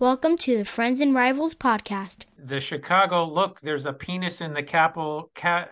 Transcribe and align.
Welcome 0.00 0.36
to 0.38 0.58
the 0.58 0.64
Friends 0.64 1.00
and 1.00 1.12
Rivals 1.12 1.54
podcast. 1.56 2.24
The 2.38 2.60
Chicago 2.60 3.24
look, 3.24 3.60
there's 3.62 3.84
a 3.84 3.92
penis 3.92 4.40
in 4.40 4.54
the 4.54 4.62
capital 4.62 5.30
ca- 5.34 5.68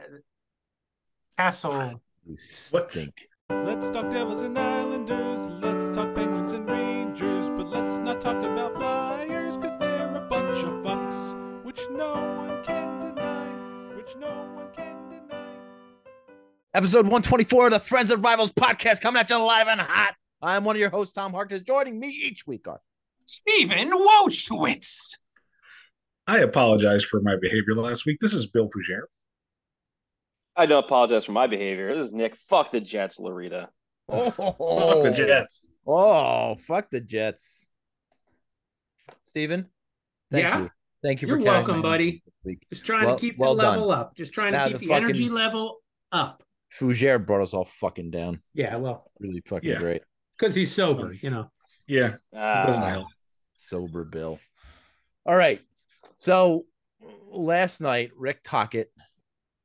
castle. 1.38 2.00
You 2.28 2.36
What? 2.72 2.90
stink. 2.90 3.28
Let's 3.50 3.88
talk 3.90 4.10
Devils 4.10 4.42
and 4.42 4.58
Islanders. 4.58 5.46
Let's 5.62 5.96
talk 5.96 6.12
Penguins 6.16 6.50
and 6.50 6.68
Rangers. 6.68 7.50
But 7.50 7.68
let's 7.68 7.98
not 7.98 8.20
talk 8.20 8.44
about 8.44 8.74
Flyers, 8.74 9.56
cause 9.58 9.78
they're 9.78 10.16
a 10.16 10.26
bunch 10.28 10.64
of 10.64 10.72
fucks. 10.82 11.62
Which 11.64 11.80
no 11.92 12.14
one 12.36 12.64
can 12.64 12.98
deny. 12.98 13.46
Which 13.94 14.16
no 14.16 14.26
one 14.56 14.66
can 14.76 15.08
deny. 15.08 15.54
Episode 16.74 17.04
124 17.06 17.66
of 17.66 17.72
the 17.74 17.78
Friends 17.78 18.10
and 18.10 18.24
Rivals 18.24 18.50
podcast 18.50 19.00
coming 19.00 19.20
at 19.20 19.30
you 19.30 19.38
live 19.38 19.68
and 19.68 19.80
hot. 19.80 20.16
I'm 20.42 20.64
one 20.64 20.74
of 20.74 20.80
your 20.80 20.90
hosts, 20.90 21.12
Tom 21.12 21.32
Harkness. 21.32 21.62
Joining 21.62 22.00
me 22.00 22.08
each 22.08 22.44
week 22.44 22.66
are 22.66 22.80
Stephen 23.26 23.90
Wojtowicz. 23.90 25.16
I 26.26 26.38
apologize 26.38 27.04
for 27.04 27.20
my 27.20 27.36
behavior 27.40 27.74
last 27.74 28.06
week. 28.06 28.18
This 28.20 28.32
is 28.32 28.46
Bill 28.46 28.66
Fougere. 28.68 29.02
I 30.56 30.66
don't 30.66 30.84
apologize 30.84 31.24
for 31.24 31.32
my 31.32 31.46
behavior. 31.46 31.94
This 31.94 32.06
is 32.08 32.12
Nick. 32.12 32.36
Fuck 32.48 32.70
the 32.70 32.80
Jets, 32.80 33.18
Larita. 33.18 33.68
oh, 34.08 34.30
Fuck 34.30 35.02
the 35.04 35.12
Jets. 35.14 35.68
Oh, 35.86 36.56
fuck 36.66 36.88
the 36.90 37.00
Jets. 37.00 37.68
Steven, 39.26 39.66
thank 40.30 40.44
Yeah? 40.44 40.58
you. 40.60 40.70
Thank 41.02 41.22
you 41.22 41.28
You're 41.28 41.38
for 41.38 41.44
welcome, 41.44 41.82
buddy. 41.82 42.04
energy 42.04 42.22
this 42.24 42.34
week. 42.44 42.66
Just 42.70 42.84
trying 42.86 43.04
Well- 43.06 43.16
to 43.16 43.20
keep 43.20 43.38
well 43.38 43.54
the 43.54 43.62
level 43.62 43.90
up. 43.90 44.16
Just 44.16 44.32
trying 44.32 44.52
Now 44.52 44.64
to 44.64 44.70
keep 44.72 44.80
the 44.80 44.86
the, 44.88 44.94
energy 44.94 45.28
level 45.28 45.78
up. 46.10 46.42
Fougere 46.80 47.24
brought 47.24 47.42
us 47.42 47.52
all 47.54 47.66
fucking 47.66 48.10
down. 48.10 48.40
Yeah, 48.54 48.76
well, 48.76 49.10
Really 49.20 49.42
fucking 49.46 49.68
Yeah. 49.70 49.78
great. 49.78 50.02
because 50.38 50.54
he's 50.54 50.72
sober, 50.74 51.12
you 51.12 51.30
know. 51.30 51.50
Yeah, 51.86 52.14
it 52.14 52.62
doesn't 52.66 52.82
Ah, 52.82 52.88
help. 52.88 53.08
Sober 53.56 54.04
Bill. 54.04 54.38
All 55.24 55.36
right. 55.36 55.60
So 56.18 56.66
last 57.30 57.80
night, 57.80 58.12
Rick 58.16 58.40
Tocchet 58.44 58.90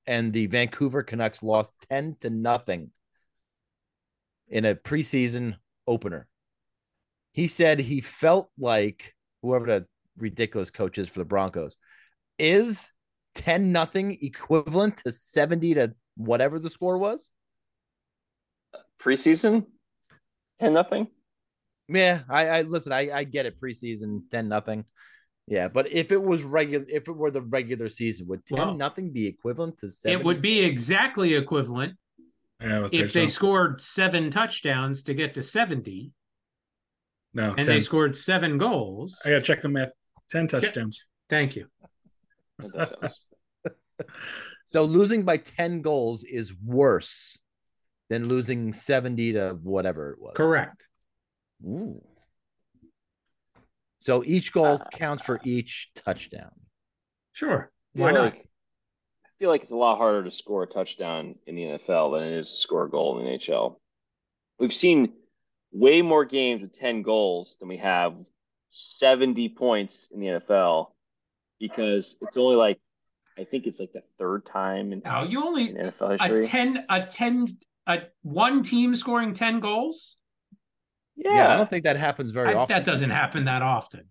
and 0.07 0.33
the 0.33 0.47
Vancouver 0.47 1.03
Canucks 1.03 1.43
lost 1.43 1.73
10 1.89 2.17
to 2.21 2.29
nothing 2.29 2.91
in 4.47 4.65
a 4.65 4.75
preseason 4.75 5.55
opener. 5.87 6.27
He 7.31 7.47
said 7.47 7.79
he 7.79 8.01
felt 8.01 8.49
like 8.57 9.15
whoever 9.41 9.65
the 9.65 9.85
ridiculous 10.17 10.71
coach 10.71 10.97
is 10.97 11.07
for 11.07 11.19
the 11.19 11.25
Broncos 11.25 11.77
is 12.37 12.91
10 13.35 13.71
nothing 13.71 14.17
equivalent 14.21 14.97
to 14.97 15.11
70 15.11 15.75
to 15.75 15.93
whatever 16.15 16.59
the 16.59 16.69
score 16.69 16.97
was. 16.97 17.29
preseason, 18.99 19.65
ten 20.59 20.73
nothing. 20.73 21.07
Yeah, 21.93 22.21
I, 22.29 22.47
I 22.47 22.61
listen. 22.63 22.91
I, 22.93 23.11
I 23.11 23.23
get 23.23 23.45
it. 23.45 23.59
Preseason 23.59 24.21
ten 24.31 24.47
nothing. 24.47 24.85
Yeah, 25.47 25.67
but 25.67 25.91
if 25.91 26.11
it 26.11 26.21
was 26.21 26.43
regular, 26.43 26.85
if 26.87 27.07
it 27.07 27.15
were 27.15 27.31
the 27.31 27.41
regular 27.41 27.89
season, 27.89 28.27
would 28.27 28.45
ten 28.45 28.57
Well, 28.57 28.73
nothing 28.75 29.11
be 29.11 29.27
equivalent 29.27 29.79
to 29.79 29.89
seven? 29.89 30.19
It 30.19 30.25
would 30.25 30.41
be 30.41 30.59
exactly 30.61 31.33
equivalent 31.33 31.97
Yeah, 32.61 32.87
if 32.91 33.11
they 33.13 33.27
so. 33.27 33.33
scored 33.33 33.81
seven 33.81 34.31
touchdowns 34.31 35.03
to 35.03 35.13
get 35.13 35.33
to 35.33 35.43
70 35.43 36.11
no, 37.33 37.49
and 37.49 37.57
10. 37.57 37.65
they 37.65 37.79
scored 37.79 38.15
seven 38.15 38.57
goals. 38.57 39.19
I 39.25 39.29
gotta 39.29 39.41
check 39.41 39.61
the 39.61 39.69
math. 39.69 39.91
Ten 40.29 40.47
touchdowns. 40.47 41.03
Thank 41.29 41.55
you. 41.55 41.67
So 44.71 44.83
losing 44.83 45.23
by 45.23 45.35
ten 45.35 45.81
goals 45.81 46.23
is 46.23 46.53
worse 46.55 47.37
than 48.09 48.29
losing 48.29 48.71
seventy 48.71 49.33
to 49.33 49.57
whatever 49.61 50.11
it 50.11 50.21
was. 50.21 50.33
Correct. 50.37 50.87
Ooh. 51.65 52.01
So 53.99 54.23
each 54.25 54.51
goal 54.51 54.79
uh, 54.81 54.89
counts 54.91 55.23
for 55.23 55.39
each 55.43 55.91
touchdown. 55.95 56.51
Sure. 57.33 57.71
I 57.93 57.97
feel 57.97 58.05
Why 58.05 58.11
not? 58.11 58.23
like- 58.23 58.47
I 59.25 59.29
feel 59.39 59.49
like 59.49 59.63
it's 59.63 59.71
a 59.71 59.77
lot 59.77 59.97
harder 59.97 60.23
to 60.23 60.31
score 60.31 60.63
a 60.63 60.67
touchdown 60.67 61.35
in 61.47 61.55
the 61.55 61.63
NFL 61.63 62.13
than 62.13 62.27
it 62.27 62.33
is 62.33 62.49
to 62.49 62.57
score 62.57 62.85
a 62.85 62.89
goal 62.89 63.17
in 63.19 63.25
the 63.25 63.31
NHL. 63.31 63.77
We've 64.59 64.73
seen 64.73 65.13
way 65.71 66.03
more 66.03 66.25
games 66.25 66.61
with 66.61 66.77
10 66.77 67.01
goals 67.01 67.57
than 67.59 67.67
we 67.67 67.77
have 67.77 68.13
70 68.69 69.49
points 69.49 70.07
in 70.11 70.19
the 70.19 70.27
NFL 70.27 70.91
because 71.59 72.17
it's 72.21 72.37
only 72.37 72.55
like, 72.55 72.79
I 73.37 73.45
think 73.45 73.65
it's 73.65 73.79
like 73.79 73.93
the 73.93 74.03
third 74.19 74.45
time 74.45 74.93
in, 74.93 75.01
Now, 75.03 75.23
you 75.23 75.41
in 75.41 75.47
only 75.47 75.73
NFL 75.73 76.17
a 76.19 76.43
10 76.43 76.85
a 76.89 77.05
10 77.07 77.47
a 77.87 77.97
one 78.21 78.61
team 78.61 78.93
scoring 78.95 79.33
10 79.33 79.59
goals? 79.59 80.17
Yeah, 81.23 81.53
I 81.53 81.55
don't 81.55 81.69
think 81.69 81.83
that 81.83 81.97
happens 81.97 82.31
very 82.31 82.49
I- 82.49 82.53
often. 82.55 82.73
that 82.75 82.83
doesn't 82.83 83.09
happen 83.11 83.45
that 83.45 83.61
often. 83.61 84.05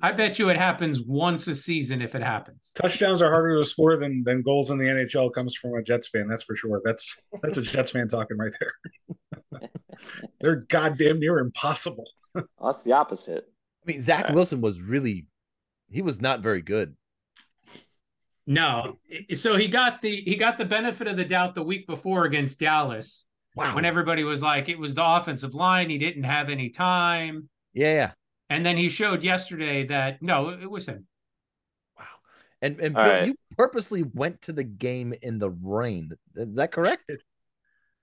I 0.00 0.12
bet 0.12 0.38
you 0.38 0.48
it 0.48 0.56
happens 0.56 1.02
once 1.02 1.48
a 1.48 1.56
season 1.56 2.00
if 2.02 2.14
it 2.14 2.22
happens. 2.22 2.70
Touchdowns 2.76 3.20
are 3.20 3.28
harder 3.30 3.56
to 3.58 3.64
score 3.64 3.96
than 3.96 4.22
than 4.22 4.42
goals 4.42 4.70
in 4.70 4.78
the 4.78 4.84
NHL. 4.84 5.32
Comes 5.32 5.56
from 5.56 5.74
a 5.74 5.82
Jets 5.82 6.08
fan, 6.08 6.28
that's 6.28 6.44
for 6.44 6.54
sure. 6.54 6.80
That's 6.84 7.16
that's 7.42 7.58
a 7.58 7.62
Jets 7.62 7.90
fan 7.90 8.06
talking 8.06 8.36
right 8.38 8.52
there. 8.60 9.60
They're 10.40 10.56
goddamn 10.68 11.18
near 11.18 11.40
impossible. 11.40 12.08
That's 12.62 12.84
the 12.84 12.92
opposite. 12.92 13.44
I 13.84 13.90
mean, 13.90 14.00
Zach 14.02 14.26
Yeah. 14.28 14.34
Wilson 14.34 14.60
was 14.60 14.80
really, 14.80 15.26
he 15.90 16.02
was 16.02 16.20
not 16.20 16.40
very 16.42 16.62
good. 16.62 16.94
No. 18.46 18.98
So 19.34 19.56
he 19.56 19.66
got 19.68 20.00
the 20.00 20.14
he 20.22 20.36
got 20.36 20.58
the 20.58 20.64
benefit 20.64 21.08
of 21.08 21.16
the 21.16 21.24
doubt 21.24 21.54
the 21.56 21.62
week 21.64 21.86
before 21.88 22.24
against 22.24 22.60
Dallas 22.60 23.26
Wow. 23.58 23.74
when 23.74 23.84
everybody 23.84 24.24
was 24.24 24.42
like 24.42 24.68
it 24.68 24.78
was 24.78 24.94
the 24.94 25.04
offensive 25.04 25.54
line, 25.54 25.90
he 25.90 25.98
didn't 25.98 26.24
have 26.24 26.48
any 26.48 26.70
time. 26.70 27.48
yeah, 27.74 27.92
yeah. 27.92 28.10
And 28.50 28.64
then 28.64 28.76
he 28.78 28.88
showed 28.88 29.22
yesterday 29.22 29.86
that 29.88 30.22
no, 30.22 30.48
it 30.48 30.70
was 30.70 30.86
him. 30.86 31.06
Wow. 31.98 32.04
And 32.62 32.80
and 32.80 32.94
Bill, 32.94 33.04
right. 33.04 33.26
you 33.26 33.34
purposely 33.56 34.02
went 34.02 34.40
to 34.42 34.52
the 34.52 34.64
game 34.64 35.12
in 35.20 35.38
the 35.38 35.50
rain. 35.50 36.12
Is 36.34 36.56
that 36.56 36.72
correct? 36.72 37.10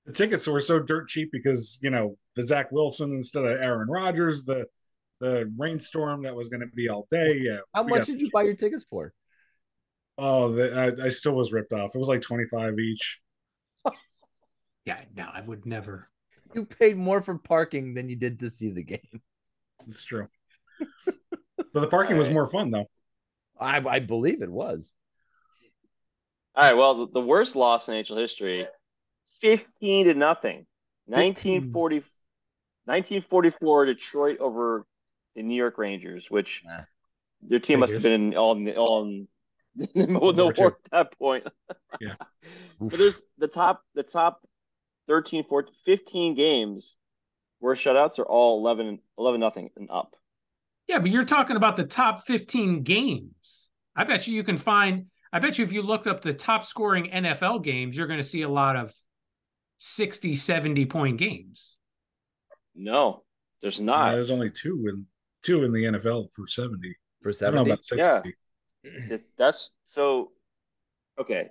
The 0.06 0.14
tickets 0.14 0.48
were 0.48 0.60
so 0.60 0.80
dirt 0.80 1.08
cheap 1.08 1.30
because 1.32 1.80
you 1.82 1.90
know 1.90 2.16
the 2.36 2.44
Zach 2.44 2.72
Wilson 2.72 3.12
instead 3.14 3.46
of 3.46 3.60
Aaron 3.60 3.90
Rodgers, 3.90 4.44
the 4.44 4.68
the 5.20 5.52
rainstorm 5.58 6.22
that 6.24 6.36
was 6.36 6.50
going 6.50 6.60
to 6.60 6.68
be 6.76 6.90
all 6.90 7.08
day. 7.10 7.38
Yeah, 7.40 7.58
How 7.74 7.84
much 7.84 8.00
got- 8.00 8.08
did 8.08 8.22
you 8.22 8.30
buy 8.32 8.44
your 8.44 8.54
tickets 8.56 8.86
for? 8.90 9.14
Oh, 10.18 10.52
the, 10.52 10.96
I, 11.02 11.06
I 11.06 11.10
still 11.10 11.34
was 11.34 11.52
ripped 11.52 11.74
off. 11.74 11.96
It 11.96 11.98
was 11.98 12.08
like 12.08 12.22
twenty 12.22 12.46
five 12.46 12.78
each. 12.78 13.20
Yeah, 14.86 15.02
no, 15.16 15.28
I 15.34 15.42
would 15.42 15.66
never. 15.66 16.10
You 16.54 16.66
paid 16.66 16.98
more 16.98 17.22
for 17.22 17.38
parking 17.38 17.94
than 17.94 18.08
you 18.08 18.16
did 18.16 18.40
to 18.40 18.50
see 18.50 18.70
the 18.70 18.84
game. 18.84 19.22
It's 19.88 20.04
true. 20.04 20.28
but 21.06 21.80
the 21.82 21.88
parking 21.88 22.18
was 22.18 22.30
more 22.30 22.46
fun 22.46 22.72
though. 22.72 22.88
I, 23.60 23.78
I 23.78 24.00
believe 24.00 24.42
it 24.42 24.52
was. 24.52 24.94
All 26.56 26.64
right. 26.64 26.78
Well, 26.78 27.06
the, 27.06 27.14
the 27.14 27.26
worst 27.26 27.56
loss 27.56 27.90
in 27.90 27.96
NHL 27.96 28.20
history, 28.20 28.68
fifteen 29.42 30.08
to 30.08 30.14
nothing. 30.14 30.66
1940, 31.08 31.98
1944 32.86 33.86
Detroit 33.86 34.40
over 34.40 34.86
the 35.36 35.44
New 35.44 35.56
York 35.56 35.78
Rangers, 35.78 36.32
which 36.32 36.64
Nah. 36.66 36.82
their 37.42 37.60
team 37.60 37.80
must 37.80 37.94
have 37.94 38.02
been 38.02 38.32
in 38.32 38.38
all 38.38 38.54
in, 38.58 38.70
all 38.76 39.04
in, 39.06 39.28
in 39.94 40.14
the 40.14 40.20
War 40.20 40.34
war 40.34 40.68
at 40.68 40.92
that 40.92 41.18
point. 41.18 41.46
Oof. 42.02 42.12
But 42.80 43.00
there's 43.00 43.22
the 43.38 43.48
top 43.48 43.84
the 43.94 44.04
top 44.04 44.42
13, 45.08 45.44
14, 45.48 45.74
15 45.86 46.36
games 46.36 46.96
where 47.60 47.76
shutouts 47.76 48.20
are 48.20 48.26
all 48.26 48.60
11, 48.60 49.00
11 49.18 49.40
nothing 49.40 49.70
and 49.76 49.90
up. 49.92 50.16
Yeah, 50.88 51.00
but 51.00 51.10
you're 51.10 51.26
talking 51.26 51.56
about 51.56 51.78
the 51.78 51.86
top 51.86 52.24
15 52.26 52.84
games. 52.84 53.70
I 53.96 54.04
bet 54.04 54.28
you 54.28 54.36
you 54.36 54.44
can 54.44 54.58
find, 54.58 55.06
I 55.34 55.40
bet 55.40 55.58
you 55.58 55.66
if 55.66 55.72
you 55.74 55.82
looked 55.82 56.06
up 56.08 56.22
the 56.22 56.34
top 56.34 56.66
scoring 56.66 57.10
NFL 57.12 57.64
games, 57.64 57.98
you're 57.98 58.08
going 58.08 58.20
to 58.20 58.24
see 58.24 58.42
a 58.44 58.50
lot 58.50 58.76
of 58.76 58.94
60, 59.80 60.36
70 60.36 60.86
point 60.86 61.18
games. 61.18 61.78
No, 62.76 63.24
there's 63.62 63.80
not. 63.80 64.12
there's 64.12 64.32
only 64.32 64.50
two 64.52 64.86
in 64.90 65.06
two 65.44 65.64
in 65.64 65.72
the 65.72 65.84
NFL 65.84 66.30
for 66.32 66.46
seventy. 66.46 66.94
For 67.22 67.30
I 67.30 67.52
don't 67.52 67.66
know 67.66 67.66
70. 67.66 67.72
about 67.72 67.84
sixty. 67.84 68.36
That- 69.10 69.24
That's 69.38 69.72
so. 69.86 70.32
Okay, 71.18 71.50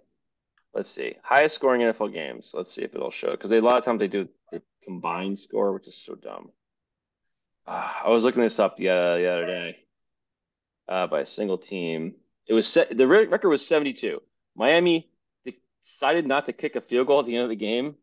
let's 0.74 0.90
see. 0.90 1.14
Highest 1.22 1.54
scoring 1.54 1.80
NFL 1.82 2.12
games. 2.12 2.52
Let's 2.54 2.74
see 2.74 2.82
if 2.82 2.94
it'll 2.94 3.10
show 3.10 3.30
because 3.32 3.52
a 3.52 3.60
lot 3.60 3.78
of 3.78 3.84
times 3.84 4.00
they 4.00 4.08
do 4.08 4.28
the 4.52 4.62
combined 4.84 5.38
score, 5.38 5.72
which 5.72 5.88
is 5.88 5.96
so 5.96 6.14
dumb. 6.14 6.50
Ah, 7.66 8.02
I 8.04 8.10
was 8.10 8.24
looking 8.24 8.42
this 8.42 8.58
up 8.58 8.76
the 8.76 8.88
uh, 8.90 9.16
the 9.16 9.26
other 9.32 9.46
day 9.46 9.78
uh, 10.88 11.06
by 11.06 11.20
a 11.20 11.26
single 11.26 11.58
team. 11.58 12.14
It 12.46 12.52
was 12.52 12.68
set. 12.68 12.94
The 12.96 13.06
record 13.06 13.48
was 13.48 13.66
seventy 13.66 13.92
two. 13.94 14.20
Miami 14.56 15.08
decided 15.82 16.26
not 16.26 16.46
to 16.46 16.52
kick 16.52 16.76
a 16.76 16.80
field 16.80 17.06
goal 17.06 17.20
at 17.20 17.26
the 17.26 17.34
end 17.36 17.44
of 17.44 17.50
the 17.50 17.56
game. 17.56 17.94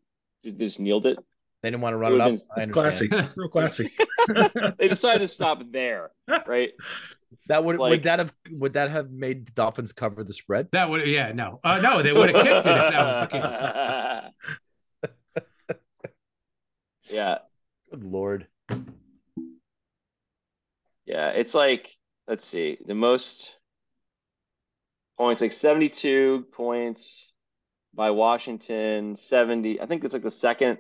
Just, 0.44 0.58
just 0.58 0.80
kneeled 0.80 1.06
it. 1.06 1.18
They 1.62 1.70
didn't 1.70 1.82
want 1.82 1.94
to 1.94 1.98
run 1.98 2.14
It 2.14 2.16
it 2.16 2.22
up. 2.22 2.32
would've 2.32 2.46
It's 2.58 2.72
classy, 2.72 3.10
real 3.36 3.50
classy. 3.50 3.92
They 4.78 4.88
decided 4.88 5.20
to 5.20 5.28
stop 5.28 5.62
there, 5.72 6.12
right? 6.48 6.72
That 7.48 7.64
would 7.64 7.78
Like- 7.78 7.92
would 7.92 8.04
that 8.04 8.20
have 8.20 8.34
would 8.52 8.74
that 8.74 8.90
have 8.90 9.12
made 9.12 9.48
the 9.48 9.52
Dolphins 9.54 9.94
cover 9.94 10.24
the 10.24 10.34
spread? 10.34 10.70
That 10.72 10.90
would, 10.90 11.08
yeah, 11.08 11.32
no. 11.32 11.60
Uh, 11.64 11.80
no, 11.82 12.02
they 12.02 12.12
would 12.14 12.34
have 12.34 12.44
kicked 12.44 12.66
it 12.66 12.78
if 12.78 12.92
that 12.92 13.08
was 13.08 13.18
the 13.30 14.22
case. 15.04 15.84
yeah, 17.12 17.38
Good 17.90 18.04
lord. 18.04 18.48
Yeah, 21.06 21.30
it's 21.30 21.54
like 21.54 21.98
let's 22.28 22.46
see, 22.46 22.78
the 22.86 22.96
most 22.96 23.52
points 25.18 25.42
like 25.42 25.52
72 25.52 26.46
points 26.54 27.34
by 27.94 28.12
Washington, 28.12 29.18
70. 29.18 29.82
I 29.82 29.86
think 29.86 30.04
it's 30.04 30.14
like 30.14 30.24
the 30.24 30.32
second 30.32 30.78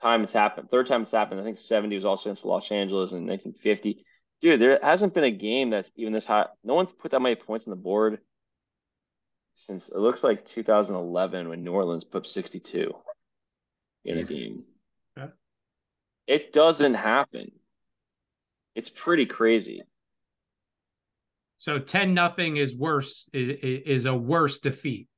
time 0.00 0.22
it's 0.22 0.32
happened, 0.32 0.70
third 0.70 0.86
time 0.86 1.02
it's 1.02 1.10
happened. 1.12 1.40
I 1.40 1.44
think 1.44 1.58
70 1.58 1.96
was 1.96 2.04
also 2.04 2.30
against 2.30 2.44
Los 2.44 2.70
Angeles 2.70 3.10
in 3.10 3.26
1950. 3.26 4.04
Dude, 4.40 4.60
there 4.60 4.78
hasn't 4.82 5.12
been 5.14 5.24
a 5.24 5.30
game 5.30 5.70
that's 5.70 5.90
even 5.96 6.12
this 6.12 6.24
high. 6.24 6.46
No 6.64 6.74
one's 6.74 6.90
put 6.92 7.10
that 7.10 7.20
many 7.20 7.34
points 7.34 7.66
on 7.66 7.70
the 7.70 7.76
board 7.76 8.18
since 9.54 9.88
it 9.88 9.98
looks 9.98 10.24
like 10.24 10.46
2011 10.46 11.48
when 11.48 11.62
New 11.62 11.72
Orleans 11.72 12.04
put 12.04 12.26
62 12.26 12.94
in 14.04 14.18
a 14.18 14.22
game. 14.24 14.64
Yeah. 15.16 15.26
It 16.26 16.52
doesn't 16.52 16.94
happen. 16.94 17.50
It's 18.74 18.88
pretty 18.88 19.26
crazy. 19.26 19.82
So 21.58 21.78
ten 21.78 22.14
nothing 22.14 22.56
is 22.56 22.74
worse 22.74 23.28
is, 23.34 23.58
is 23.62 24.06
a 24.06 24.14
worse 24.14 24.60
defeat. 24.60 25.08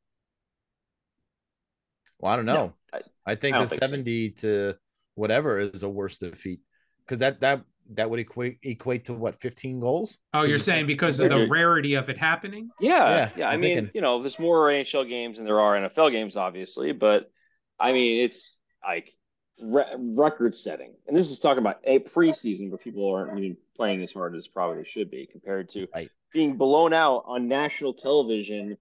Well, 2.19 2.33
I 2.33 2.37
don't 2.37 2.47
know. 2.47 2.75
I- 2.93 3.01
I, 3.25 3.37
think 3.37 3.55
I 3.55 3.59
the 3.59 3.67
don't 3.67 3.71
think 3.71 3.83
so. 3.83 3.89
70 3.89 4.31
to 4.31 4.75
whatever 5.15 5.61
is 5.61 5.85
a 5.85 5.89
worse 5.89 6.17
defeat 6.17 6.61
because 7.07 7.21
that 7.21 7.41
that 7.41 7.63
that 7.91 8.09
would 8.09 8.21
equate 8.21 8.59
equate 8.63 9.05
to 9.07 9.13
what 9.15 9.41
15 9.41 9.81
goals. 9.81 10.19
Oh, 10.33 10.43
you're 10.43 10.59
saying 10.59 10.87
because 10.87 11.19
of 11.21 11.29
the 11.31 11.47
rarity 11.49 11.95
of 11.95 12.09
it 12.09 12.17
happening? 12.19 12.71
Yeah, 12.81 12.91
Yeah, 12.91 13.31
yeah. 13.37 13.49
I 13.49 13.55
I'm 13.55 13.61
mean, 13.61 13.77
thinking- 13.77 13.91
you 13.95 14.01
know, 14.01 14.21
there's 14.23 14.39
more 14.39 14.69
NHL 14.69 15.09
games 15.09 15.37
than 15.37 15.45
there 15.47 15.61
are 15.61 15.75
NFL 15.77 16.11
games, 16.13 16.37
obviously, 16.37 16.93
but 16.93 17.31
I 17.79 17.93
mean, 17.93 18.25
it's 18.25 18.59
like 18.87 19.13
re- 19.61 19.95
record 19.99 20.55
setting. 20.57 20.95
And 21.07 21.17
this 21.17 21.31
is 21.31 21.41
talking 21.41 21.59
about 21.59 21.81
a 21.85 21.99
preseason 22.01 22.71
where 22.71 22.79
people 22.79 23.13
aren't 23.13 23.39
even 23.39 23.57
playing 23.77 24.03
as 24.03 24.13
hard 24.13 24.37
as 24.37 24.47
probably 24.49 24.83
they 24.83 24.89
should 24.89 25.11
be 25.11 25.27
compared 25.27 25.71
to 25.71 25.87
Right. 25.95 26.09
being 26.33 26.57
blown 26.57 26.93
out 26.93 27.25
on 27.27 27.49
national 27.49 27.95
television 27.95 28.79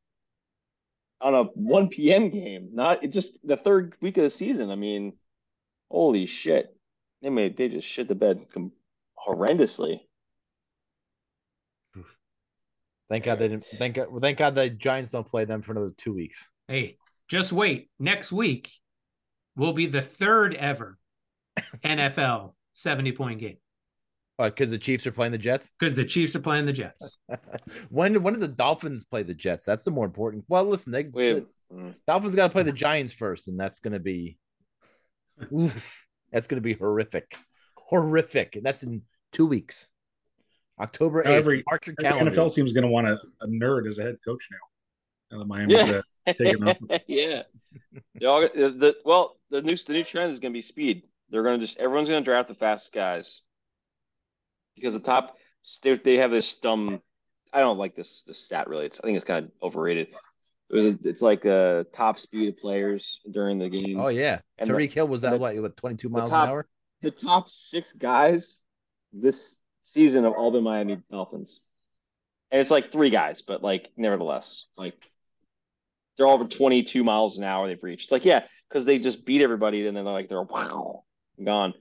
on 1.20 1.36
a 1.36 1.44
1 1.44 1.90
p.m. 1.90 2.30
game. 2.30 2.70
Not 2.74 3.04
it 3.04 3.10
just 3.10 3.46
the 3.46 3.58
third 3.58 3.96
week 4.02 4.18
of 4.18 4.24
the 4.24 4.30
season. 4.30 4.70
I 4.72 4.76
mean, 4.76 5.14
holy 5.90 6.26
shit. 6.26 6.76
They 7.22 7.30
made 7.30 7.58
they 7.58 7.70
just 7.70 7.88
shit 7.88 8.08
the 8.08 8.16
bed 8.16 8.48
com- 8.54 8.72
horrendously. 9.28 10.00
Thank 13.10 13.26
God 13.26 13.40
they 13.40 13.50
didn't. 13.50 13.66
Thank 13.66 13.96
God. 13.96 14.08
Thank 14.22 14.38
God 14.38 14.56
the 14.56 14.70
Giants 14.70 15.12
don't 15.12 15.28
play 15.28 15.44
them 15.44 15.62
for 15.62 15.74
another 15.74 15.92
two 15.98 16.14
weeks. 16.14 16.48
Hey, 16.70 16.98
just 17.28 17.52
wait. 17.52 17.90
Next 18.00 18.32
week 18.32 18.72
will 19.58 19.74
be 19.74 19.86
the 19.86 20.02
third 20.02 20.56
ever 20.56 20.98
NFL 21.84 22.54
70 22.74 23.12
point 23.12 23.40
game 23.40 23.58
uh, 24.40 24.46
Because 24.46 24.70
the 24.70 24.78
Chiefs 24.78 25.06
are 25.06 25.12
playing 25.12 25.34
the 25.34 25.38
Jets. 25.38 25.72
because 25.78 25.96
the 25.96 26.06
Chiefs 26.06 26.36
are 26.36 26.40
playing 26.40 26.66
the 26.66 26.74
Jets. 26.74 27.18
when 27.90 28.24
when 28.24 28.34
do 28.34 28.40
the 28.40 28.48
Dolphins 28.48 29.04
play 29.04 29.24
the 29.24 29.34
Jets? 29.34 29.66
That's 29.66 29.84
the 29.84 29.92
more 29.92 30.06
important. 30.06 30.46
Well, 30.48 30.64
listen, 30.66 30.92
they 30.92 31.04
We 31.04 31.34
the 31.34 31.48
mm. 31.74 31.96
Dolphins 32.08 32.36
got 32.36 32.48
to 32.48 32.54
play 32.54 32.64
the 32.64 32.72
Giants 32.72 33.14
first, 33.14 33.48
and 33.48 33.60
that's 33.60 33.80
going 33.80 33.94
to 33.94 34.00
be 34.00 34.38
oof, 35.54 36.06
that's 36.32 36.48
going 36.48 36.58
to 36.58 36.62
be 36.62 36.74
horrific, 36.74 37.38
horrific. 37.92 38.56
And 38.56 38.66
that's 38.66 38.82
in 38.82 39.04
two 39.32 39.46
weeks, 39.46 39.88
October 40.80 41.22
eighth. 41.22 41.28
Every- 41.28 41.64
Mark 41.70 41.86
your 41.86 41.96
Every 42.00 42.10
calendar. 42.12 42.32
NFL 42.32 42.56
team's 42.56 42.74
going 42.74 42.86
to 42.86 42.90
want 42.90 43.06
a, 43.08 43.20
a 43.42 43.48
nerd 43.48 43.86
as 43.88 44.00
a 44.00 44.04
head 44.04 44.18
coach 44.26 44.48
now. 44.52 44.58
Now 45.32 45.40
that 45.40 45.48
Miami's 45.48 45.88
Yeah. 45.88 46.02
uh, 46.28 46.34
taking 46.34 46.68
off. 46.68 46.78
yeah. 47.08 47.44
They're 48.16 48.30
all, 48.30 48.42
the, 48.42 48.50
the, 48.78 48.96
well, 49.06 49.38
the 49.52 49.62
new 49.62 49.76
the 49.78 49.94
new 49.94 50.04
trend 50.04 50.32
is 50.32 50.40
going 50.40 50.52
to 50.54 50.58
be 50.58 50.62
speed. 50.64 51.04
They're 51.30 51.44
going 51.44 51.60
to 51.60 51.66
just 51.66 51.78
everyone's 51.78 52.10
going 52.10 52.22
to 52.24 52.26
draft 52.30 52.48
the 52.50 52.56
fastest 52.56 52.94
guys 52.94 53.42
because 54.76 54.94
the 54.94 55.00
top 55.00 55.36
they, 55.84 55.96
they 55.98 56.18
have 56.18 56.32
this 56.32 56.56
dumb. 56.56 57.02
I 57.54 57.60
don't 57.60 57.78
like 57.78 57.96
this 57.96 58.24
this 58.28 58.40
stat 58.44 58.68
really. 58.68 58.86
It's 58.88 59.00
I 59.00 59.04
think 59.04 59.16
it's 59.18 59.26
kind 59.26 59.46
of 59.46 59.52
overrated. 59.64 60.08
It 60.70 60.76
was 60.76 60.86
it's 61.04 61.22
like 61.22 61.46
uh 61.46 61.84
top 61.94 62.20
speed 62.20 62.50
of 62.50 62.58
players 62.58 63.20
during 63.32 63.58
the 63.60 63.70
game. 63.70 64.00
Oh 64.00 64.08
yeah, 64.10 64.40
And 64.58 64.70
the- 64.70 64.74
Tyreek 64.74 64.92
Hill 64.94 65.08
was 65.08 65.22
that 65.22 65.32
the- 65.32 65.38
what, 65.38 65.56
what 65.62 65.78
twenty 65.78 65.96
two 65.98 66.10
miles 66.10 66.30
top- 66.30 66.44
an 66.46 66.50
hour? 66.50 66.68
The 67.02 67.12
top 67.12 67.50
six 67.50 67.94
guys 67.94 68.62
this 69.14 69.58
season 69.84 70.26
of 70.26 70.34
all 70.34 70.52
the 70.52 70.62
Miami 70.62 71.00
Dolphins, 71.12 71.60
and 72.52 72.62
it's 72.62 72.72
like 72.72 72.92
three 72.92 73.10
guys, 73.10 73.42
but 73.42 73.64
like 73.64 73.90
nevertheless, 73.98 74.66
it's 74.70 74.78
like 74.78 74.96
they're 76.18 76.28
all 76.28 76.36
over 76.36 76.46
22 76.46 77.04
miles 77.04 77.38
an 77.38 77.44
hour 77.44 77.68
they've 77.68 77.82
reached. 77.82 78.04
It's 78.04 78.12
like, 78.12 78.26
yeah, 78.26 78.44
because 78.70 78.86
they 78.86 79.00
just 79.00 79.26
beat 79.26 79.42
everybody 79.42 79.88
and 79.88 79.98
then 79.98 80.06
they're 80.06 80.14
like, 80.14 80.30
they're 80.30 80.44
wow, 80.44 81.04
gone. 81.44 81.74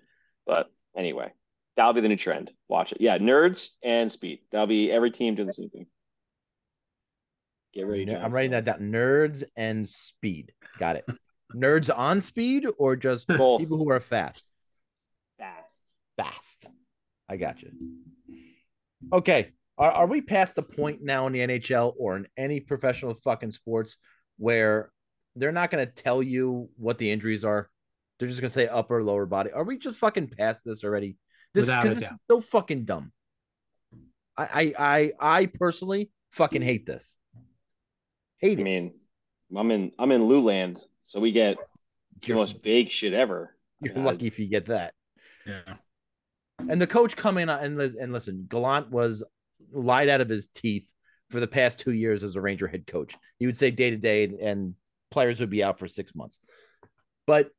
But 0.46 0.70
anyway, 0.96 1.32
that'll 1.76 1.92
be 1.92 2.00
the 2.00 2.08
new 2.08 2.16
trend. 2.16 2.50
Watch 2.68 2.92
it. 2.92 3.00
Yeah, 3.00 3.18
nerds 3.18 3.68
and 3.82 4.10
speed. 4.10 4.40
That'll 4.50 4.66
be 4.66 4.90
every 4.90 5.10
team 5.10 5.34
doing 5.34 5.46
the 5.46 5.52
same 5.52 5.70
thing. 5.70 5.86
Get 7.74 7.86
ready. 7.86 8.04
Ner- 8.04 8.18
I'm 8.18 8.32
writing 8.32 8.52
that 8.52 8.64
down. 8.64 8.80
Nerds 8.80 9.44
and 9.56 9.88
speed. 9.88 10.52
Got 10.78 10.96
it. 10.96 11.06
Nerds 11.54 11.90
on 11.94 12.20
speed 12.20 12.66
or 12.78 12.96
just 12.96 13.26
Both. 13.26 13.60
people 13.60 13.76
who 13.76 13.90
are 13.90 14.00
fast? 14.00 14.49
Fast. 16.24 16.62
Fast. 16.62 16.70
I 17.28 17.36
got 17.36 17.62
you. 17.62 17.70
Okay. 19.12 19.52
Are, 19.78 19.90
are 19.92 20.06
we 20.06 20.20
past 20.20 20.56
the 20.56 20.62
point 20.62 21.02
now 21.02 21.26
in 21.26 21.32
the 21.32 21.40
NHL 21.40 21.94
or 21.98 22.16
in 22.16 22.26
any 22.36 22.60
professional 22.60 23.14
fucking 23.14 23.52
sports 23.52 23.96
where 24.36 24.90
they're 25.36 25.52
not 25.52 25.70
going 25.70 25.86
to 25.86 25.90
tell 25.92 26.22
you 26.22 26.68
what 26.76 26.98
the 26.98 27.10
injuries 27.10 27.44
are? 27.44 27.70
They're 28.18 28.28
just 28.28 28.40
going 28.40 28.50
to 28.50 28.54
say 28.54 28.66
upper, 28.68 29.02
lower 29.02 29.24
body. 29.26 29.50
Are 29.52 29.64
we 29.64 29.78
just 29.78 29.98
fucking 29.98 30.28
past 30.36 30.62
this 30.64 30.84
already? 30.84 31.16
This 31.54 31.62
Without 31.64 31.86
a 31.86 31.88
this 31.88 32.02
is 32.02 32.12
so 32.30 32.40
fucking 32.40 32.84
dumb. 32.84 33.12
I, 34.36 34.44
I 34.54 34.74
I 34.78 35.12
I 35.40 35.46
personally 35.46 36.10
fucking 36.32 36.62
hate 36.62 36.86
this. 36.86 37.16
Hate 38.38 38.58
I 38.58 38.60
it. 38.60 38.64
mean, 38.64 38.94
I'm 39.56 39.70
in 39.70 39.92
I'm 39.98 40.12
in 40.12 40.22
Luland, 40.28 40.78
so 41.02 41.18
we 41.20 41.32
get 41.32 41.56
the 42.20 42.26
You're- 42.28 42.40
most 42.40 42.62
vague 42.62 42.90
shit 42.90 43.14
ever. 43.14 43.56
You're 43.82 43.98
I- 43.98 44.02
lucky 44.02 44.26
if 44.26 44.38
you 44.38 44.46
get 44.46 44.66
that. 44.66 44.94
Yeah. 45.46 45.74
And 46.68 46.80
the 46.80 46.86
coach 46.86 47.16
come 47.16 47.38
in 47.38 47.48
and 47.48 47.80
and 47.80 48.12
listen, 48.12 48.46
Gallant 48.48 48.90
was 48.90 49.22
lied 49.72 50.08
out 50.08 50.20
of 50.20 50.28
his 50.28 50.48
teeth 50.48 50.92
for 51.30 51.40
the 51.40 51.46
past 51.46 51.78
two 51.78 51.92
years 51.92 52.24
as 52.24 52.36
a 52.36 52.40
Ranger 52.40 52.66
head 52.66 52.86
coach. 52.86 53.14
He 53.38 53.46
would 53.46 53.58
say 53.58 53.70
day 53.70 53.90
to 53.90 53.96
day, 53.96 54.24
and- 54.24 54.74
players 55.10 55.40
would 55.40 55.50
be 55.50 55.62
out 55.62 55.78
for 55.78 55.88
six 55.88 56.14
months. 56.14 56.38
But 57.26 57.50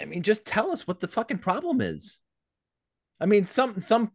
I 0.00 0.04
mean, 0.04 0.22
just 0.22 0.44
tell 0.44 0.70
us 0.70 0.86
what 0.86 1.00
the 1.00 1.08
fucking 1.08 1.38
problem 1.38 1.80
is. 1.80 2.18
I 3.20 3.26
mean, 3.26 3.44
some 3.44 3.80
some 3.80 4.12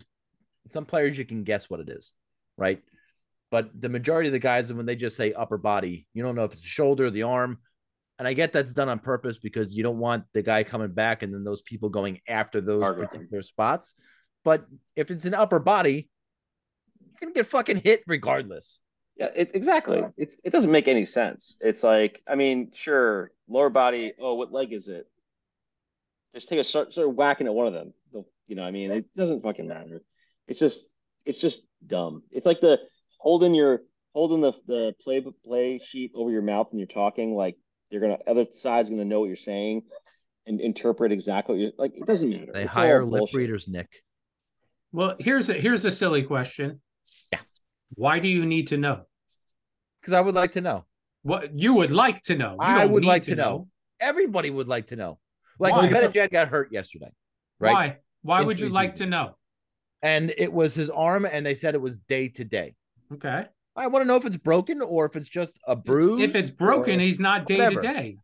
some 0.70 0.86
players 0.86 1.18
you 1.18 1.26
can 1.26 1.44
guess 1.44 1.70
what 1.70 1.80
it 1.80 1.90
is, 1.90 2.14
right? 2.58 2.82
But 3.52 3.70
the 3.80 3.90
majority 3.90 4.30
of 4.30 4.34
the 4.34 4.40
guys, 4.40 4.72
when 4.74 4.86
they 4.86 4.96
just 4.96 5.16
say 5.16 5.34
upper 5.34 5.58
body, 5.58 6.08
you 6.14 6.24
don't 6.24 6.36
know 6.36 6.46
if 6.46 6.54
it's 6.54 6.62
the 6.62 6.68
shoulder, 6.68 7.12
the 7.12 7.24
arm. 7.24 7.60
And 8.20 8.28
I 8.28 8.34
get 8.34 8.54
that's 8.54 8.74
done 8.74 8.90
on 8.90 9.00
purpose 9.00 9.38
because 9.40 9.74
you 9.74 9.84
don't 9.84 10.00
want 10.00 10.26
the 10.34 10.42
guy 10.42 10.64
coming 10.64 10.92
back 10.92 11.24
and 11.24 11.34
then 11.34 11.44
those 11.44 11.62
people 11.62 11.90
going 11.90 12.20
after 12.28 12.62
those 12.62 12.82
them. 12.82 13.08
particular 13.08 13.42
spots. 13.42 13.94
But 14.44 14.66
if 14.96 15.10
it's 15.12 15.26
an 15.26 15.34
upper 15.34 15.60
body, 15.60 16.10
you're 17.00 17.20
gonna 17.30 17.34
get 17.34 17.48
fucking 17.48 17.78
hit 17.78 18.04
regardless. 18.08 18.80
Yeah, 19.18 19.30
it, 19.36 19.52
exactly. 19.54 20.04
It 20.18 20.34
it 20.44 20.50
doesn't 20.52 20.72
make 20.72 20.88
any 20.88 21.06
sense. 21.06 21.58
It's 21.62 21.84
like, 21.84 22.22
I 22.28 22.36
mean, 22.36 22.72
sure, 22.74 23.32
lower 23.48 23.70
body. 23.70 24.14
Oh, 24.20 24.36
what 24.36 24.52
leg 24.52 24.74
is 24.74 24.88
it? 24.88 25.08
Just 26.34 26.50
take 26.50 26.60
a 26.60 26.64
start, 26.64 26.92
start 26.92 27.14
whacking 27.14 27.48
at 27.48 27.54
one 27.54 27.68
of 27.68 27.74
them. 27.74 27.94
They'll- 28.12 28.28
You 28.48 28.56
know, 28.56 28.64
I 28.64 28.72
mean, 28.72 28.92
it 28.92 29.06
doesn't 29.16 29.44
fucking 29.44 29.68
matter. 29.68 30.02
It's 30.48 30.60
just, 30.60 30.84
it's 31.26 31.40
just 31.40 31.62
dumb. 31.86 32.24
It's 32.32 32.46
like 32.46 32.60
the 32.60 32.80
holding 33.20 33.54
your 33.54 33.84
holding 34.14 34.42
the 34.42 34.52
the 34.68 34.94
play 35.02 35.24
play 35.46 35.80
sheet 35.80 36.12
over 36.16 36.30
your 36.30 36.42
mouth 36.42 36.68
and 36.72 36.80
you're 36.80 36.88
talking. 36.88 37.36
Like 37.36 37.56
you're 37.90 38.02
gonna 38.02 38.18
other 38.28 38.46
side's 38.52 38.90
gonna 38.90 39.06
know 39.06 39.22
what 39.22 39.28
you're 39.28 39.36
saying 39.38 39.84
and 40.46 40.60
interpret 40.60 41.12
exactly 41.14 41.56
what 41.56 41.62
you're 41.62 41.72
like. 41.78 41.92
It 41.96 42.06
doesn't 42.06 42.30
matter. 42.30 42.52
They 42.52 42.64
It's 42.64 42.72
hire 42.72 43.06
lip 43.06 43.20
bullshit. 43.20 43.38
readers, 43.38 43.68
Nick. 43.68 43.88
Well, 44.94 45.16
here's 45.20 45.50
a 45.50 45.54
here's 45.56 45.84
a 45.86 45.92
silly 45.92 46.22
question. 46.22 46.80
Yeah. 47.32 47.40
Why 47.96 48.20
do 48.20 48.28
you 48.28 48.46
need 48.46 48.68
to 48.68 48.78
know? 48.78 49.02
Because 50.00 50.14
I 50.14 50.22
would 50.22 50.36
like 50.36 50.54
to 50.54 50.62
know. 50.62 50.86
What 51.24 51.58
you 51.58 51.74
would 51.74 51.92
like 51.92 52.22
to 52.24 52.36
know. 52.36 52.58
I 52.60 52.86
would 52.86 53.04
like 53.04 53.24
to 53.24 53.36
know. 53.36 53.68
Everybody 54.00 54.52
would 54.52 54.68
like 54.68 54.88
to 54.88 54.96
know. 54.96 55.20
Like 55.60 55.76
Why? 55.76 55.88
Zibanejad 55.90 56.32
got 56.32 56.48
hurt 56.50 56.72
yesterday, 56.72 57.12
right? 57.60 57.74
Why? 57.74 57.98
Why 58.22 58.42
In 58.42 58.48
would 58.48 58.60
you 58.60 58.70
like 58.70 58.94
preseason. 58.94 58.98
to 58.98 59.06
know? 59.08 59.38
And 60.04 60.34
it 60.38 60.52
was 60.52 60.76
his 60.76 60.90
arm, 60.90 61.26
and 61.26 61.46
they 61.46 61.56
said 61.56 61.76
it 61.76 61.82
was 61.82 61.98
day 61.98 62.28
to 62.30 62.44
day. 62.44 62.76
Okay. 63.14 63.46
I 63.76 63.88
want 63.88 64.04
to 64.04 64.08
know 64.08 64.18
if 64.18 64.26
it's 64.26 64.38
broken 64.38 64.82
or 64.82 65.06
if 65.06 65.16
it's 65.16 65.30
just 65.30 65.58
a 65.68 65.76
bruise. 65.76 66.22
if 66.22 66.36
it's 66.36 66.52
broken, 66.52 67.00
he's 67.00 67.20
not 67.20 67.48
day 67.48 67.58
to 67.58 67.82
day. 67.82 68.18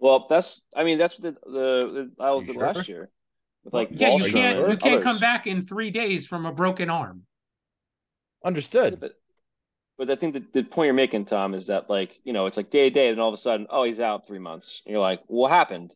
Well, 0.00 0.26
that's 0.28 0.60
I 0.74 0.82
mean 0.82 0.98
that's 0.98 1.16
the 1.18 1.32
the, 1.44 2.10
the 2.18 2.22
Isles 2.22 2.46
You 2.46 2.54
did 2.54 2.54
sure? 2.54 2.72
last 2.72 2.88
year 2.88 3.10
with 3.64 3.74
like 3.74 3.88
Yeah, 3.92 4.14
you 4.14 4.30
can't 4.30 4.68
you 4.70 4.76
can't 4.76 5.02
come 5.02 5.18
back 5.18 5.46
in 5.46 5.62
three 5.62 5.90
days 5.90 6.26
from 6.26 6.46
a 6.46 6.52
broken 6.52 6.90
arm. 6.90 7.22
understood. 8.44 9.00
But, 9.00 9.14
but 9.96 10.10
I 10.10 10.16
think 10.16 10.34
the, 10.34 10.44
the 10.52 10.62
point 10.64 10.86
you're 10.86 10.94
making, 10.94 11.24
Tom, 11.26 11.54
is 11.54 11.68
that 11.68 11.88
like 11.88 12.18
you 12.24 12.32
know 12.32 12.46
it's 12.46 12.56
like 12.56 12.70
day 12.70 12.88
to 12.88 12.90
day, 12.90 13.08
and 13.08 13.20
all 13.20 13.28
of 13.28 13.34
a 13.34 13.38
sudden, 13.38 13.66
oh, 13.70 13.84
he's 13.84 14.00
out 14.00 14.26
three 14.26 14.38
months. 14.38 14.82
And 14.84 14.92
you're 14.92 15.00
like, 15.00 15.20
what 15.26 15.50
happened? 15.50 15.94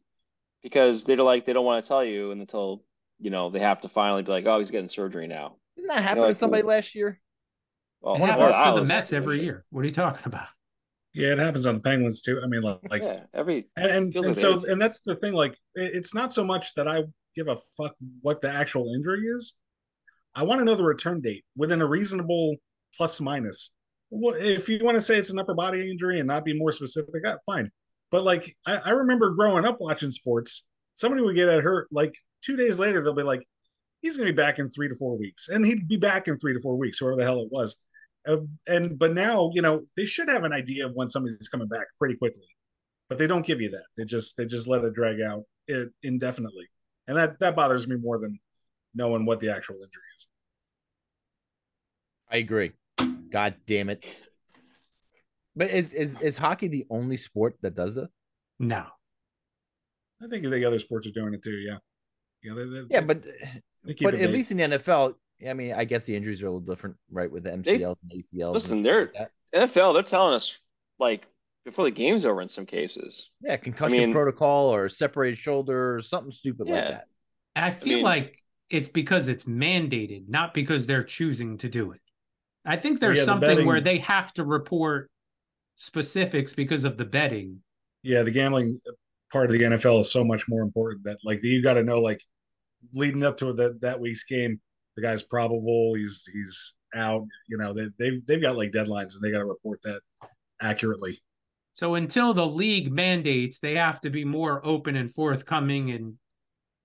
Because 0.63 1.05
they're 1.05 1.17
like 1.17 1.45
they 1.45 1.53
don't 1.53 1.65
want 1.65 1.85
to 1.85 1.89
tell 1.89 2.05
you 2.05 2.31
until 2.31 2.83
you 3.19 3.31
know, 3.31 3.51
they 3.51 3.59
have 3.59 3.81
to 3.81 3.89
finally 3.89 4.23
be 4.23 4.31
like, 4.31 4.47
oh, 4.47 4.61
he's 4.61 4.71
getting 4.71 4.89
surgery 4.89 5.27
now. 5.27 5.57
Didn't 5.77 5.89
that 5.89 6.03
happen 6.03 6.23
like, 6.23 6.31
to 6.31 6.35
somebody 6.37 6.63
last 6.63 6.95
year? 6.95 7.21
Well, 8.01 8.15
It 8.15 8.21
one 8.21 8.31
of 8.31 8.39
happens 8.39 8.55
to 8.65 8.81
the 8.81 8.87
Mets 8.87 9.13
every 9.13 9.43
year. 9.43 9.65
What 9.71 9.81
are 9.81 9.87
you 9.87 9.93
talking 9.93 10.23
about? 10.25 10.47
Yeah, 11.15 11.33
it 11.33 11.39
happens 11.39 11.67
on 11.67 11.75
the 11.75 11.81
Penguins 11.81 12.23
too. 12.23 12.41
I 12.43 12.47
mean, 12.47 12.63
like, 12.63 12.79
like 12.89 13.03
yeah, 13.03 13.21
every 13.35 13.67
and 13.77 14.15
and, 14.15 14.25
and 14.25 14.37
so 14.37 14.65
and 14.67 14.81
that's 14.81 15.01
the 15.01 15.17
thing. 15.17 15.33
Like, 15.33 15.53
it- 15.75 15.95
it's 15.97 16.15
not 16.15 16.33
so 16.33 16.45
much 16.45 16.75
that 16.75 16.87
I 16.87 17.05
give 17.39 17.49
a 17.49 17.57
fuck 17.77 17.95
what 18.23 18.41
the 18.41 18.51
actual 18.51 18.93
injury 18.95 19.23
is. 19.27 19.55
I 20.35 20.43
want 20.43 20.59
to 20.61 20.65
know 20.65 20.75
the 20.75 20.85
return 20.85 21.21
date 21.21 21.45
within 21.57 21.81
a 21.81 21.87
reasonable 21.87 22.57
plus 22.97 23.21
minus. 23.21 23.73
If 24.11 24.69
you 24.69 24.81
want 24.83 24.97
to 24.97 25.01
say 25.01 25.17
it's 25.17 25.33
an 25.33 25.39
upper 25.39 25.55
body 25.55 25.91
injury 25.91 26.19
and 26.19 26.27
not 26.27 26.45
be 26.45 26.59
more 26.59 26.73
specific? 26.73 27.27
uh, 27.27 27.37
Fine, 27.47 27.71
but 28.11 28.25
like 28.25 28.55
I, 28.67 28.77
I 28.77 28.91
remember 28.91 29.35
growing 29.35 29.65
up 29.65 29.77
watching 29.81 30.11
sports, 30.11 30.65
somebody 30.95 31.23
would 31.23 31.35
get 31.35 31.49
hurt. 31.63 31.89
Like 31.93 32.15
two 32.43 32.57
days 32.57 32.79
later, 32.79 33.03
they'll 33.03 33.15
be 33.15 33.23
like, 33.23 33.45
"He's 34.01 34.17
going 34.17 34.27
to 34.27 34.33
be 34.33 34.37
back 34.37 34.59
in 34.59 34.69
three 34.71 34.89
to 34.89 34.95
four 34.95 35.19
weeks," 35.19 35.49
and 35.49 35.65
he'd 35.65 35.89
be 35.89 35.99
back 35.99 36.27
in 36.27 36.39
three 36.39 36.55
to 36.55 36.61
four 36.61 36.77
weeks, 36.77 36.99
whoever 36.99 37.17
the 37.17 37.25
hell 37.25 37.43
it 37.43 37.49
was. 37.51 37.77
Uh, 38.27 38.39
and 38.67 38.99
but 38.99 39.13
now 39.13 39.51
you 39.53 39.61
know 39.61 39.83
they 39.97 40.07
should 40.07 40.31
have 40.31 40.45
an 40.45 40.53
idea 40.53 40.87
of 40.87 40.93
when 40.95 41.09
somebody's 41.09 41.49
coming 41.49 41.69
back 41.69 41.87
pretty 41.99 42.17
quickly 42.17 42.47
but 43.09 43.19
they 43.19 43.27
don't 43.27 43.47
give 43.47 43.61
you 43.61 43.71
that. 43.71 43.85
They 43.97 44.05
just 44.05 44.37
they 44.37 44.47
just 44.47 44.69
let 44.69 44.85
it 44.85 44.93
drag 44.93 45.21
out 45.21 45.45
it 45.67 45.91
indefinitely, 46.03 46.67
and 47.09 47.17
that 47.17 47.41
that 47.41 47.57
bothers 47.57 47.89
me 47.89 47.97
more 47.97 48.19
than 48.19 48.39
knowing 48.95 49.25
what 49.25 49.41
the 49.41 49.53
actual 49.53 49.77
injury 49.77 50.03
is. 50.17 50.29
I 52.31 52.37
agree. 52.37 52.73
God 53.31 53.55
damn 53.67 53.89
it. 53.89 54.05
But 55.57 55.71
is, 55.71 55.93
is 55.95 56.21
is 56.21 56.37
hockey 56.37 56.69
the 56.69 56.87
only 56.91 57.17
sport 57.17 57.57
that 57.63 57.75
does 57.75 57.97
this? 57.97 58.09
No. 58.61 58.85
I 60.23 60.27
think 60.29 60.45
the 60.45 60.65
other 60.65 60.79
sports 60.79 61.07
are 61.07 61.11
doing 61.11 61.35
it 61.35 61.43
too. 61.43 61.51
Yeah, 61.53 61.79
yeah, 62.43 62.55
they, 62.55 62.65
they, 62.65 62.83
Yeah, 62.91 63.01
but 63.01 63.23
they 63.85 63.95
but 64.01 64.15
at 64.15 64.21
vague. 64.21 64.31
least 64.31 64.51
in 64.51 64.57
the 64.59 64.65
NFL, 64.65 65.15
I 65.49 65.55
mean, 65.55 65.73
I 65.73 65.85
guess 65.85 66.05
the 66.05 66.15
injuries 66.17 66.43
are 66.43 66.47
a 66.47 66.51
little 66.51 66.61
different, 66.61 66.97
right? 67.11 67.31
With 67.31 67.45
the 67.45 67.51
MCLs 67.51 67.97
and 68.03 68.13
ACLs. 68.13 68.53
listen, 68.53 68.79
and 68.79 68.87
they're 68.87 69.13
like. 69.15 69.31
NFL. 69.55 69.95
They're 69.95 70.03
telling 70.03 70.35
us 70.35 70.59
like 70.99 71.27
before 71.69 71.85
the 71.85 71.91
game's 71.91 72.25
over 72.25 72.41
in 72.41 72.49
some 72.49 72.67
cases. 72.67 73.31
yeah, 73.43 73.57
concussion 73.57 73.99
mean- 73.99 74.13
protocol 74.13 74.75
or 74.75 74.89
separated 74.89 75.37
shoulder 75.39 75.97
or 75.97 76.01
something 76.01 76.33
stupid 76.33 76.67
like 76.69 76.89
that. 76.89 77.05
And 77.55 77.65
I 77.65 77.71
feel 77.71 77.97
mean- 77.97 78.05
like 78.05 78.43
it's 78.71 78.89
because 78.89 79.29
it's 79.29 79.45
mandated, 79.45 80.29
not 80.29 80.55
because 80.55 80.87
they're 80.87 81.05
choosing 81.05 81.59
to 81.59 81.69
do 81.69 81.93
it. 81.93 82.01
I 82.65 82.77
think 82.77 83.01
there's 83.01 83.17
yeah, 83.19 83.23
the 83.23 83.27
something 83.27 83.49
betting- 83.49 83.67
where 83.67 83.81
they 83.81 83.99
have 83.99 84.33
to 84.35 84.45
report 84.45 85.11
specifics 85.77 86.53
because 86.55 86.85
of 86.85 86.97
the 86.97 87.05
betting. 87.05 87.61
yeah, 88.03 88.23
the 88.23 88.31
gambling 88.31 88.79
part 89.33 89.47
of 89.47 89.53
the 89.53 89.59
NFL 89.65 90.01
is 90.01 90.11
so 90.11 90.25
much 90.25 90.49
more 90.49 90.63
important 90.63 91.05
that 91.05 91.19
like 91.25 91.43
you 91.43 91.63
got 91.63 91.75
to 91.75 91.83
know 91.83 92.01
like 92.01 92.21
leading 92.95 93.23
up 93.25 93.37
to 93.39 93.53
that 93.55 93.81
that 93.83 94.01
week's 94.01 94.25
game, 94.25 94.61
the 94.97 95.03
guy's 95.03 95.23
probable, 95.23 95.95
he's 95.95 96.25
he's 96.33 96.75
out. 96.95 97.25
You 97.49 97.59
know, 97.59 97.73
they 97.75 97.89
they've 97.99 98.27
they've 98.27 98.43
got 98.43 98.57
like 98.57 98.71
deadlines 98.71 99.15
and 99.15 99.23
they 99.23 99.31
got 99.31 99.39
to 99.41 99.45
report 99.47 99.81
that 99.83 100.01
accurately. 100.61 101.19
So 101.79 101.95
until 101.95 102.35
the 102.35 102.45
league 102.45 102.91
mandates, 102.91 103.61
they 103.61 103.77
have 103.77 104.01
to 104.01 104.11
be 104.11 104.25
more 104.25 104.61
open 104.67 104.97
and 104.97 105.15
forthcoming 105.15 105.93
and 105.93 106.15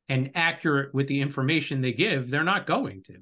and 0.07 0.29
accurate 0.35 0.93
with 0.93 1.07
the 1.07 1.19
information 1.19 1.81
they 1.81 1.93
give. 1.93 2.29
They're 2.29 2.43
not 2.43 2.67
going 2.67 3.01
to. 3.05 3.17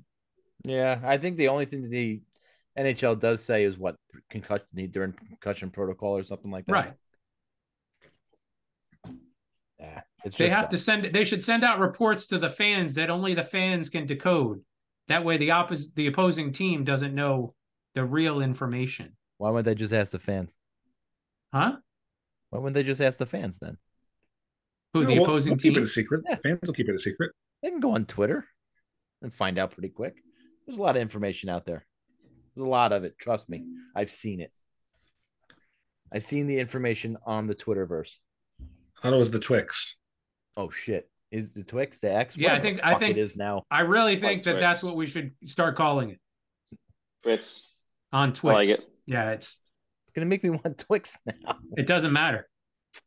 Yeah, 0.65 0.99
I 1.01 1.17
think 1.17 1.37
the 1.37 1.47
only 1.47 1.63
thing 1.63 1.83
that 1.83 1.87
the 1.89 2.19
NHL 2.77 3.17
does 3.21 3.41
say 3.41 3.63
is 3.63 3.77
what 3.77 3.95
concussion 4.29 4.65
during 4.91 5.13
concussion 5.13 5.69
protocol 5.69 6.17
or 6.17 6.23
something 6.23 6.51
like 6.51 6.65
that. 6.65 6.73
Right. 6.73 6.93
Yeah, 9.79 10.01
it's 10.25 10.35
They 10.35 10.49
have 10.49 10.63
dumb. 10.63 10.71
to 10.71 10.77
send 10.77 11.13
they 11.13 11.23
should 11.23 11.41
send 11.41 11.63
out 11.63 11.79
reports 11.79 12.25
to 12.27 12.37
the 12.37 12.49
fans 12.49 12.95
that 12.95 13.09
only 13.09 13.33
the 13.33 13.43
fans 13.43 13.89
can 13.89 14.05
decode. 14.05 14.61
That 15.07 15.23
way 15.23 15.37
the 15.37 15.51
opposite 15.51 15.95
the 15.95 16.07
opposing 16.07 16.51
team 16.51 16.83
doesn't 16.83 17.15
know 17.15 17.55
the 17.95 18.03
real 18.03 18.41
information. 18.41 19.15
Why 19.37 19.51
wouldn't 19.51 19.63
they 19.63 19.75
just 19.75 19.93
ask 19.93 20.11
the 20.11 20.19
fans? 20.19 20.57
Huh? 21.53 21.77
Why 22.49 22.59
wouldn't 22.59 22.73
they 22.75 22.83
just 22.83 23.01
ask 23.01 23.17
the 23.17 23.25
fans 23.25 23.59
then? 23.59 23.77
Who 24.93 25.01
No, 25.01 25.07
the 25.07 25.13
we'll- 25.15 25.23
opposing 25.23 25.51
we'll 25.51 25.59
keep 25.59 25.77
it 25.77 25.83
a 25.83 25.87
secret. 25.87 26.23
Yeah. 26.27 26.35
Fans 26.35 26.59
will 26.65 26.73
keep 26.73 26.89
it 26.89 26.95
a 26.95 26.99
secret. 26.99 27.31
They 27.61 27.69
can 27.69 27.79
go 27.79 27.91
on 27.91 28.05
Twitter 28.05 28.45
and 29.21 29.33
find 29.33 29.57
out 29.57 29.71
pretty 29.71 29.89
quick. 29.89 30.15
There's 30.65 30.77
a 30.77 30.81
lot 30.81 30.95
of 30.95 31.01
information 31.01 31.49
out 31.49 31.65
there. 31.65 31.85
There's 32.55 32.65
a 32.65 32.69
lot 32.69 32.91
of 32.91 33.03
it. 33.03 33.17
Trust 33.19 33.49
me. 33.49 33.63
I've 33.95 34.09
seen 34.11 34.41
it. 34.41 34.51
I've 36.11 36.23
seen 36.23 36.47
the 36.47 36.59
information 36.59 37.17
on 37.25 37.47
the 37.47 37.55
Twitterverse. 37.55 38.17
I 38.97 39.01
thought 39.01 39.13
it 39.13 39.17
was 39.17 39.31
the 39.31 39.39
Twix. 39.39 39.97
Oh 40.57 40.69
shit. 40.69 41.09
Is 41.31 41.53
the 41.53 41.63
Twix 41.63 41.99
the 41.99 42.13
X? 42.13 42.35
Yeah, 42.35 42.53
I 42.53 42.59
think- 42.59 42.81
I 42.83 42.95
think- 42.95 43.15
it 43.17 43.21
is 43.21 43.37
now. 43.37 43.63
I 43.71 43.81
really 43.81 44.17
think 44.17 44.43
that 44.43 44.51
Twix. 44.53 44.61
that's 44.61 44.83
what 44.83 44.97
we 44.97 45.05
should 45.07 45.33
start 45.45 45.77
calling 45.77 46.09
it 46.11 46.19
Fritz. 47.23 47.73
on 48.11 48.33
Twitch. 48.33 48.53
like 48.53 48.69
it. 48.69 48.85
Yeah, 49.05 49.31
it's 49.31 49.61
It's 50.11 50.15
gonna 50.17 50.27
make 50.27 50.43
me 50.43 50.49
want 50.63 50.77
Twix 50.77 51.17
now. 51.25 51.55
it 51.77 51.87
doesn't 51.87 52.11
matter. 52.11 52.49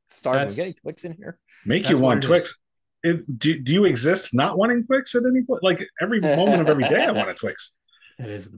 Starving. 0.08 0.48
That's- 0.48 0.68
We 0.74 0.80
Twix 0.80 1.04
in 1.04 1.12
here? 1.12 1.38
Make 1.66 1.82
That's 1.82 1.90
you 1.90 1.98
want 1.98 2.22
Twix. 2.22 2.58
It, 3.02 3.38
do, 3.38 3.60
do 3.60 3.74
you 3.74 3.84
exist 3.84 4.32
not 4.34 4.56
wanting 4.56 4.82
Twix 4.86 5.14
at 5.14 5.22
any 5.26 5.42
point? 5.42 5.62
Like 5.62 5.86
every 6.00 6.20
moment 6.20 6.62
of 6.62 6.70
every 6.70 6.84
day, 6.88 7.04
I 7.04 7.10
want 7.10 7.28
a 7.28 7.34
Twix. 7.34 7.72
It 8.18 8.30
is 8.30 8.48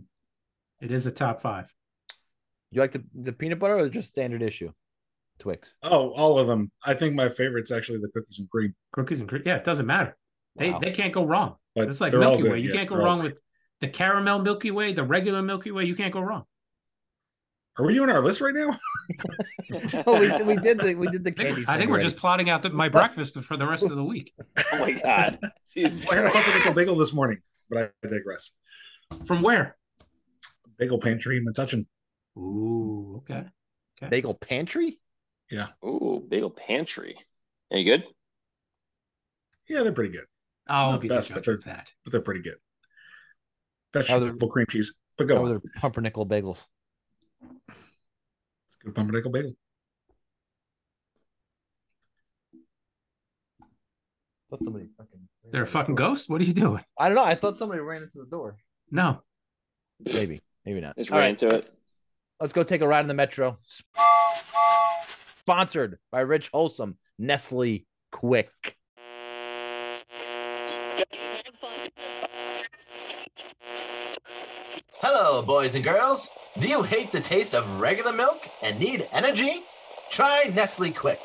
it 0.83 0.93
is 0.93 1.07
a 1.07 1.11
top 1.11 1.41
five. 1.41 1.73
You 2.71 2.83
like 2.83 2.93
the, 2.93 3.03
the 3.15 3.33
peanut 3.33 3.59
butter 3.59 3.79
or 3.79 3.89
just 3.89 4.09
standard 4.09 4.43
issue? 4.43 4.71
Twix. 5.39 5.75
Oh, 5.83 6.11
all 6.11 6.39
of 6.39 6.47
them. 6.47 6.71
I 6.85 6.93
think 6.93 7.15
my 7.15 7.31
favorite's 7.31 7.73
actually 7.73 7.99
the 8.01 8.09
cookies 8.09 8.39
and 8.39 8.51
cream. 8.51 8.75
Cookies 8.93 9.21
and 9.23 9.29
cream. 9.31 9.43
Yeah, 9.47 9.57
it 9.57 9.65
doesn't 9.65 9.87
matter. 9.87 10.15
They 10.57 10.71
Wow. 10.73 10.79
they 10.79 10.91
can't 10.93 11.13
go 11.15 11.25
wrong. 11.25 11.57
But 11.75 11.89
It's 11.89 12.01
like 12.03 12.13
Milky. 12.13 12.49
Way. 12.49 12.59
You 12.61 12.69
Yeah, 12.69 12.77
can't 12.77 12.89
go 12.91 12.97
wrong 12.97 13.23
with 13.23 13.39
the 13.81 13.89
caramel 13.89 14.41
Milky 14.41 14.71
Way, 14.71 14.93
the 14.93 15.03
regular 15.05 15.41
Milky 15.43 15.71
Way. 15.73 15.85
You 15.87 15.97
can't 15.97 16.13
go 16.13 16.21
wrong. 16.21 16.45
Are 17.79 17.85
we 17.85 17.93
doing 17.95 18.09
our 18.09 18.23
list 18.23 18.41
right 18.41 18.55
now? 18.55 18.77
oh, 20.07 20.19
we, 20.21 20.43
we 20.55 20.57
did 20.57 20.79
the 20.81 20.95
we 20.95 21.09
did 21.09 21.25
the 21.25 21.31
I 21.39 21.55
think. 21.55 21.69
I 21.69 21.77
think 21.77 21.89
we're 21.89 21.95
already. 21.97 22.05
just 22.05 22.17
plotting 22.17 22.49
out 22.49 22.63
the, 22.63 22.71
my 22.71 22.89
breakfast 22.89 23.39
for 23.41 23.57
the 23.57 23.67
rest 23.67 23.85
of 23.85 23.97
the 23.97 24.05
week. 24.05 24.33
Oh 24.73 24.79
my 24.79 24.93
god. 24.93 25.39
Jesus 25.73 26.07
I 26.11 26.15
had 26.17 26.25
a 26.27 26.31
pumpernickel 26.31 26.73
bagel 26.73 26.97
this 26.97 27.13
morning, 27.13 27.39
but 27.69 27.93
I 28.03 28.09
digress. 28.09 28.53
From 29.27 29.43
where? 29.43 29.77
Bagel 30.79 30.99
pantry 31.01 31.37
and 31.39 31.55
touching. 31.55 31.87
Ooh, 32.39 33.17
okay. 33.31 33.45
bagel 34.09 34.35
pantry. 34.35 34.99
Yeah. 35.51 35.69
Ooh, 35.85 36.25
bagel 36.29 36.51
pantry. 36.51 37.17
Any 37.71 37.85
good? 37.85 38.05
Yeah, 39.69 39.83
they're 39.83 39.93
pretty 39.93 40.13
good, 40.13 40.25
I'll 40.67 40.93
Not 40.93 41.01
be 41.01 41.09
the 41.09 41.15
the 41.15 41.19
best, 41.19 41.35
but 41.35 41.45
they're- 41.45 41.55
of 41.55 41.65
that. 41.65 41.93
but 42.05 42.13
they're 42.13 42.21
pretty 42.21 42.41
good. 42.43 42.57
How 43.95 44.01
they're- 44.19 44.21
Vegetable 44.21 44.49
cream 44.49 44.67
cheese. 44.71 44.95
But 45.19 45.29
Go 45.29 45.37
go 45.37 45.45
on. 45.45 45.53
with 45.55 45.63
pumpernickel 45.77 46.27
bagels. 46.27 46.65
It's 47.69 48.77
a 48.83 48.85
good 48.87 48.95
pumpernickel 48.95 49.31
bagel. 49.31 49.53
Thought 54.51 54.63
somebody 54.63 54.89
fucking. 54.97 55.21
They're 55.51 55.63
a 55.63 55.67
fucking 55.67 55.95
ghost. 55.97 56.29
What 56.29 56.41
are 56.41 56.45
you 56.45 56.53
doing? 56.53 56.83
I 56.99 57.09
don't 57.09 57.17
know. 57.17 57.25
I 57.25 57.35
thought 57.35 57.57
somebody 57.57 57.81
ran 57.81 58.03
into 58.03 58.19
the 58.19 58.27
door. 58.27 58.57
No. 58.91 59.23
Maybe, 60.05 60.41
maybe 60.65 60.81
not. 60.81 60.97
Just 60.97 61.11
All 61.11 61.19
ran 61.19 61.25
right, 61.35 61.43
into 61.43 61.55
it. 61.57 61.71
let's 62.41 62.53
go 62.53 62.63
take 62.63 62.81
a 62.81 62.87
ride 62.87 63.01
in 63.01 63.09
the 63.09 63.15
metro. 63.15 63.59
Sponsored 65.41 65.99
by 66.13 66.21
Rich 66.21 66.51
Wholesome, 66.53 66.97
Nestle 67.19 67.87
Quick. 68.13 68.77
Hello, 75.01 75.43
boys 75.43 75.75
and 75.75 75.85
girls. 75.85 76.31
Do 76.59 76.67
you 76.67 76.83
hate 76.83 77.13
the 77.13 77.21
taste 77.21 77.55
of 77.55 77.81
regular 77.81 78.15
milk 78.15 78.49
and 78.63 78.81
need 78.81 79.07
energy? 79.13 79.63
Try 80.11 80.51
Nestle 80.55 80.91
Quick. 80.91 81.21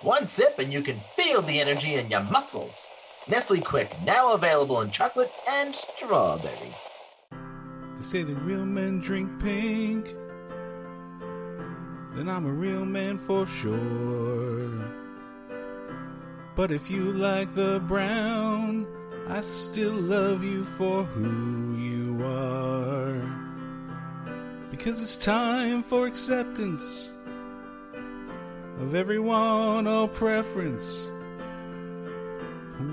One 0.00 0.26
sip 0.26 0.58
and 0.58 0.72
you 0.72 0.82
can 0.82 1.00
feel 1.14 1.40
the 1.40 1.60
energy 1.60 1.94
in 1.94 2.10
your 2.10 2.24
muscles. 2.24 2.90
Nestle 3.28 3.60
Quick, 3.60 3.94
now 4.02 4.32
available 4.32 4.80
in 4.80 4.90
chocolate 4.90 5.30
and 5.48 5.72
strawberry. 5.72 6.74
They 7.30 8.04
say 8.04 8.24
the 8.24 8.34
real 8.34 8.66
men 8.66 8.98
drink 8.98 9.30
pink. 9.40 10.16
Then 12.16 12.28
I'm 12.28 12.44
a 12.44 12.52
real 12.52 12.84
man 12.84 13.18
for 13.18 13.46
sure. 13.46 14.84
But 16.56 16.72
if 16.72 16.90
you 16.90 17.12
like 17.12 17.54
the 17.54 17.78
brown, 17.86 18.84
I 19.28 19.42
still 19.42 19.94
love 19.94 20.42
you 20.42 20.64
for 20.64 21.04
who 21.04 21.76
you 21.76 22.24
are. 22.24 22.61
Because 24.82 25.00
it's 25.00 25.16
time 25.16 25.84
for 25.84 26.08
acceptance 26.08 27.08
of 28.80 28.96
everyone, 28.96 29.86
all 29.86 30.08
preference. 30.08 30.98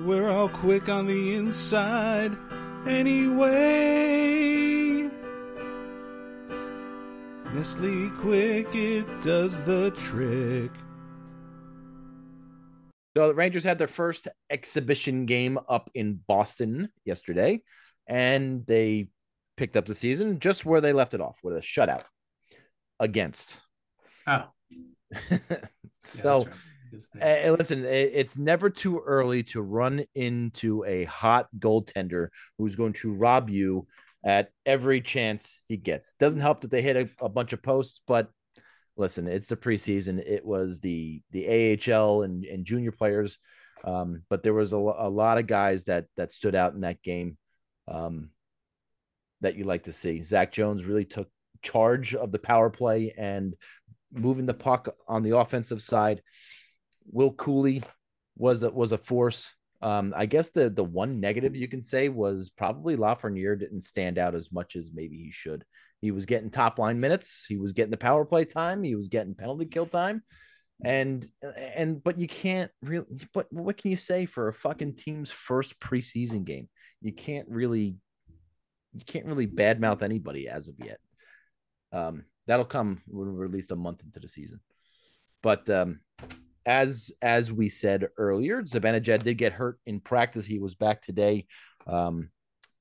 We're 0.06 0.30
all 0.30 0.50
quick 0.50 0.88
on 0.88 1.08
the 1.08 1.34
inside 1.34 2.38
anyway. 2.86 3.50
Nestle 7.56 8.12
Quick, 8.20 8.68
it 8.76 9.22
does 9.24 9.64
the 9.64 9.90
trick. 9.90 10.70
So 13.18 13.30
the 13.30 13.34
Rangers 13.34 13.64
had 13.64 13.80
their 13.80 13.88
first 13.88 14.28
exhibition 14.52 15.26
game 15.26 15.58
up 15.68 15.90
in 15.96 16.20
Boston 16.28 16.90
yesterday, 17.04 17.64
and 18.06 18.64
they 18.68 19.08
picked 19.60 19.76
up 19.76 19.86
the 19.86 19.94
season 19.94 20.40
just 20.40 20.66
where 20.66 20.80
they 20.80 20.94
left 20.94 21.14
it 21.14 21.20
off 21.20 21.36
with 21.44 21.54
a 21.58 21.60
shutout 21.60 22.04
against. 22.98 23.60
Oh, 24.26 24.46
so, 26.02 26.48
that's 26.92 27.10
right. 27.14 27.46
Uh, 27.46 27.52
listen, 27.60 27.84
i- 27.86 27.90
it's 27.90 28.38
never 28.38 28.70
too 28.70 29.00
early 29.06 29.44
to 29.44 29.62
run 29.62 30.06
into 30.16 30.84
a 30.86 31.04
hot 31.04 31.48
goaltender 31.60 32.30
who's 32.58 32.78
going 32.78 32.94
to 32.94 33.12
rob 33.14 33.50
you 33.50 33.86
at 34.24 34.50
every 34.66 35.02
chance 35.02 35.60
he 35.68 35.76
gets. 35.76 36.14
Doesn't 36.14 36.40
help 36.40 36.62
that 36.62 36.72
they 36.72 36.82
hit 36.82 36.96
a, 36.96 37.10
a 37.26 37.30
bunch 37.30 37.52
of 37.52 37.62
posts, 37.62 38.00
but 38.08 38.30
listen, 38.96 39.28
it's 39.28 39.48
the 39.48 39.58
preseason. 39.58 40.20
It 40.26 40.46
was 40.46 40.80
the 40.80 41.22
the 41.32 41.78
AHL 41.92 42.22
and, 42.24 42.46
and 42.46 42.66
junior 42.66 42.92
players, 42.94 43.38
um, 43.84 44.24
but 44.30 44.42
there 44.42 44.54
was 44.54 44.72
a, 44.72 44.78
a 44.78 45.10
lot 45.10 45.38
of 45.38 45.48
guys 45.48 45.84
that 45.86 46.06
that 46.16 46.32
stood 46.32 46.56
out 46.56 46.74
in 46.76 46.82
that 46.82 47.02
game 47.02 47.38
um, 47.88 48.30
that 49.42 49.56
you 49.56 49.64
like 49.64 49.84
to 49.84 49.94
see. 49.94 50.22
Zach 50.22 50.52
Jones 50.52 50.86
really 50.86 51.06
took 51.06 51.30
charge 51.62 52.16
of 52.16 52.32
the 52.32 52.40
power 52.40 52.70
play 52.70 53.14
and 53.18 53.56
moving 54.12 54.46
the 54.46 54.54
puck 54.54 54.96
on 55.08 55.24
the 55.24 55.38
offensive 55.38 55.82
side. 55.82 56.22
Will 57.12 57.32
Cooley 57.32 57.84
was 58.38 58.64
a, 58.64 58.70
was 58.70 58.92
a 58.92 58.98
force. 58.98 59.50
Um, 59.82 60.14
I 60.16 60.26
guess 60.26 60.50
the 60.50 60.70
the 60.70 60.84
one 60.84 61.22
negative 61.22 61.56
you 61.56 61.68
can 61.68 61.82
say 61.82 62.10
was 62.10 62.50
probably 62.50 62.98
Lafreniere 62.98 63.58
didn't 63.58 63.82
stand 63.82 64.18
out 64.18 64.36
as 64.36 64.52
much 64.52 64.76
as 64.76 64.92
maybe 64.94 65.18
he 65.18 65.32
should. 65.32 65.64
He 66.02 66.12
was 66.12 66.26
getting 66.26 66.50
top 66.50 66.80
line 66.80 67.00
minutes. 67.00 67.46
He 67.48 67.58
was 67.58 67.74
getting 67.74 67.92
the 67.92 67.98
power 67.98 68.26
play 68.26 68.46
time. 68.46 68.84
He 68.84 68.96
was 68.96 69.08
getting 69.08 69.36
penalty 69.36 69.66
kill 69.66 69.86
time, 69.86 70.22
and 70.84 71.26
and 71.76 72.04
but 72.04 72.20
you 72.20 72.28
can't 72.28 72.72
really. 72.82 73.06
But 73.34 73.48
what 73.52 73.78
can 73.78 73.92
you 73.92 73.98
say 73.98 74.26
for 74.26 74.50
a 74.50 74.54
fucking 74.54 74.96
team's 74.96 75.32
first 75.32 75.80
preseason 75.80 76.44
game? 76.44 76.68
You 77.02 77.14
can't 77.14 77.48
really, 77.50 77.96
you 78.94 79.06
can't 79.06 79.26
really 79.26 79.48
badmouth 79.48 80.02
anybody 80.02 80.48
as 80.48 80.68
of 80.68 80.76
yet. 80.84 81.00
Um, 81.92 82.26
that'll 82.48 82.66
come 82.66 83.02
when 83.08 83.36
we're 83.36 83.46
at 83.46 83.52
least 83.52 83.72
a 83.72 83.76
month 83.76 84.02
into 84.04 84.20
the 84.20 84.28
season. 84.28 84.60
But 85.42 85.70
um, 85.70 86.02
as 86.66 87.12
as 87.22 87.52
we 87.52 87.70
said 87.70 88.10
earlier, 88.18 88.64
Zibanejad 88.64 89.24
did 89.24 89.38
get 89.38 89.54
hurt 89.54 89.80
in 89.86 90.00
practice. 90.00 90.46
He 90.46 90.60
was 90.60 90.76
back 90.76 91.02
today 91.02 91.48
um, 91.88 92.30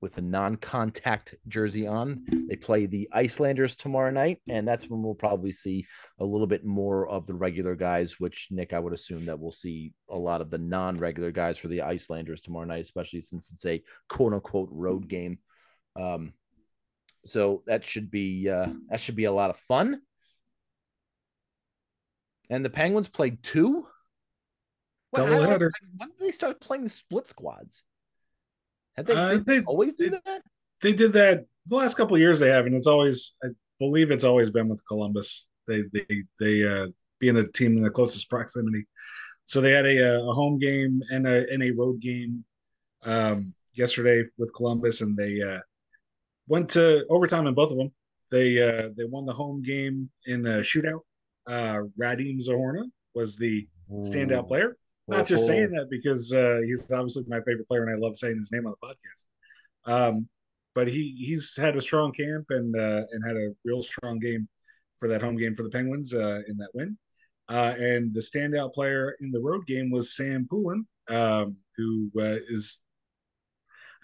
with 0.00 0.18
a 0.18 0.22
non-contact 0.22 1.34
jersey 1.46 1.86
on. 1.86 2.24
They 2.48 2.56
play 2.56 2.86
the 2.86 3.08
Islanders 3.12 3.76
tomorrow 3.76 4.10
night, 4.10 4.40
and 4.48 4.66
that's 4.66 4.88
when 4.88 5.02
we'll 5.02 5.14
probably 5.14 5.52
see 5.52 5.86
a 6.18 6.24
little 6.24 6.46
bit 6.46 6.64
more 6.64 7.08
of 7.08 7.26
the 7.26 7.34
regular 7.34 7.74
guys. 7.74 8.18
Which 8.18 8.48
Nick, 8.50 8.72
I 8.72 8.78
would 8.78 8.92
assume 8.92 9.26
that 9.26 9.38
we'll 9.38 9.52
see 9.52 9.92
a 10.08 10.16
lot 10.16 10.40
of 10.40 10.50
the 10.50 10.58
non-regular 10.58 11.30
guys 11.30 11.58
for 11.58 11.68
the 11.68 11.82
Islanders 11.82 12.40
tomorrow 12.40 12.66
night, 12.66 12.82
especially 12.82 13.20
since 13.20 13.50
it's 13.50 13.66
a 13.66 13.82
quote-unquote 14.08 14.70
road 14.72 15.08
game. 15.08 15.38
Um, 15.98 16.32
so 17.24 17.62
that 17.66 17.84
should 17.84 18.10
be 18.10 18.48
uh, 18.48 18.68
that 18.88 19.00
should 19.00 19.16
be 19.16 19.24
a 19.24 19.32
lot 19.32 19.50
of 19.50 19.56
fun. 19.58 20.00
And 22.50 22.64
the 22.64 22.70
Penguins 22.70 23.08
played 23.08 23.42
two. 23.42 23.86
Well, 25.12 25.26
I 25.26 25.30
don't- 25.30 25.42
Doubleheader. 25.60 25.70
when 25.96 26.08
did 26.10 26.18
they 26.20 26.32
start 26.32 26.60
playing 26.60 26.88
split 26.88 27.26
squads? 27.26 27.82
Had 28.96 29.06
they, 29.06 29.14
Uh, 29.14 29.30
did 29.32 29.46
they 29.46 29.58
they- 29.58 29.64
always 29.64 29.94
do 29.94 30.10
that? 30.10 30.42
They 30.80 30.92
did 30.92 31.12
that 31.14 31.44
the 31.66 31.76
last 31.76 31.96
couple 31.96 32.14
of 32.14 32.20
years. 32.20 32.38
They 32.38 32.48
have, 32.50 32.66
and 32.66 32.74
it's 32.74 32.86
always, 32.86 33.34
I 33.42 33.48
believe, 33.78 34.10
it's 34.10 34.24
always 34.24 34.50
been 34.50 34.68
with 34.68 34.82
Columbus. 34.86 35.48
They 35.66 35.82
they 35.92 36.24
they 36.38 36.66
uh, 36.66 36.86
being 37.18 37.34
the 37.34 37.48
team 37.48 37.76
in 37.76 37.82
the 37.82 37.90
closest 37.90 38.30
proximity. 38.30 38.86
So 39.44 39.60
they 39.60 39.72
had 39.72 39.86
a 39.86 40.22
a 40.22 40.32
home 40.32 40.58
game 40.58 41.02
and 41.10 41.26
a 41.26 41.50
and 41.52 41.62
a 41.62 41.72
road 41.72 42.00
game 42.00 42.44
um, 43.02 43.54
yesterday 43.74 44.24
with 44.38 44.54
Columbus, 44.54 45.00
and 45.00 45.16
they 45.16 45.42
uh, 45.42 45.60
went 46.48 46.70
to 46.70 47.06
overtime 47.08 47.46
in 47.46 47.54
both 47.54 47.70
of 47.70 47.78
them. 47.78 47.92
They 48.30 48.62
uh, 48.62 48.90
they 48.96 49.04
won 49.04 49.24
the 49.26 49.32
home 49.32 49.62
game 49.62 50.10
in 50.26 50.42
the 50.42 50.60
shootout. 50.60 51.00
Uh, 51.46 51.84
Radim 51.98 52.38
Zohorna 52.46 52.84
was 53.14 53.36
the 53.36 53.66
standout 53.90 54.48
player. 54.48 54.76
Not 55.08 55.26
just 55.26 55.46
saying 55.46 55.70
that 55.70 55.88
because 55.88 56.34
uh, 56.34 56.58
he's 56.66 56.92
obviously 56.92 57.24
my 57.28 57.40
favorite 57.40 57.66
player, 57.66 57.82
and 57.84 57.96
I 57.96 57.98
love 57.98 58.16
saying 58.16 58.36
his 58.36 58.52
name 58.52 58.66
on 58.66 58.74
the 58.78 58.86
podcast. 58.86 59.24
Um, 59.86 60.28
but 60.74 60.86
he 60.86 61.16
he's 61.18 61.56
had 61.56 61.76
a 61.76 61.80
strong 61.80 62.12
camp 62.12 62.44
and 62.50 62.76
uh, 62.76 63.04
and 63.10 63.26
had 63.26 63.36
a 63.36 63.54
real 63.64 63.82
strong 63.82 64.18
game 64.18 64.46
for 64.98 65.08
that 65.08 65.22
home 65.22 65.36
game 65.36 65.54
for 65.54 65.62
the 65.62 65.70
Penguins 65.70 66.14
uh, 66.14 66.40
in 66.46 66.58
that 66.58 66.68
win. 66.74 66.98
Uh, 67.48 67.74
and 67.78 68.12
the 68.12 68.20
standout 68.20 68.74
player 68.74 69.16
in 69.20 69.30
the 69.30 69.40
road 69.40 69.64
game 69.66 69.90
was 69.90 70.14
Sam 70.14 70.46
Poulin, 70.50 70.86
um, 71.08 71.56
who 71.76 72.10
uh, 72.18 72.36
is. 72.50 72.82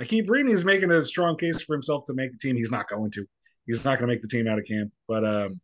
I 0.01 0.05
keep 0.05 0.29
reading 0.29 0.49
he's 0.49 0.65
making 0.65 0.91
a 0.91 1.05
strong 1.05 1.37
case 1.37 1.63
for 1.63 1.75
himself 1.75 2.05
to 2.07 2.15
make 2.15 2.33
the 2.33 2.39
team. 2.39 2.57
He's 2.57 2.73
not 2.73 2.89
going 2.89 3.11
to. 3.13 3.25
He's 3.67 3.85
not 3.85 3.99
going 3.99 4.09
to 4.09 4.15
make 4.15 4.23
the 4.23 4.29
team 4.29 4.47
out 4.47 4.59
of 4.59 4.67
camp, 4.67 4.91
but 5.09 5.25
um, 5.25 5.61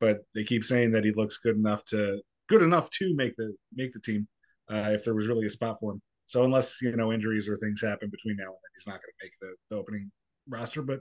but 0.00 0.20
they 0.34 0.44
keep 0.44 0.64
saying 0.64 0.92
that 0.92 1.04
he 1.04 1.12
looks 1.12 1.38
good 1.38 1.56
enough 1.56 1.84
to 1.86 2.20
good 2.48 2.62
enough 2.62 2.90
to 2.90 3.14
make 3.14 3.34
the 3.36 3.54
make 3.74 3.92
the 3.92 4.00
team 4.00 4.26
uh, 4.70 4.90
if 4.92 5.04
there 5.04 5.14
was 5.14 5.26
really 5.26 5.46
a 5.46 5.50
spot 5.50 5.78
for 5.80 5.92
him. 5.92 6.02
So 6.26 6.44
unless 6.44 6.80
you 6.80 6.96
know 6.96 7.12
injuries 7.12 7.48
or 7.48 7.56
things 7.56 7.82
happen 7.82 8.08
between 8.10 8.36
now 8.36 8.44
and 8.44 8.52
then, 8.52 8.72
he's 8.74 8.86
not 8.86 9.00
going 9.00 9.12
to 9.20 9.24
make 9.24 9.32
the, 9.40 9.54
the 9.70 9.80
opening 9.80 10.10
roster. 10.48 10.82
But 10.82 11.00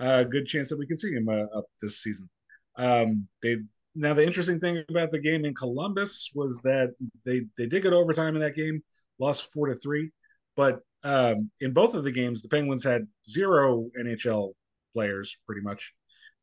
a 0.00 0.04
uh, 0.04 0.24
good 0.24 0.46
chance 0.46 0.68
that 0.70 0.78
we 0.78 0.86
can 0.86 0.96
see 0.96 1.12
him 1.12 1.28
uh, 1.28 1.46
up 1.56 1.66
this 1.80 2.02
season. 2.02 2.28
Um, 2.76 3.28
they 3.42 3.58
now 3.94 4.14
the 4.14 4.26
interesting 4.26 4.58
thing 4.58 4.82
about 4.88 5.10
the 5.10 5.20
game 5.20 5.44
in 5.44 5.54
Columbus 5.54 6.30
was 6.34 6.60
that 6.62 6.90
they 7.24 7.42
they 7.56 7.66
did 7.66 7.82
get 7.82 7.92
overtime 7.92 8.34
in 8.34 8.40
that 8.40 8.56
game, 8.56 8.82
lost 9.20 9.52
four 9.52 9.68
to 9.68 9.74
three, 9.74 10.10
but 10.56 10.80
um, 11.04 11.50
in 11.60 11.72
both 11.72 11.94
of 11.94 12.02
the 12.04 12.10
games 12.12 12.42
the 12.42 12.48
Penguins 12.48 12.82
had 12.84 13.06
zero 13.28 13.88
NHL 14.00 14.52
players 14.92 15.36
pretty 15.46 15.60
much. 15.62 15.92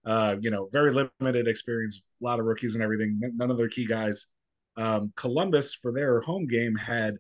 Uh, 0.06 0.36
you 0.42 0.50
know, 0.50 0.68
very 0.72 0.92
limited 0.92 1.48
experience, 1.48 2.02
a 2.22 2.24
lot 2.26 2.40
of 2.40 2.46
rookies 2.48 2.74
and 2.76 2.84
everything. 2.84 3.20
None 3.36 3.52
of 3.52 3.58
their 3.58 3.70
key 3.70 3.86
guys. 3.86 4.26
Um, 4.78 5.14
Columbus 5.16 5.76
for 5.76 5.92
their 5.92 6.22
home 6.22 6.48
game 6.48 6.76
had 6.76 7.18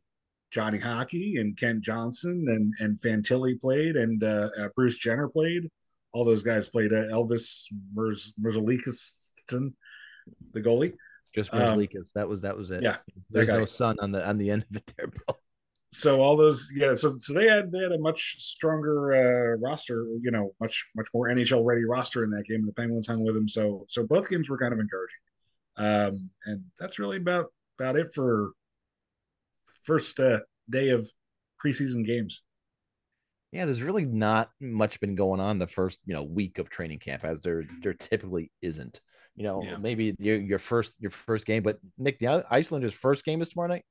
Johnny 0.52 0.80
Hockey 0.80 1.38
and 1.38 1.56
Kent 1.58 1.82
Johnson 1.84 2.46
and 2.48 2.74
and 2.80 3.00
Fantilli 3.00 3.60
played 3.62 3.96
and 3.98 4.24
uh, 4.24 4.50
uh, 4.60 4.68
Bruce 4.76 4.98
Jenner 4.98 5.28
played. 5.28 5.70
All 6.14 6.26
those 6.26 6.44
guys 6.44 6.70
played. 6.70 6.92
Uh, 6.92 7.06
Elvis 7.06 7.68
Merz, 7.94 8.34
Merzlikison, 8.42 9.74
the 10.52 10.62
goalie. 10.62 10.94
Just 11.36 11.54
Um, 11.54 11.78
Merzlikis. 11.78 12.12
that 12.14 12.28
was 12.28 12.42
that 12.42 12.58
was 12.58 12.72
it. 12.72 12.82
yeah, 12.84 12.98
There's 13.30 13.48
no 13.48 13.66
sun 13.66 13.98
on 14.02 14.12
the 14.12 14.28
on 14.28 14.38
the 14.38 14.50
end 14.52 14.66
of 14.70 14.76
it 14.78 14.94
there, 14.98 15.08
Bill. 15.08 15.40
So 15.94 16.22
all 16.22 16.38
those, 16.38 16.72
yeah. 16.74 16.94
So 16.96 17.10
so 17.18 17.34
they 17.34 17.48
had 17.50 17.72
they 17.72 17.80
had 17.80 17.92
a 17.92 18.00
much 18.00 18.36
stronger 18.40 19.14
uh, 19.14 19.58
roster. 19.58 20.08
You 20.22 20.32
know, 20.32 20.54
much 20.62 20.86
much 20.96 21.08
more 21.14 21.28
NHL 21.28 21.66
ready 21.66 21.84
roster 21.84 22.24
in 22.24 22.30
that 22.32 22.46
game. 22.46 22.66
The 22.66 22.74
Penguins 22.74 23.08
hung 23.08 23.24
with 23.26 23.36
them. 23.36 23.48
So 23.48 23.86
so 23.90 24.06
both 24.08 24.30
games 24.30 24.50
were 24.50 24.58
kind 24.58 24.74
of 24.74 24.80
encouraging. 24.80 25.20
Um, 25.78 26.30
and 26.46 26.64
that's 26.80 26.98
really 26.98 27.18
about 27.18 27.48
about 27.78 27.98
it 27.98 28.08
for 28.14 28.52
first 29.84 30.20
uh, 30.20 30.40
day 30.70 30.90
of 30.90 31.10
preseason 31.64 32.06
games. 32.06 32.42
Yeah, 33.52 33.66
there's 33.66 33.82
really 33.84 34.06
not 34.06 34.50
much 34.62 35.00
been 35.02 35.16
going 35.16 35.42
on 35.42 35.60
the 35.60 35.68
first, 35.68 36.00
you 36.06 36.14
know, 36.14 36.24
week 36.24 36.58
of 36.58 36.70
training 36.70 37.00
camp 37.00 37.26
as 37.26 37.42
there 37.42 37.66
there 37.82 37.94
typically 37.94 38.50
isn't. 38.62 39.02
You 39.36 39.44
know, 39.44 39.62
Yeah. 39.64 39.78
maybe 39.78 40.16
your 40.20 40.38
your 40.38 40.60
first 40.60 40.94
your 41.00 41.12
first 41.12 41.46
game, 41.46 41.64
but 41.64 41.80
Nick, 41.98 42.20
the 42.20 42.46
Islanders' 42.50 42.94
first 42.94 43.26
game 43.26 43.42
is 43.42 43.50
tomorrow 43.50 43.68
night. 43.68 43.84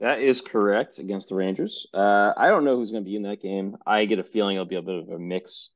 That 0.00 0.20
is 0.20 0.42
correct 0.42 0.98
against 0.98 1.30
the 1.30 1.34
Rangers. 1.34 1.86
Uh, 1.94 2.32
I 2.36 2.48
don't 2.48 2.64
know 2.64 2.76
who's 2.76 2.90
going 2.90 3.02
to 3.02 3.08
be 3.08 3.16
in 3.16 3.22
that 3.22 3.40
game. 3.40 3.76
I 3.86 4.04
get 4.04 4.18
a 4.18 4.24
feeling 4.24 4.56
it'll 4.56 4.66
be 4.66 4.76
a 4.76 4.82
bit 4.82 5.02
of 5.02 5.08
a 5.08 5.18
mix 5.18 5.70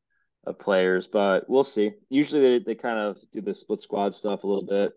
of 0.45 0.59
players, 0.59 1.09
but 1.09 1.49
we'll 1.49 1.65
see. 1.65 1.93
Usually 2.11 2.59
they, 2.59 2.65
they 2.65 2.75
kind 2.75 2.99
of 2.99 3.17
do 3.33 3.41
the 3.41 3.55
split 3.55 3.81
squad 3.81 4.15
stuff 4.15 4.45
a 4.45 4.47
little 4.47 4.67
bit. 4.67 4.93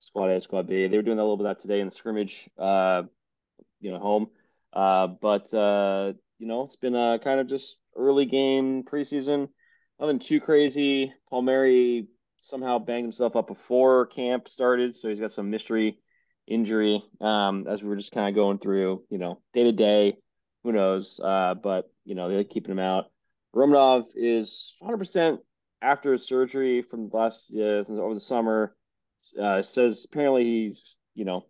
Squad 0.00 0.30
A, 0.30 0.40
squad 0.40 0.68
B. 0.68 0.86
They 0.86 0.96
were 0.96 1.02
doing 1.02 1.18
a 1.18 1.22
little 1.22 1.36
bit 1.36 1.46
of 1.46 1.56
that 1.56 1.62
today 1.62 1.80
in 1.80 1.86
the 1.86 1.94
scrimmage, 1.94 2.48
uh, 2.58 3.02
you 3.80 3.92
know, 3.92 3.98
home. 3.98 4.28
Uh, 4.72 5.06
but 5.06 5.52
uh, 5.52 6.14
you 6.38 6.46
know, 6.46 6.64
it's 6.64 6.76
been 6.76 6.96
a 6.96 7.18
kind 7.22 7.40
of 7.40 7.48
just 7.48 7.76
early 7.94 8.24
game 8.24 8.84
preseason. 8.84 9.48
Nothing 10.00 10.18
too 10.18 10.40
crazy. 10.40 11.12
Palmieri 11.30 12.08
somehow 12.38 12.78
banged 12.78 13.04
himself 13.04 13.36
up 13.36 13.46
before 13.46 14.06
camp 14.06 14.48
started, 14.48 14.96
so 14.96 15.08
he's 15.08 15.20
got 15.20 15.30
some 15.30 15.50
mystery 15.50 15.98
injury 16.46 17.02
um, 17.20 17.66
as 17.68 17.82
we 17.82 17.88
were 17.88 17.96
just 17.96 18.12
kind 18.12 18.28
of 18.28 18.34
going 18.34 18.58
through, 18.58 19.04
you 19.08 19.18
know, 19.18 19.40
day 19.52 19.64
to 19.64 19.72
day. 19.72 20.16
Who 20.64 20.72
knows? 20.72 21.20
Uh, 21.22 21.54
but 21.54 21.90
you 22.04 22.14
know, 22.14 22.28
they're 22.28 22.44
keeping 22.44 22.72
him 22.72 22.78
out. 22.78 23.10
Romanov 23.54 24.06
is 24.14 24.74
100% 24.82 25.38
after 25.82 26.12
his 26.12 26.26
surgery 26.26 26.82
from 26.82 27.10
last 27.12 27.52
uh, 27.54 27.84
over 27.88 28.14
the 28.14 28.20
summer. 28.20 28.74
Uh, 29.40 29.62
says 29.62 30.04
apparently 30.04 30.44
he's, 30.44 30.96
you 31.14 31.24
know, 31.24 31.46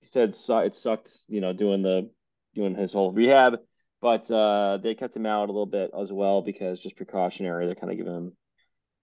he 0.00 0.06
said 0.06 0.30
it 0.30 0.74
sucked, 0.74 1.12
you 1.28 1.40
know, 1.40 1.52
doing 1.52 1.82
the 1.82 2.10
doing 2.54 2.74
his 2.74 2.92
whole 2.92 3.12
rehab, 3.12 3.58
but 4.00 4.30
uh, 4.30 4.78
they 4.82 4.94
kept 4.94 5.16
him 5.16 5.26
out 5.26 5.48
a 5.48 5.52
little 5.52 5.66
bit 5.66 5.90
as 5.98 6.12
well 6.12 6.42
because 6.42 6.82
just 6.82 6.96
precautionary. 6.96 7.66
They're 7.66 7.74
kind 7.74 7.90
of 7.90 7.98
giving 7.98 8.14
him 8.14 8.32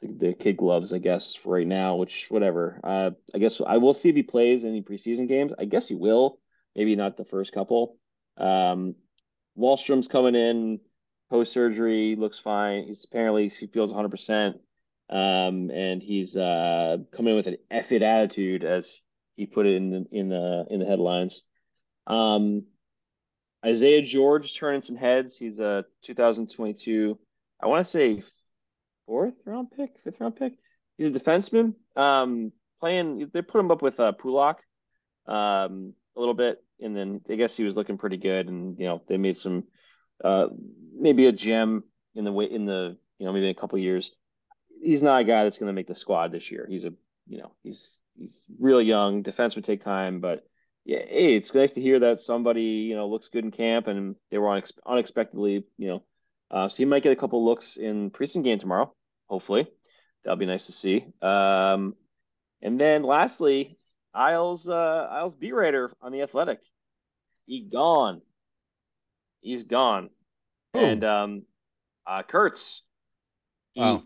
the, 0.02 0.28
the 0.28 0.34
kid 0.34 0.58
gloves, 0.58 0.94
I 0.94 1.00
guess, 1.00 1.38
right 1.46 1.68
now. 1.68 1.96
Which 1.96 2.28
whatever. 2.30 2.80
Uh, 2.84 3.12
I 3.34 3.38
guess 3.38 3.62
I 3.66 3.78
will 3.78 3.94
see 3.94 4.10
if 4.10 4.16
he 4.16 4.24
plays 4.24 4.66
any 4.66 4.82
preseason 4.82 5.28
games. 5.28 5.52
I 5.58 5.66
guess 5.66 5.88
he 5.88 5.96
will. 5.96 6.40
maybe 6.76 6.96
not 6.96 7.18
the 7.18 7.26
first 7.26 7.52
couple. 7.54 7.98
Um, 8.38 8.96
Wahlstrom's 9.58 10.08
coming 10.08 10.36
in 10.36 10.80
post 11.30 11.52
surgery, 11.54 12.16
looks 12.18 12.40
fine. 12.40 12.86
He's 12.86 13.06
apparently 13.06 13.50
he 13.50 13.68
feels 13.68 13.92
100. 13.92 14.10
percent 14.10 14.58
um, 15.10 15.72
and 15.72 16.04
he's 16.04 16.38
uh, 16.38 16.98
coming 17.12 17.32
in 17.32 17.38
with 17.38 17.48
an 17.48 17.58
F 17.72 17.92
it 17.92 18.04
attitude, 18.04 18.64
as 18.64 19.00
he 19.36 19.48
put 19.48 19.66
it 19.66 19.76
in 19.76 19.90
the 19.90 20.06
in 20.12 20.30
the 20.30 20.66
in 20.70 20.80
the 20.80 20.86
headlines. 20.86 21.42
Um, 22.06 22.66
Isaiah 23.66 24.04
George 24.04 24.56
turning 24.56 24.84
some 24.84 24.96
heads. 24.96 25.36
He's 25.36 25.60
a 25.60 25.86
2022, 26.06 27.20
I 27.62 27.68
want 27.68 27.86
to 27.86 27.92
say 27.92 28.24
fourth 29.10 29.34
round 29.44 29.72
pick, 29.72 29.96
fifth 30.04 30.22
round 30.22 30.36
pick. 30.36 30.54
He's 30.98 31.10
a 31.10 31.20
defenseman. 31.20 31.74
Um, 31.96 32.52
playing, 32.80 33.32
they 33.34 33.42
put 33.42 33.60
him 33.60 33.72
up 33.72 33.82
with 33.82 34.00
uh, 34.00 34.12
Pulock 34.12 34.58
um, 35.28 35.94
a 36.16 36.20
little 36.20 36.36
bit, 36.36 36.64
and 36.80 36.96
then 36.96 37.22
I 37.28 37.36
guess 37.36 37.58
he 37.58 37.64
was 37.64 37.76
looking 37.76 37.98
pretty 37.98 38.18
good. 38.18 38.48
And 38.48 38.78
you 38.78 38.86
know, 38.86 39.02
they 39.08 39.18
made 39.18 39.38
some 39.38 39.64
uh, 40.24 40.48
maybe 40.96 41.26
a 41.26 41.32
gem 41.32 41.84
in 42.14 42.24
the 42.24 42.32
way 42.32 42.46
in 42.46 42.66
the 42.66 42.98
you 43.18 43.26
know 43.26 43.34
maybe 43.34 43.48
in 43.48 43.52
a 43.52 43.60
couple 43.60 43.80
years. 43.80 44.12
He's 44.82 45.02
not 45.02 45.22
a 45.22 45.26
guy 45.26 45.44
that's 45.44 45.58
going 45.58 45.68
to 45.68 45.74
make 45.74 45.88
the 45.88 45.96
squad 45.96 46.32
this 46.32 46.52
year. 46.52 46.68
He's 46.70 46.86
a 46.86 46.94
you 47.28 47.40
know 47.40 47.52
he's 47.64 48.00
he's 48.16 48.44
real 48.60 48.82
young. 48.82 49.24
Defense 49.24 49.56
would 49.56 49.66
take 49.66 49.84
time, 49.84 50.20
but 50.20 50.46
yeah, 50.86 51.00
hey, 51.00 51.36
it's 51.36 51.54
nice 51.54 51.72
to 51.74 51.82
hear 51.82 52.00
that 52.02 52.20
somebody 52.20 52.62
you 52.62 52.96
know 52.96 53.08
looks 53.10 53.30
good 53.30 53.44
in 53.44 53.52
camp, 53.52 53.88
and 53.88 54.16
they 54.30 54.38
were 54.38 54.48
unex- 54.48 54.78
unexpectedly 54.86 55.64
you 55.80 55.88
know. 55.88 56.04
Uh, 56.52 56.68
so 56.68 56.78
he 56.78 56.86
might 56.86 57.04
get 57.04 57.12
a 57.12 57.16
couple 57.16 57.44
looks 57.44 57.76
in 57.76 58.12
preseason 58.12 58.44
game 58.44 58.60
tomorrow. 58.60 58.94
Hopefully, 59.30 59.68
that'll 60.24 60.38
be 60.38 60.46
nice 60.46 60.66
to 60.66 60.72
see. 60.72 61.06
Um, 61.22 61.96
and 62.62 62.80
then 62.80 63.04
lastly, 63.04 63.78
Isles 64.14 64.68
uh, 64.68 65.08
Isles 65.12 65.36
beat 65.36 65.54
writer 65.54 65.92
on 66.02 66.12
the 66.12 66.22
Athletic, 66.22 66.60
he 67.46 67.62
gone. 67.62 68.22
He's 69.42 69.64
gone. 69.64 70.10
Who? 70.74 70.80
And 70.80 71.04
um, 71.04 71.44
uh, 72.06 72.24
Kurz. 72.24 72.82
He, 73.74 73.82
Oh. 73.82 74.04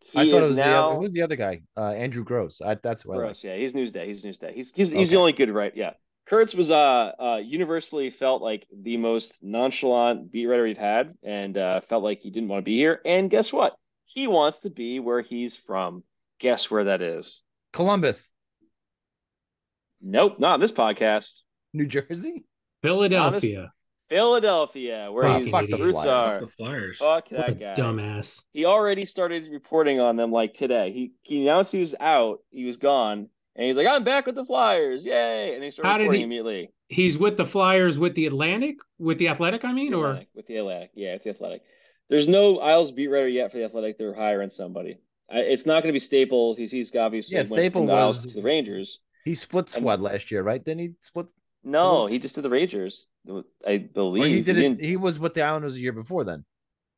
he 0.00 0.18
I 0.18 0.30
thought 0.30 0.42
it 0.42 0.48
was 0.48 0.56
the 0.56 0.64
now 0.64 0.90
other, 0.90 1.00
who's 1.00 1.12
the 1.12 1.22
other 1.22 1.36
guy? 1.36 1.62
Uh, 1.76 1.90
Andrew 1.90 2.24
Gross. 2.24 2.60
I, 2.60 2.74
that's 2.74 3.06
what. 3.06 3.14
I 3.14 3.16
like. 3.18 3.26
Gross, 3.26 3.44
yeah, 3.44 3.56
he's 3.56 3.72
Newsday. 3.72 4.06
He's 4.06 4.24
Newsday. 4.24 4.52
He's 4.54 4.72
he's 4.74 4.90
he's 4.90 5.10
the 5.10 5.16
only 5.16 5.32
good 5.32 5.50
right. 5.50 5.72
Yeah, 5.74 5.92
Kurz 6.26 6.54
was 6.54 6.70
uh, 6.70 7.12
uh 7.18 7.40
universally 7.42 8.10
felt 8.10 8.42
like 8.42 8.66
the 8.72 8.96
most 8.96 9.34
nonchalant 9.42 10.30
beat 10.30 10.46
writer 10.46 10.64
we've 10.64 10.76
had, 10.76 11.14
and 11.22 11.56
uh, 11.56 11.80
felt 11.82 12.02
like 12.04 12.20
he 12.20 12.30
didn't 12.30 12.48
want 12.48 12.60
to 12.62 12.64
be 12.64 12.76
here. 12.76 13.00
And 13.04 13.30
guess 13.30 13.52
what? 13.52 13.76
He 14.06 14.26
wants 14.26 14.60
to 14.60 14.70
be 14.70 14.98
where 15.00 15.20
he's 15.20 15.54
from. 15.56 16.02
Guess 16.40 16.70
where 16.70 16.84
that 16.84 17.02
is? 17.02 17.42
Columbus, 17.72 18.30
Nope, 20.00 20.38
not 20.38 20.54
on 20.54 20.60
this 20.60 20.72
podcast. 20.72 21.40
New 21.72 21.86
Jersey. 21.86 22.44
Philadelphia. 22.82 23.72
Philadelphia, 24.08 25.08
where 25.10 25.24
Fuck, 25.24 25.42
his 25.42 25.50
fuck 25.50 25.66
the 25.68 25.78
roots 25.78 26.00
Flyers. 26.02 26.28
are. 26.30 26.40
the 26.40 26.46
Flyers. 26.46 26.98
Fuck 26.98 27.30
What 27.32 27.46
that 27.46 27.58
guy. 27.60 27.74
dumbass. 27.74 28.40
He 28.52 28.64
already 28.64 29.04
started 29.04 29.48
reporting 29.50 29.98
on 29.98 30.16
them 30.16 30.30
like 30.30 30.54
today. 30.54 30.92
He 30.92 31.12
he 31.22 31.42
announced 31.42 31.72
he 31.72 31.80
was 31.80 31.94
out, 31.98 32.38
he 32.50 32.64
was 32.66 32.76
gone, 32.76 33.28
and 33.56 33.66
he's 33.66 33.74
like, 33.76 33.88
"I'm 33.88 34.04
back 34.04 34.26
with 34.26 34.36
the 34.36 34.44
Flyers, 34.44 35.04
yay!" 35.04 35.54
And 35.54 35.64
he 35.64 35.72
started 35.72 35.88
How 35.90 35.98
did 35.98 36.02
reporting 36.04 36.20
he- 36.20 36.24
immediately. 36.24 36.72
He's 36.88 37.18
with 37.18 37.36
the 37.36 37.44
Flyers 37.44 37.98
with 37.98 38.14
the 38.14 38.26
Atlantic, 38.26 38.76
with 38.96 39.18
the 39.18 39.26
Athletic, 39.28 39.64
I 39.64 39.72
mean, 39.72 39.90
The 39.90 39.96
or 39.98 40.20
with 40.36 40.46
the 40.46 40.58
Atlantic, 40.58 40.90
yeah, 40.94 41.14
with 41.14 41.24
the 41.24 41.30
Athletic. 41.30 41.62
There's 42.08 42.28
no 42.28 42.58
Isles 42.60 42.92
beat 42.92 43.08
writer 43.08 43.28
yet 43.28 43.50
for 43.50 43.58
the 43.58 43.64
Athletic. 43.64 43.98
They're 43.98 44.14
hiring 44.14 44.50
somebody. 44.50 44.98
I, 45.30 45.38
it's 45.40 45.66
not 45.66 45.82
going 45.82 45.92
to 45.92 45.98
be 45.98 46.04
Staples. 46.04 46.56
He's 46.56 46.70
he's 46.70 46.94
obviously 46.94 47.34
Yeah, 47.34 47.40
went 47.40 47.48
Staple 47.48 47.82
from 47.82 47.86
the 47.86 47.92
Isles 47.94 48.22
was- 48.22 48.32
to 48.32 48.40
the 48.40 48.44
Rangers. 48.46 49.00
He 49.24 49.34
split 49.34 49.64
And- 49.74 49.82
squad 49.82 50.00
last 50.00 50.30
year, 50.30 50.42
right? 50.42 50.62
Didn't 50.64 50.80
he 50.80 50.92
split? 51.00 51.28
No, 51.64 52.06
he 52.06 52.20
just 52.20 52.36
did 52.36 52.42
the 52.42 52.50
Rangers. 52.50 53.08
I 53.28 53.32
oh, 53.66 53.78
believe 53.92 54.22
Or 54.24 54.28
he 54.28 54.40
did 54.42 54.56
it. 54.56 54.60
didn't- 54.60 54.80
He 54.80 54.96
was 54.96 55.18
with 55.18 55.34
the 55.34 55.42
Islanders 55.42 55.74
a 55.74 55.80
year 55.80 55.92
before 55.92 56.22
then. 56.22 56.44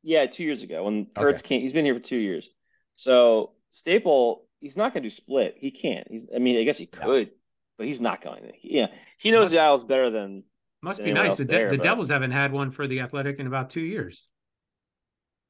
Yeah, 0.03 0.27
two 0.27 0.43
years 0.43 0.61
ago 0.61 0.83
when 0.83 1.07
Okay. 1.17 1.21
Kurz 1.23 1.41
came, 1.41 1.61
he's 1.61 1.73
been 1.73 1.85
here 1.85 1.95
for 1.95 1.99
two 1.99 2.17
years. 2.17 2.47
So 2.95 3.53
Staple, 3.71 4.45
he's 4.59 4.77
not 4.77 4.93
going 4.93 5.01
to 5.03 5.09
do 5.09 5.15
split. 5.15 5.55
He 5.57 5.71
can't. 5.71 6.07
He's. 6.09 6.27
I 6.33 6.37
mean, 6.37 6.59
I 6.59 6.63
guess 6.65 6.77
he 6.77 6.87
No. 6.99 7.05
could, 7.05 7.31
but 7.79 7.87
he's 7.87 7.99
not 7.99 8.21
going 8.23 8.43
to. 8.43 8.51
Yeah, 8.61 8.87
he 9.17 9.31
knows 9.31 9.45
Must- 9.45 9.53
the 9.53 9.59
Isles 9.59 9.83
better 9.83 10.11
than. 10.11 10.43
must 10.83 11.03
be 11.03 11.11
nice. 11.11 11.29
else 11.31 11.37
The, 11.39 11.45
there, 11.45 11.69
the 11.71 11.77
but- 11.77 11.83
Devils 11.83 12.09
haven't 12.09 12.31
had 12.31 12.51
one 12.51 12.69
for 12.69 12.85
the 12.87 12.99
Athletic 12.99 13.39
in 13.39 13.47
about 13.47 13.71
two 13.71 13.81
years. 13.81 14.27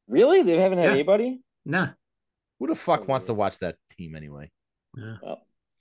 Really, 0.10 0.42
they 0.44 0.58
haven't 0.58 0.80
had 0.80 0.88
Yeah. 0.88 0.94
anybody. 0.94 1.40
Nah. 1.66 1.90
Who 2.60 2.68
the 2.68 2.76
fuck 2.76 3.08
wants 3.08 3.28
to 3.28 3.34
watch 3.34 3.60
that 3.60 3.76
team 3.98 4.16
anyway? 4.16 4.52
Yeah. 4.98 5.16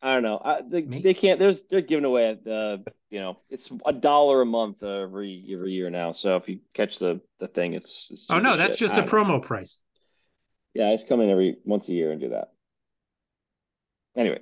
I 0.01 0.15
don't 0.15 0.23
know. 0.23 0.41
I, 0.45 0.61
they, 0.63 0.83
they 0.83 1.13
can't. 1.15 1.41
There's 1.41 1.65
they're 1.65 1.81
giving 1.81 2.05
away 2.05 2.39
the. 2.45 2.85
You 3.11 3.19
know, 3.21 3.39
it's 3.51 3.69
a 3.87 3.93
dollar 3.93 4.43
a 4.43 4.47
month 4.47 4.83
every 4.85 5.45
every 5.53 5.73
year 5.73 5.91
now. 5.91 6.13
So 6.13 6.37
if 6.37 6.49
you 6.49 6.61
catch 6.75 7.01
the 7.01 7.21
the 7.41 7.49
thing, 7.49 7.73
it's. 7.73 8.07
it's 8.11 8.27
Oh 8.31 8.39
no, 8.39 8.57
that's 8.57 8.73
shit. 8.73 8.79
just 8.79 8.95
I 8.95 8.99
a 8.99 9.07
don't 9.07 9.29
know. 9.29 9.39
promo 9.41 9.43
price. 9.43 9.81
Yeah, 10.75 10.91
I 10.91 10.95
just 10.95 11.09
come 11.09 11.21
in 11.21 11.31
every 11.31 11.57
once 11.65 11.89
a 11.89 11.93
year 11.95 12.13
and 12.13 12.21
do 12.21 12.29
that. 12.29 12.53
Anyway, 14.17 14.41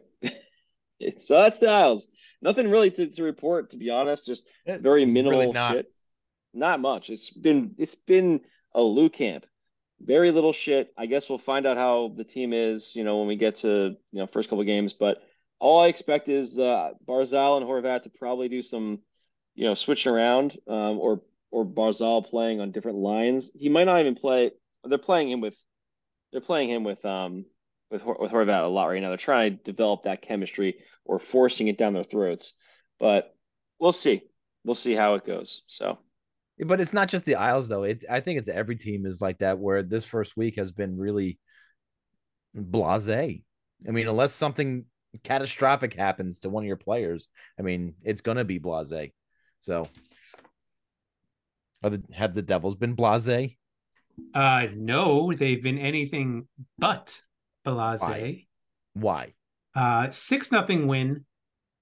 so 1.19 1.41
that's 1.41 1.59
the 1.59 1.69
Isles. 1.71 2.09
Nothing 2.43 2.69
really 2.71 2.91
to, 2.91 3.07
to 3.07 3.23
report, 3.23 3.71
to 3.71 3.77
be 3.79 3.89
honest. 3.91 4.27
Just 4.27 4.45
Eh, 4.67 4.77
very 4.79 5.03
really 5.03 5.13
minimal 5.13 5.53
not. 5.53 5.73
shit. 5.73 5.93
Not 6.53 6.81
much. 6.81 7.09
It's 7.09 7.31
been 7.31 7.75
it's 7.79 7.95
been 7.95 8.41
a 8.75 8.83
Lou 8.83 9.09
camp. 9.09 9.47
Very 10.01 10.31
little 10.31 10.53
shit. 10.53 10.93
I 10.97 11.07
guess 11.07 11.29
we'll 11.29 11.39
find 11.39 11.67
out 11.67 11.77
how 11.77 12.13
the 12.15 12.25
team 12.25 12.53
is, 12.53 12.95
you 12.95 13.03
know, 13.03 13.19
when 13.19 13.29
we 13.29 13.37
get 13.37 13.57
to 13.57 13.97
you 14.13 14.19
know 14.19 14.27
first 14.27 14.49
couple 14.49 14.63
games. 14.65 14.93
But 14.93 15.23
all 15.59 15.81
I 15.81 15.87
expect 15.87 16.29
is 16.29 16.59
uh, 16.59 16.91
Barzal 17.07 17.57
and 17.57 17.67
Horvat 17.67 18.03
to 18.03 18.11
probably 18.11 18.49
do 18.49 18.61
some, 18.61 19.01
you 19.55 19.65
know, 19.65 19.75
switching 19.75 20.13
around, 20.13 20.57
um, 20.69 20.99
or 20.99 21.23
or 21.51 21.65
Barzal 21.65 22.27
playing 22.27 22.61
on 22.61 22.73
different 22.73 22.99
lines. 22.99 23.51
He 23.55 23.69
might 23.71 23.85
not 23.85 24.01
even 24.01 24.15
play. 24.15 24.51
They're 24.85 24.99
playing 24.99 25.31
him 25.31 25.41
with, 25.41 25.57
they're 26.31 26.41
playing 26.43 26.71
him 26.71 26.85
with 26.85 27.05
um 27.05 27.47
with 27.91 28.05
with 28.05 28.31
Horvat 28.31 28.65
a 28.65 28.67
lot 28.67 28.87
right 28.87 29.01
now. 29.01 29.09
They're 29.09 29.17
trying 29.17 29.57
to 29.57 29.65
develop 29.65 30.03
that 30.03 30.23
chemistry 30.23 30.77
or 31.05 31.19
forcing 31.19 31.69
it 31.69 31.79
down 31.79 31.95
their 31.95 32.05
throats. 32.05 32.53
But 33.01 33.35
we'll 33.81 33.93
see. 33.93 34.23
We'll 34.63 34.75
see 34.75 34.95
how 34.95 35.15
it 35.15 35.25
goes. 35.25 35.63
So. 35.69 35.99
But 36.59 36.81
it's 36.81 36.93
not 36.93 37.09
just 37.09 37.27
the 37.27 37.35
Isles 37.35 37.69
though. 37.69 37.83
It 37.83 38.05
I 38.11 38.21
think 38.21 38.39
it's 38.39 38.49
every 38.49 38.77
team 38.77 39.05
is 39.05 39.21
like 39.21 39.39
that. 39.39 39.59
Where 39.59 39.83
this 39.83 40.05
first 40.05 40.37
week 40.37 40.57
has 40.57 40.73
been 40.73 40.97
really 40.97 41.39
blasé. 42.57 43.43
I 43.87 43.91
mean, 43.91 44.09
unless 44.09 44.33
something 44.33 44.87
catastrophic 45.23 45.95
happens 45.95 46.39
to 46.39 46.49
one 46.49 46.65
of 46.65 46.67
your 46.67 46.77
players, 46.77 47.29
I 47.59 47.63
mean, 47.63 47.95
it's 48.03 48.23
gonna 48.23 48.45
be 48.45 48.59
blasé. 48.59 49.13
So, 49.61 49.87
are 51.83 51.91
the, 51.91 52.03
have 52.15 52.33
the 52.33 52.43
Devils 52.43 52.77
been 52.77 52.97
blasé? 52.97 53.57
Uh 54.35 54.69
no, 54.75 55.33
they've 55.35 55.63
been 55.63 55.79
anything 55.79 56.49
but 56.79 57.21
blase. 57.65 58.01
Why? 58.01 58.47
Why? 58.95 59.35
Uh 59.75 60.11
six 60.11 60.51
nothing 60.51 60.87
win, 60.87 61.27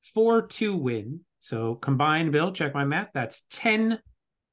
four 0.02 0.42
two 0.48 0.76
win. 0.76 1.20
So 1.38 1.76
combined, 1.76 2.32
Bill, 2.32 2.52
check 2.52 2.74
my 2.74 2.84
math. 2.84 3.10
That's 3.14 3.44
ten 3.52 4.00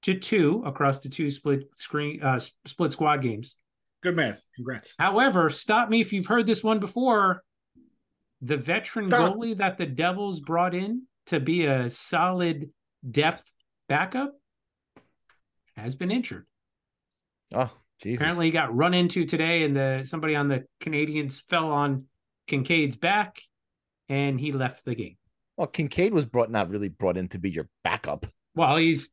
to 0.03 0.13
two 0.15 0.63
across 0.65 0.99
the 0.99 1.09
two 1.09 1.29
split 1.29 1.63
screen 1.77 2.21
uh 2.23 2.39
split 2.65 2.93
squad 2.93 3.17
games. 3.17 3.57
Good 4.01 4.15
math. 4.15 4.45
Congrats. 4.55 4.95
However, 4.97 5.49
stop 5.49 5.89
me 5.89 6.01
if 6.01 6.11
you've 6.11 6.27
heard 6.27 6.47
this 6.47 6.63
one 6.63 6.79
before. 6.79 7.43
The 8.41 8.57
veteran 8.57 9.05
Stop. 9.05 9.35
goalie 9.35 9.57
that 9.57 9.77
the 9.77 9.85
Devils 9.85 10.39
brought 10.39 10.73
in 10.73 11.03
to 11.27 11.39
be 11.39 11.65
a 11.65 11.89
solid 11.89 12.71
depth 13.07 13.53
backup 13.87 14.33
has 15.75 15.95
been 15.95 16.09
injured. 16.09 16.47
Oh, 17.53 17.71
Jesus. 18.01 18.19
Apparently, 18.19 18.47
he 18.47 18.51
got 18.51 18.75
run 18.75 18.95
into 18.95 19.25
today, 19.25 19.63
and 19.63 19.75
the 19.75 20.03
somebody 20.05 20.35
on 20.35 20.47
the 20.47 20.65
Canadians 20.79 21.43
fell 21.49 21.71
on 21.71 22.05
Kinkaid's 22.49 22.95
back, 22.95 23.39
and 24.09 24.39
he 24.39 24.51
left 24.51 24.85
the 24.85 24.95
game. 24.95 25.17
Well, 25.57 25.67
Kinkaid 25.67 26.11
was 26.11 26.25
brought 26.25 26.49
not 26.49 26.69
really 26.69 26.89
brought 26.89 27.17
in 27.17 27.27
to 27.29 27.37
be 27.37 27.51
your 27.51 27.67
backup. 27.83 28.25
Well, 28.55 28.77
he's 28.77 29.11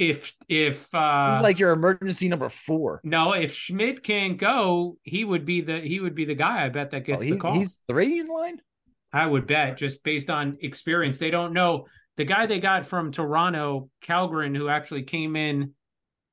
if 0.00 0.34
if 0.48 0.92
uh 0.94 1.40
like 1.42 1.58
your 1.58 1.72
emergency 1.72 2.26
number 2.26 2.48
four. 2.48 3.00
no, 3.04 3.32
if 3.34 3.52
Schmid 3.54 4.02
can't 4.02 4.38
go, 4.38 4.96
he 5.02 5.24
would 5.24 5.44
be 5.44 5.60
the 5.60 5.78
he 5.80 6.00
would 6.00 6.14
be 6.14 6.24
the 6.24 6.34
guy. 6.34 6.64
I 6.64 6.70
bet 6.70 6.90
that 6.92 7.02
Oh, 7.02 7.04
gets 7.04 7.22
he- 7.22 7.32
the 7.32 7.36
call. 7.38 7.52
he's 7.54 7.78
three 7.86 8.18
in 8.18 8.26
line. 8.26 8.60
I 9.12 9.26
would 9.26 9.46
bet 9.46 9.76
just 9.76 10.02
based 10.02 10.30
on 10.30 10.56
experience. 10.62 11.18
They 11.18 11.30
don't 11.30 11.52
know 11.52 11.86
the 12.16 12.24
guy 12.24 12.46
they 12.46 12.60
got 12.60 12.86
from 12.86 13.12
Toronto, 13.12 13.90
Kallgren, 14.02 14.56
who 14.56 14.68
actually 14.70 15.02
came 15.02 15.36
in 15.36 15.74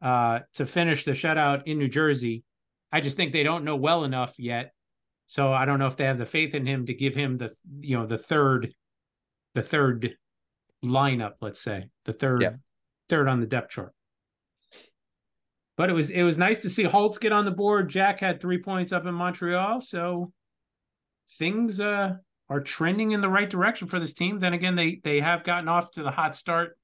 uh, 0.02 0.40
to 0.56 0.66
finish 0.66 1.04
the 1.04 1.12
shutout 1.12 1.64
in 1.66 1.78
New 1.78 1.90
Jersey. 1.90 2.44
I 2.92 3.02
just 3.02 3.18
think 3.18 3.34
they 3.34 3.44
don't 3.44 3.66
know 3.66 3.76
well 3.76 4.06
enough 4.06 4.36
yet. 4.40 4.72
So 5.26 5.52
I 5.52 5.66
don't 5.66 5.80
know 5.80 5.88
if 5.88 5.98
they 5.98 6.06
have 6.06 6.20
the 6.20 6.26
faith 6.26 6.56
in 6.56 6.66
him 6.66 6.86
to 6.86 6.94
give 6.94 7.16
him 7.16 7.38
the 7.38 7.50
you 7.82 7.98
know 7.98 8.06
the 8.06 8.18
third, 8.18 8.74
the 9.56 9.62
third 9.62 10.16
lineup. 10.86 11.34
Let's 11.42 11.60
say 11.62 11.90
the 12.06 12.14
third, 12.14 12.44
Yeah. 12.44 12.54
Third 13.10 13.28
on 13.28 13.40
the 13.40 13.48
depth 13.48 13.72
chart. 13.72 13.94
But 15.78 15.90
it 15.90 15.94
was 15.94 16.10
it 16.10 16.24
was 16.24 16.38
nice 16.38 16.62
to 16.64 16.70
see 16.70 16.84
Holtz 16.84 17.20
get 17.20 17.32
on 17.32 17.46
the 17.46 17.52
board. 17.52 17.90
Jack 17.90 18.20
had 18.20 18.42
three 18.42 18.62
points 18.62 18.92
up 18.92 19.06
in 19.06 19.14
Montreal, 19.14 19.82
so 19.82 20.32
things 21.38 21.80
uh 21.80 22.16
are 22.50 22.62
trending 22.62 23.12
in 23.12 23.22
the 23.22 23.30
right 23.30 23.50
direction 23.50 23.88
for 23.88 24.00
this 24.00 24.14
team. 24.14 24.40
Then 24.40 24.54
again, 24.54 24.76
they 24.76 25.00
they 25.04 25.20
have 25.20 25.44
gotten 25.44 25.68
off 25.68 25.92
to 25.92 26.04
the 26.04 26.12
hot 26.12 26.36
start 26.36 26.78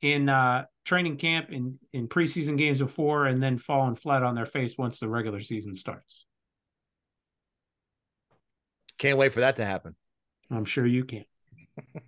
in 0.00 0.28
uh, 0.28 0.64
training 0.84 1.16
camp 1.16 1.50
in 1.50 1.78
in 1.92 2.08
preseason 2.08 2.56
games 2.56 2.78
before, 2.78 3.26
and 3.26 3.42
then 3.42 3.58
fallen 3.58 3.94
flat 3.94 4.22
on 4.22 4.34
their 4.34 4.46
face 4.46 4.76
once 4.76 4.98
the 4.98 5.08
regular 5.08 5.40
season 5.40 5.74
starts. 5.74 6.26
Can't 8.98 9.18
wait 9.18 9.32
for 9.32 9.40
that 9.40 9.56
to 9.56 9.64
happen. 9.64 9.94
I'm 10.50 10.64
sure 10.64 10.86
you 10.86 11.04
can. 11.04 11.24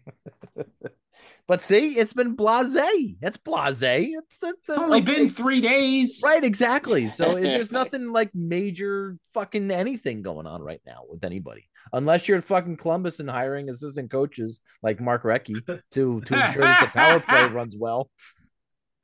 But 1.50 1.62
see, 1.62 1.98
it's 1.98 2.12
been 2.12 2.36
blase. 2.36 2.76
It's 3.20 3.36
blase. 3.36 3.82
It's, 3.82 4.40
it's, 4.40 4.68
It's 4.68 4.78
only 4.78 5.00
okay. 5.02 5.16
been 5.16 5.28
three 5.28 5.60
days, 5.60 6.20
right, 6.24 6.44
exactly. 6.44 7.08
So 7.08 7.36
it- 7.36 7.40
there's 7.42 7.72
nothing 7.72 8.12
like 8.12 8.32
major 8.36 9.16
fucking 9.34 9.68
anything 9.72 10.22
going 10.22 10.46
on 10.46 10.62
right 10.62 10.80
now 10.86 11.00
with 11.10 11.24
anybody, 11.24 11.68
unless 11.92 12.28
you're 12.28 12.40
fucking 12.40 12.76
Columbus 12.76 13.18
and 13.18 13.28
hiring 13.28 13.68
assistant 13.68 14.12
coaches 14.12 14.60
like 14.80 15.00
Mark 15.00 15.24
Recchi 15.24 15.56
to 15.66 16.20
to 16.20 16.34
ensure 16.40 16.62
that 16.62 16.82
the 16.82 16.86
power 16.96 17.18
play 17.18 17.42
runs 17.52 17.74
well. 17.76 18.08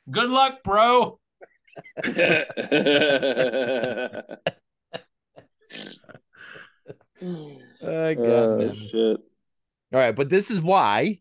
Good 0.09 0.31
luck, 0.31 0.63
bro. 0.63 1.19
Oh, 7.23 7.59
oh 7.83 8.71
shit! 8.71 9.17
All 9.93 9.99
right, 9.99 10.15
but 10.15 10.29
this 10.29 10.53
is 10.53 10.61
why 10.61 11.19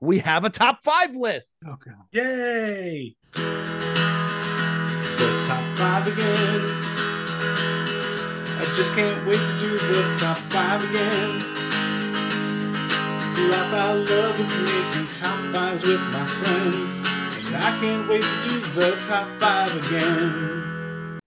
we 0.00 0.18
have 0.18 0.44
a 0.44 0.50
top 0.50 0.84
five 0.84 1.14
list. 1.16 1.56
Okay. 1.66 1.90
Yay! 2.12 3.16
The 3.32 3.42
top 5.46 5.76
five 5.76 6.06
again. 6.06 6.60
I 8.60 8.64
just 8.76 8.94
can't 8.94 9.26
wait 9.26 9.38
to 9.38 9.58
do 9.58 9.78
the 9.78 10.16
top 10.20 10.36
five 10.36 10.82
again. 10.84 11.38
The 13.34 13.42
life 13.50 13.72
I 13.72 13.92
love 13.92 14.40
is 14.40 14.52
making 14.54 15.06
top 15.20 15.52
fives 15.52 15.86
with 15.86 16.00
my 16.00 16.24
friends. 16.26 16.98
And 17.52 17.56
I 17.62 17.78
can't 17.80 18.08
wait 18.08 18.22
to 18.22 18.48
do 18.48 18.60
the 18.60 18.96
top 19.06 19.28
five 19.40 19.86
again. 19.86 21.20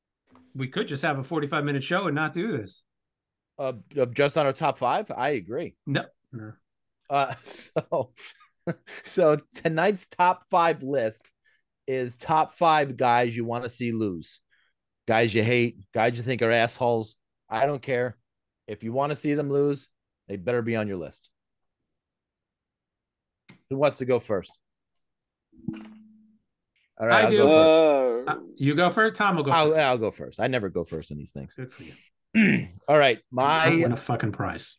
We 0.55 0.67
could 0.67 0.87
just 0.87 1.03
have 1.03 1.17
a 1.19 1.23
45 1.23 1.63
minute 1.63 1.83
show 1.83 2.07
and 2.07 2.15
not 2.15 2.33
do 2.33 2.57
this. 2.57 2.83
Uh, 3.59 3.73
of 3.97 4.13
just 4.13 4.37
on 4.37 4.45
our 4.45 4.53
top 4.53 4.77
five, 4.79 5.11
I 5.15 5.29
agree. 5.31 5.75
No. 5.85 6.05
no. 6.31 6.53
Uh, 7.09 7.33
so, 7.43 8.11
so 9.03 9.37
tonight's 9.55 10.07
top 10.07 10.43
five 10.49 10.83
list 10.83 11.25
is 11.87 12.17
top 12.17 12.55
five 12.57 12.95
guys 12.97 13.35
you 13.35 13.43
want 13.45 13.63
to 13.63 13.69
see 13.69 13.91
lose, 13.91 14.39
guys 15.07 15.33
you 15.33 15.43
hate, 15.43 15.77
guys 15.93 16.15
you 16.17 16.23
think 16.23 16.41
are 16.41 16.51
assholes. 16.51 17.15
I 17.49 17.65
don't 17.65 17.81
care. 17.81 18.17
If 18.67 18.83
you 18.83 18.93
want 18.93 19.09
to 19.11 19.15
see 19.15 19.33
them 19.33 19.49
lose, 19.51 19.89
they 20.27 20.37
better 20.37 20.61
be 20.61 20.75
on 20.75 20.87
your 20.87 20.97
list. 20.97 21.29
Who 23.69 23.77
wants 23.77 23.97
to 23.97 24.05
go 24.05 24.19
first? 24.19 24.51
All 26.99 27.07
right, 27.07 27.23
I 27.23 27.25
I'll 27.25 27.31
do. 27.31 27.37
go 27.37 27.47
first. 27.47 28.29
Uh, 28.29 28.31
Uh, 28.31 28.39
you 28.55 28.75
go 28.75 28.89
first. 28.91 29.15
Tom 29.15 29.35
will 29.35 29.43
go 29.43 29.51
I'll, 29.51 29.67
first. 29.69 29.79
I'll 29.79 29.97
go 29.97 30.11
first. 30.11 30.39
I 30.39 30.47
never 30.47 30.69
go 30.69 30.83
first 30.83 31.11
in 31.11 31.17
these 31.17 31.31
things. 31.31 31.55
Good 31.55 31.73
for 31.73 31.83
you. 31.83 32.67
All 32.87 32.97
right, 32.97 33.17
You 33.31 33.37
don't 33.39 33.79
win 33.81 33.89
my 33.89 33.95
a 33.95 33.97
fucking 33.97 34.31
prize. 34.31 34.77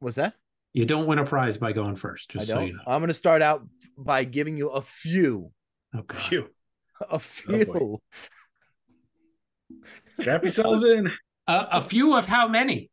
what's 0.00 0.16
that? 0.16 0.34
You 0.72 0.84
don't 0.86 1.06
win 1.06 1.18
a 1.18 1.24
prize 1.24 1.58
by 1.58 1.72
going 1.72 1.96
first. 1.96 2.30
I 2.34 2.38
Just 2.38 2.48
so 2.48 2.54
don't. 2.56 2.66
you 2.68 2.72
know. 2.74 2.82
I'm 2.86 3.00
going 3.00 3.08
to 3.08 3.14
start 3.14 3.42
out 3.42 3.66
by 3.98 4.24
giving 4.24 4.56
you 4.56 4.68
a 4.68 4.80
few, 4.82 5.50
Oh, 5.94 6.02
God. 6.02 6.16
Phew. 6.20 6.48
a 7.10 7.18
few. 7.18 8.00
Strap 10.20 10.42
yourselves 10.42 10.84
in. 10.84 11.10
Uh, 11.46 11.66
a 11.72 11.80
few 11.80 12.14
of 12.16 12.26
how 12.26 12.46
many? 12.46 12.90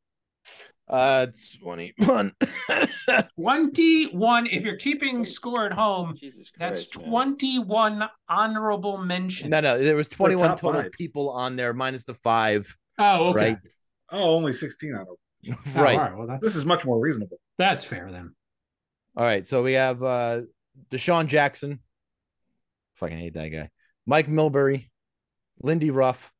Uh, 0.89 1.27
21. 1.61 2.31
21. 3.39 4.47
If 4.47 4.63
you're 4.63 4.77
keeping 4.77 5.25
score 5.25 5.65
at 5.65 5.73
home, 5.73 6.15
Jesus 6.17 6.51
that's 6.57 6.85
Christ, 6.87 7.01
man. 7.01 7.09
21 7.09 8.03
honorable 8.29 8.97
mentions. 8.97 9.49
no, 9.51 9.59
no, 9.59 9.77
there 9.77 9.95
was 9.95 10.07
21 10.07 10.57
total 10.57 10.81
five. 10.81 10.91
people 10.93 11.29
on 11.29 11.55
there, 11.55 11.73
minus 11.73 12.05
the 12.05 12.13
five. 12.13 12.75
Oh, 12.97 13.29
okay. 13.29 13.39
Right. 13.49 13.57
Oh, 14.11 14.35
only 14.35 14.53
16 14.53 14.95
out 14.95 15.01
of 15.01 15.07
Oh, 15.49 15.81
right. 15.81 15.97
all 15.97 16.03
right. 16.03 16.17
Well, 16.17 16.27
that's, 16.27 16.41
This 16.41 16.55
is 16.55 16.65
much 16.65 16.83
more 16.85 16.99
reasonable. 16.99 17.37
That's 17.57 17.83
fair 17.83 18.11
then. 18.11 18.33
All 19.15 19.25
right. 19.25 19.47
So 19.47 19.63
we 19.63 19.73
have 19.73 20.03
uh 20.03 20.41
DeSean 20.89 21.27
Jackson. 21.27 21.79
Fucking 22.95 23.17
hate 23.17 23.33
that 23.33 23.49
guy. 23.49 23.69
Mike 24.05 24.27
Milbury, 24.27 24.89
Lindy 25.61 25.91
Ruff, 25.91 26.31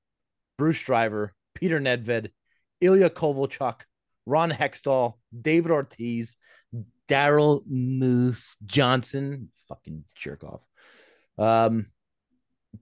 Bruce 0.58 0.82
Driver, 0.82 1.34
Peter 1.53 1.80
Nedved, 1.80 2.30
Ilya 2.82 3.10
Kovalchuk, 3.10 3.82
Ron 4.25 4.51
Hextall, 4.51 5.13
David 5.39 5.71
Ortiz, 5.71 6.38
Daryl 7.08 7.62
Moose 7.67 8.56
Johnson, 8.65 9.49
fucking 9.67 10.03
jerk 10.15 10.43
off. 10.43 10.65
Um, 11.38 11.88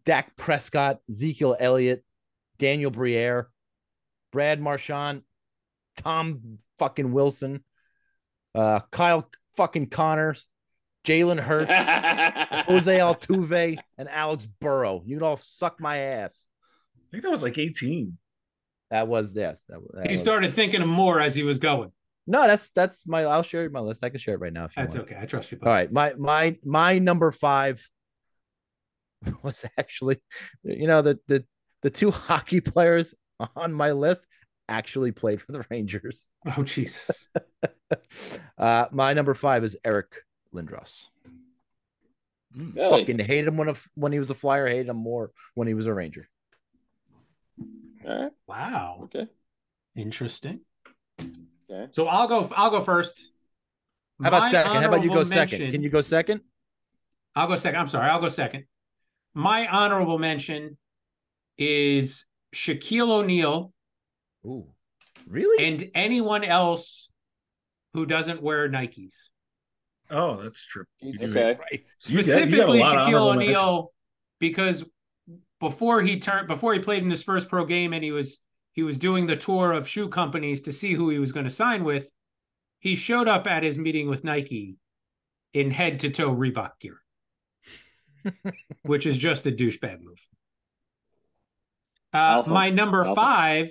Dak 0.05 0.35
Prescott, 0.35 0.99
Ezekiel 1.09 1.55
Elliott, 1.59 2.03
Daniel 2.57 2.91
Briere, 2.91 3.49
Brad 4.31 4.59
Marchand, 4.61 5.21
Tom 5.97 6.59
fucking 6.79 7.11
Wilson, 7.11 7.63
uh, 8.55 8.79
Kyle 8.91 9.29
fucking 9.57 9.87
Connors, 9.89 10.45
Jalen 11.05 11.39
Hurts, 11.39 11.71
Jose 12.67 12.97
Altuve, 12.97 13.77
and 13.97 14.09
Alex 14.09 14.45
Burrow. 14.45 15.03
You 15.05 15.17
can 15.17 15.25
all 15.25 15.37
suck 15.43 15.79
my 15.79 15.97
ass. 15.97 16.47
I 16.97 17.11
think 17.11 17.23
that 17.23 17.31
was 17.31 17.43
like 17.43 17.57
18. 17.57 18.17
That 18.91 19.07
was 19.07 19.33
this. 19.33 19.63
That, 19.69 19.79
that 19.93 20.05
He 20.07 20.11
was- 20.13 20.21
started 20.21 20.53
thinking 20.53 20.81
of 20.81 20.87
more 20.87 21.19
as 21.19 21.35
he 21.35 21.43
was 21.43 21.59
going. 21.59 21.91
No, 22.27 22.47
that's 22.47 22.69
that's 22.71 23.05
my. 23.05 23.23
I'll 23.23 23.43
share 23.43 23.69
my 23.69 23.81
list. 23.81 24.03
I 24.03 24.09
can 24.09 24.17
share 24.19 24.33
it 24.33 24.39
right 24.39 24.51
now 24.51 24.65
if 24.65 24.75
you 24.75 24.81
That's 24.81 24.95
want. 24.95 25.11
okay. 25.11 25.19
I 25.21 25.25
trust 25.27 25.51
you. 25.51 25.59
All 25.61 25.71
right, 25.71 25.91
my 25.91 26.13
my 26.17 26.57
my 26.65 26.97
number 26.97 27.31
five 27.31 27.87
was 29.43 29.63
actually, 29.77 30.17
you 30.63 30.87
know, 30.87 31.03
the 31.03 31.19
the 31.27 31.45
the 31.83 31.91
two 31.91 32.09
hockey 32.27 32.61
players 32.61 33.13
on 33.55 33.73
my 33.73 33.91
list 33.91 34.25
actually 34.67 35.11
played 35.11 35.39
for 35.39 35.51
the 35.51 35.63
Rangers. 35.69 36.27
Oh, 36.57 36.63
Jesus. 36.63 37.29
uh, 38.57 38.85
my 38.91 39.13
number 39.13 39.33
five 39.33 39.63
is 39.63 39.77
Eric 39.83 40.23
Lindros. 40.53 41.07
Really? 42.55 43.01
Fucking 43.01 43.19
hated 43.19 43.47
him 43.47 43.57
when 43.57 43.69
a, 43.69 43.75
when 43.95 44.11
he 44.11 44.19
was 44.19 44.29
a 44.29 44.33
Flyer. 44.33 44.67
Hated 44.67 44.87
him 44.87 44.97
more 44.97 45.31
when 45.55 45.67
he 45.67 45.73
was 45.73 45.85
a 45.85 45.93
Ranger. 45.93 46.29
All 48.07 48.23
right. 48.23 48.31
Wow. 48.47 49.01
Okay. 49.03 49.27
Interesting. 49.95 50.61
Okay. 51.19 51.87
So 51.91 52.07
I'll 52.07 52.27
go. 52.27 52.49
I'll 52.55 52.69
go 52.69 52.81
first. 52.81 53.31
How 54.21 54.29
about 54.29 54.43
My 54.43 54.51
second? 54.51 54.71
How 54.71 54.87
about 54.87 55.03
you 55.03 55.09
go 55.09 55.15
honorable 55.15 55.25
second? 55.25 55.71
Can 55.71 55.83
you 55.83 55.89
go 55.89 56.01
second? 56.01 56.41
I'll 57.35 57.47
go 57.47 57.55
second. 57.55 57.79
I'm 57.81 57.87
sorry. 57.87 58.09
I'll 58.09 58.21
go 58.21 58.29
second. 58.29 58.65
My 59.33 59.67
honorable 59.67 60.17
mention 60.17 60.77
is 61.57 62.25
Shaquille 62.53 63.09
O'Neal 63.09 63.73
Ooh, 64.45 64.67
really? 65.27 65.67
and 65.67 65.91
anyone 65.93 66.45
else 66.45 67.09
who 67.95 68.05
doesn't 68.05 68.43
wear 68.43 68.69
Nikes. 68.69 69.29
Oh, 70.11 70.43
that's 70.43 70.63
true. 70.65 70.83
Okay. 71.03 71.25
Right. 71.31 71.57
got- 71.57 71.59
you 71.59 71.71
got 71.71 71.81
a 71.81 71.83
Specifically, 71.97 72.81
Shaquille 72.81 73.33
O'Neal, 73.35 73.91
because 74.39 74.87
before 75.59 76.01
he 76.01 76.19
turned, 76.19 76.47
before 76.47 76.73
he 76.73 76.79
played 76.79 77.01
in 77.03 77.09
his 77.09 77.23
first 77.23 77.49
pro 77.49 77.65
game, 77.65 77.93
and 77.93 78.03
he 78.03 78.11
was 78.11 78.39
he 78.73 78.83
was 78.83 78.97
doing 78.97 79.25
the 79.25 79.37
tour 79.37 79.71
of 79.71 79.87
shoe 79.87 80.09
companies 80.09 80.61
to 80.63 80.73
see 80.73 80.93
who 80.93 81.09
he 81.09 81.17
was 81.17 81.31
going 81.31 81.45
to 81.45 81.49
sign 81.49 81.83
with. 81.83 82.09
He 82.79 82.95
showed 82.95 83.27
up 83.27 83.47
at 83.47 83.63
his 83.63 83.79
meeting 83.79 84.09
with 84.09 84.23
Nike 84.23 84.75
in 85.53 85.71
head 85.71 86.01
to 86.01 86.09
toe 86.11 86.35
Reebok 86.35 86.71
gear, 86.79 86.99
which 88.83 89.05
is 89.07 89.17
just 89.17 89.47
a 89.47 89.51
douchebag 89.51 90.01
move. 90.01 90.19
Uh, 92.13 92.43
my 92.45 92.69
number 92.69 93.03
Alpha. 93.05 93.15
five 93.15 93.69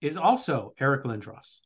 is 0.00 0.16
also 0.16 0.72
Eric 0.78 1.04
Lindros 1.04 1.58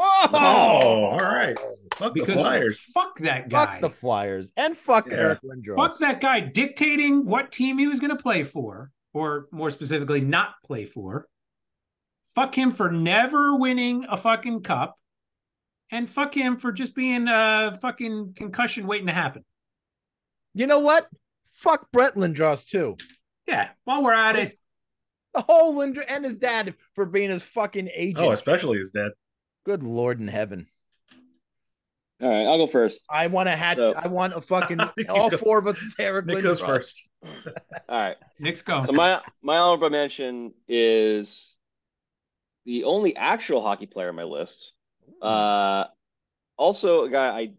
Whoa! 0.00 0.28
Oh, 0.32 1.04
all 1.06 1.18
right. 1.18 1.58
Fuck 1.96 2.14
the 2.14 2.20
because 2.20 2.40
Flyers. 2.40 2.78
fuck 2.94 3.18
that 3.18 3.48
guy. 3.48 3.66
Fuck 3.66 3.80
the 3.80 3.90
Flyers 3.90 4.52
and 4.56 4.76
fuck 4.76 5.08
Yeah. 5.08 5.16
Eric 5.16 5.40
Lindros. 5.42 5.76
Fuck 5.76 5.98
that 5.98 6.20
guy 6.20 6.38
dictating 6.40 7.24
what 7.26 7.50
team 7.50 7.78
he 7.78 7.88
was 7.88 7.98
going 7.98 8.16
to 8.16 8.22
play 8.22 8.44
for, 8.44 8.92
or 9.12 9.48
more 9.50 9.70
specifically, 9.70 10.20
not 10.20 10.50
play 10.64 10.84
for. 10.84 11.26
Fuck 12.34 12.56
him 12.56 12.70
for 12.70 12.92
never 12.92 13.56
winning 13.56 14.06
a 14.08 14.16
fucking 14.16 14.60
cup. 14.62 14.96
And 15.90 16.08
fuck 16.08 16.36
him 16.36 16.58
for 16.58 16.70
just 16.70 16.94
being 16.94 17.26
a 17.26 17.76
fucking 17.80 18.34
concussion 18.36 18.86
waiting 18.86 19.06
to 19.08 19.12
happen. 19.12 19.44
You 20.54 20.66
know 20.66 20.80
what? 20.80 21.08
Fuck 21.50 21.90
Brett 21.90 22.14
Lindros 22.14 22.64
too. 22.66 22.96
Yeah, 23.48 23.70
while 23.84 24.04
we're 24.04 24.12
at 24.12 24.36
it, 24.36 24.58
The 25.34 25.42
whole 25.42 25.74
Lindros 25.74 26.04
and 26.08 26.24
his 26.24 26.34
dad 26.36 26.74
for 26.94 27.04
being 27.06 27.30
his 27.30 27.42
fucking 27.42 27.88
agent. 27.94 28.24
Oh, 28.26 28.30
especially 28.30 28.78
his 28.78 28.90
dad. 28.90 29.12
Good 29.68 29.82
Lord 29.82 30.18
in 30.18 30.28
heaven. 30.28 30.66
All 32.22 32.28
right. 32.30 32.46
I'll 32.46 32.56
go 32.56 32.66
first. 32.66 33.04
I 33.10 33.26
want 33.26 33.50
a 33.50 33.54
hat. 33.54 33.76
So- 33.76 33.92
I 33.94 34.06
want 34.06 34.32
a 34.32 34.40
fucking 34.40 34.80
all 35.10 35.28
go. 35.28 35.36
four 35.36 35.58
of 35.58 35.66
us 35.66 35.76
is 35.82 35.94
Eric 35.98 36.24
Nick 36.24 36.38
Lindros. 36.38 36.42
goes 36.42 36.60
first. 36.62 37.08
All 37.22 38.00
right. 38.00 38.16
Nick's 38.40 38.62
going. 38.62 38.84
So 38.86 38.92
my 38.92 39.20
my 39.42 39.58
honorable 39.58 39.90
mention 39.90 40.54
is 40.68 41.54
the 42.64 42.84
only 42.84 43.14
actual 43.14 43.60
hockey 43.60 43.84
player 43.84 44.08
on 44.08 44.14
my 44.14 44.22
list, 44.24 44.72
uh, 45.20 45.84
also 46.56 47.04
a 47.04 47.10
guy 47.10 47.28
I 47.38 47.50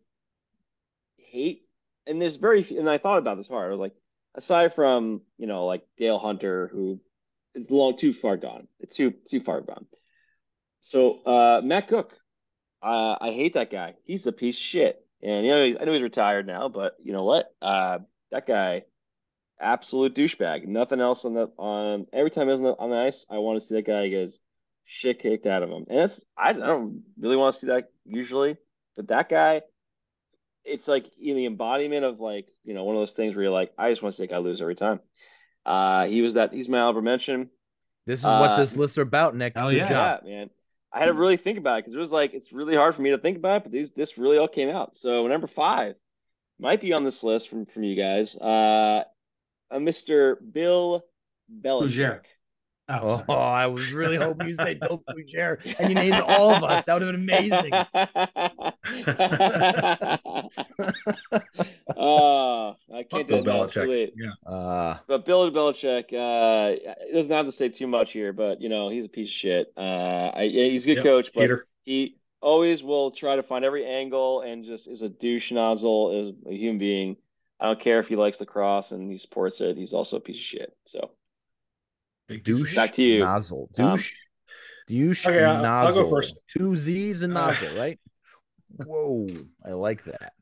hate, 1.18 1.62
and 2.08 2.20
there's 2.20 2.38
very 2.38 2.64
few, 2.64 2.80
and 2.80 2.90
I 2.90 2.98
thought 2.98 3.20
about 3.20 3.38
this 3.38 3.48
hard. 3.48 3.68
I 3.68 3.72
was 3.72 3.80
like, 3.80 3.94
aside 4.34 4.74
from 4.74 5.22
you 5.38 5.46
know 5.46 5.68
like 5.68 5.86
Dale 6.00 6.18
Hunter, 6.18 6.70
who 6.74 7.00
is 7.54 7.70
long 7.70 7.98
too 7.98 8.14
far 8.16 8.36
gone. 8.36 8.68
It's 8.80 8.96
too 8.96 9.14
too 9.30 9.42
far 9.42 9.62
gone. 9.62 9.86
So 10.82 11.22
uh, 11.26 11.62
Matt 11.64 11.88
Cooke, 11.88 12.14
uh, 12.82 13.16
I 13.20 13.32
hate 13.32 13.54
that 13.56 13.72
guy. 13.72 13.96
He's 14.04 14.28
a 14.28 14.32
piece 14.32 14.58
of 14.58 14.64
shit. 14.64 15.06
And 15.22 15.46
you 15.46 15.52
know, 15.52 15.66
he's, 15.66 15.76
I 15.80 15.84
know 15.84 15.94
he's 15.94 16.02
retired 16.02 16.48
now, 16.48 16.70
but 16.70 16.96
you 17.04 17.12
know 17.12 17.26
what? 17.26 17.54
Uh, 17.62 18.00
that 18.32 18.48
guy, 18.48 18.84
absolute 19.60 20.16
douchebag. 20.16 20.66
Nothing 20.66 21.02
else 21.02 21.26
on 21.26 21.34
the 21.34 21.48
on. 21.58 22.08
Every 22.14 22.32
time 22.32 22.48
he's 22.48 22.60
on 22.60 22.64
the, 22.64 22.76
on 22.78 22.90
the 22.90 22.96
ice, 22.96 23.26
I 23.30 23.40
want 23.40 23.60
to 23.62 23.68
see 23.68 23.76
that 23.76 23.86
guy 23.86 24.08
get 24.08 24.22
his 24.22 24.40
shit 24.86 25.20
kicked 25.20 25.46
out 25.46 25.62
of 25.62 25.70
him. 25.70 25.86
And 25.90 26.00
that's 26.00 26.22
I, 26.38 26.52
I 26.52 26.54
don't 26.54 27.04
really 27.20 27.36
want 27.36 27.56
to 27.56 27.60
see 27.60 27.68
that 27.68 27.90
usually, 28.06 28.56
but 28.96 29.10
that 29.10 29.28
guy, 29.30 29.62
it's 30.64 30.88
like 30.88 31.06
in 31.22 31.36
the 31.36 31.46
embodiment 31.46 32.06
of 32.06 32.22
like 32.22 32.48
you 32.64 32.74
know 32.74 32.86
one 32.86 32.96
of 32.96 33.02
those 33.02 33.14
things 33.14 33.36
where 33.36 33.44
you're 33.44 33.52
like, 33.52 33.74
I 33.78 33.90
just 33.90 34.02
want 34.02 34.14
to 34.16 34.18
see 34.18 34.24
that 34.24 34.32
guy 34.34 34.38
lose 34.38 34.62
every 34.62 34.76
time. 34.76 35.02
Uh, 35.66 36.06
he 36.06 36.22
was 36.22 36.36
that. 36.36 36.54
He's 36.54 36.70
my 36.70 36.80
honorable 36.80 37.02
mention. 37.02 37.50
This 38.06 38.22
is 38.22 38.26
what 38.26 38.52
Uh, 38.52 38.58
this 38.58 38.78
list's 38.78 38.98
are 38.98 39.02
about, 39.02 39.36
Nick. 39.36 39.54
hell 39.56 39.70
Good 39.70 39.78
yeah. 39.80 39.90
job. 39.90 40.22
Yeah, 40.24 40.38
man. 40.38 40.50
I 40.92 41.00
had 41.00 41.06
to 41.06 41.14
really 41.14 41.38
think 41.38 41.58
about 41.58 41.78
it 41.78 41.86
because 41.86 41.96
it 41.96 42.00
was 42.00 42.12
like 42.12 42.34
it's 42.34 42.52
really 42.52 42.76
hard 42.76 42.96
for 42.96 43.02
me 43.02 43.12
to 43.12 43.18
think 43.18 43.38
about 43.38 43.58
it, 43.58 43.64
but 43.64 43.72
these 43.72 43.92
this 43.92 44.18
really 44.18 44.38
all 44.38 44.48
came 44.48 44.70
out. 44.70 44.96
So 44.96 45.28
number 45.28 45.48
five 45.48 45.96
might 46.60 46.82
be 46.82 46.94
on 46.94 47.04
this 47.04 47.24
list 47.24 47.50
from 47.50 47.66
from 47.66 47.84
you 47.84 47.96
guys. 47.96 48.36
Uh, 48.36 49.04
a 49.72 49.78
Mr. 49.78 50.36
Bill 50.52 51.06
Belichick. 51.62 51.92
Fougere. 51.92 52.22
Oh, 52.90 53.24
Oh. 53.28 53.34
I 53.34 53.68
was 53.68 53.92
really 53.94 54.18
hoping 54.18 54.48
you 54.48 54.56
say 54.56 54.74
Bill 54.74 55.04
Fougere, 55.10 55.60
and 55.80 55.90
you 55.90 55.96
named 55.96 56.20
all 56.22 56.54
of 56.56 56.64
us. 56.64 56.86
That 56.86 56.94
would 56.94 57.04
have 57.04 57.12
been 57.12 57.22
amazing. 57.22 57.72
oh, 61.96 62.76
I 62.94 63.04
can't 63.04 63.28
do 63.28 63.42
Bill 63.42 63.44
that. 63.44 63.64
It's 63.66 63.74
too 63.74 63.80
Belichick. 63.82 63.90
late. 63.90 64.14
Yeah. 64.18 64.52
Uh, 64.52 64.98
But 65.08 65.26
Bill 65.26 65.50
Belichick, 65.52 66.14
uh, 66.14 66.76
doesn't 67.14 67.32
have 67.32 67.46
to 67.46 67.52
say 67.52 67.70
too 67.70 67.88
much 67.88 68.12
here, 68.12 68.34
but 68.34 68.62
you 68.62 68.70
know 68.70 68.90
he's 68.90 69.06
a 69.06 69.10
piece 69.10 69.30
of 69.30 69.34
shit. 69.34 69.72
Uh, 69.78 70.32
I, 70.34 70.44
yeah, 70.44 70.66
he's 70.70 70.84
a 70.84 70.88
good 70.88 70.96
Yep, 70.98 71.04
coach, 71.06 71.30
but 71.34 71.42
Peter. 71.42 71.68
he 71.84 72.18
always 72.42 72.84
will 72.84 73.12
try 73.12 73.36
to 73.36 73.44
find 73.44 73.66
every 73.66 73.86
angle 73.86 74.42
and 74.42 74.66
just 74.66 74.88
is 74.88 75.02
a 75.02 75.10
douche 75.10 75.52
nozzle, 75.52 76.12
is 76.12 76.34
a 76.50 76.54
human 76.56 76.78
being. 76.80 77.18
I 77.60 77.66
don't 77.66 77.82
care 77.82 78.00
if 78.00 78.08
he 78.08 78.16
likes 78.16 78.38
the 78.38 78.46
cross 78.46 78.94
and 78.94 79.12
he 79.12 79.18
supports 79.18 79.60
it. 79.60 79.76
He's 79.76 79.92
also 79.94 80.18
a 80.18 80.22
piece 80.22 80.38
of 80.38 80.42
shit. 80.44 80.74
So 80.86 81.12
Big 82.30 82.44
douche. 82.46 82.74
Back 82.76 82.94
to 82.94 83.04
you, 83.04 83.20
nozzle. 83.20 83.70
Tom. 83.76 83.98
Douche. 83.98 84.14
Douche 84.88 85.26
Okay, 85.28 85.44
I'll- 85.44 85.66
I'll 85.66 85.88
go 85.94 86.02
nozzle. 86.02 86.10
first. 86.10 86.38
Two 86.56 86.76
Z's 86.78 87.24
and 87.24 87.36
Uh, 87.36 87.48
nozzle, 87.48 87.76
right? 87.78 88.00
Whoa, 88.86 89.28
I 89.66 89.72
like 89.72 90.04
that. 90.06 90.34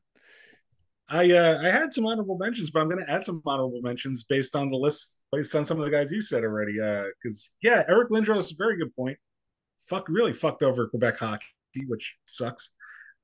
I 1.10 1.32
uh, 1.32 1.60
I 1.62 1.70
had 1.70 1.92
some 1.92 2.04
honorable 2.06 2.36
mentions, 2.36 2.70
but 2.70 2.80
I'm 2.80 2.88
going 2.90 3.02
to 3.04 3.10
add 3.10 3.24
some 3.24 3.40
honorable 3.46 3.80
mentions 3.82 4.24
based 4.24 4.54
on 4.54 4.70
the 4.70 4.76
list, 4.76 5.22
based 5.32 5.54
on 5.56 5.64
some 5.64 5.78
of 5.78 5.86
the 5.86 5.90
guys 5.90 6.12
you 6.12 6.20
said 6.20 6.44
already. 6.44 6.78
Uh, 6.80 7.04
because 7.22 7.54
yeah, 7.62 7.82
Eric 7.88 8.10
Lindros 8.10 8.38
is 8.40 8.52
a 8.52 8.56
very 8.56 8.76
good 8.76 8.94
point. 8.94 9.16
Fuck, 9.80 10.08
really 10.10 10.34
fucked 10.34 10.62
over 10.62 10.86
Quebec 10.86 11.18
hockey, 11.18 11.46
which 11.86 12.18
sucks. 12.26 12.72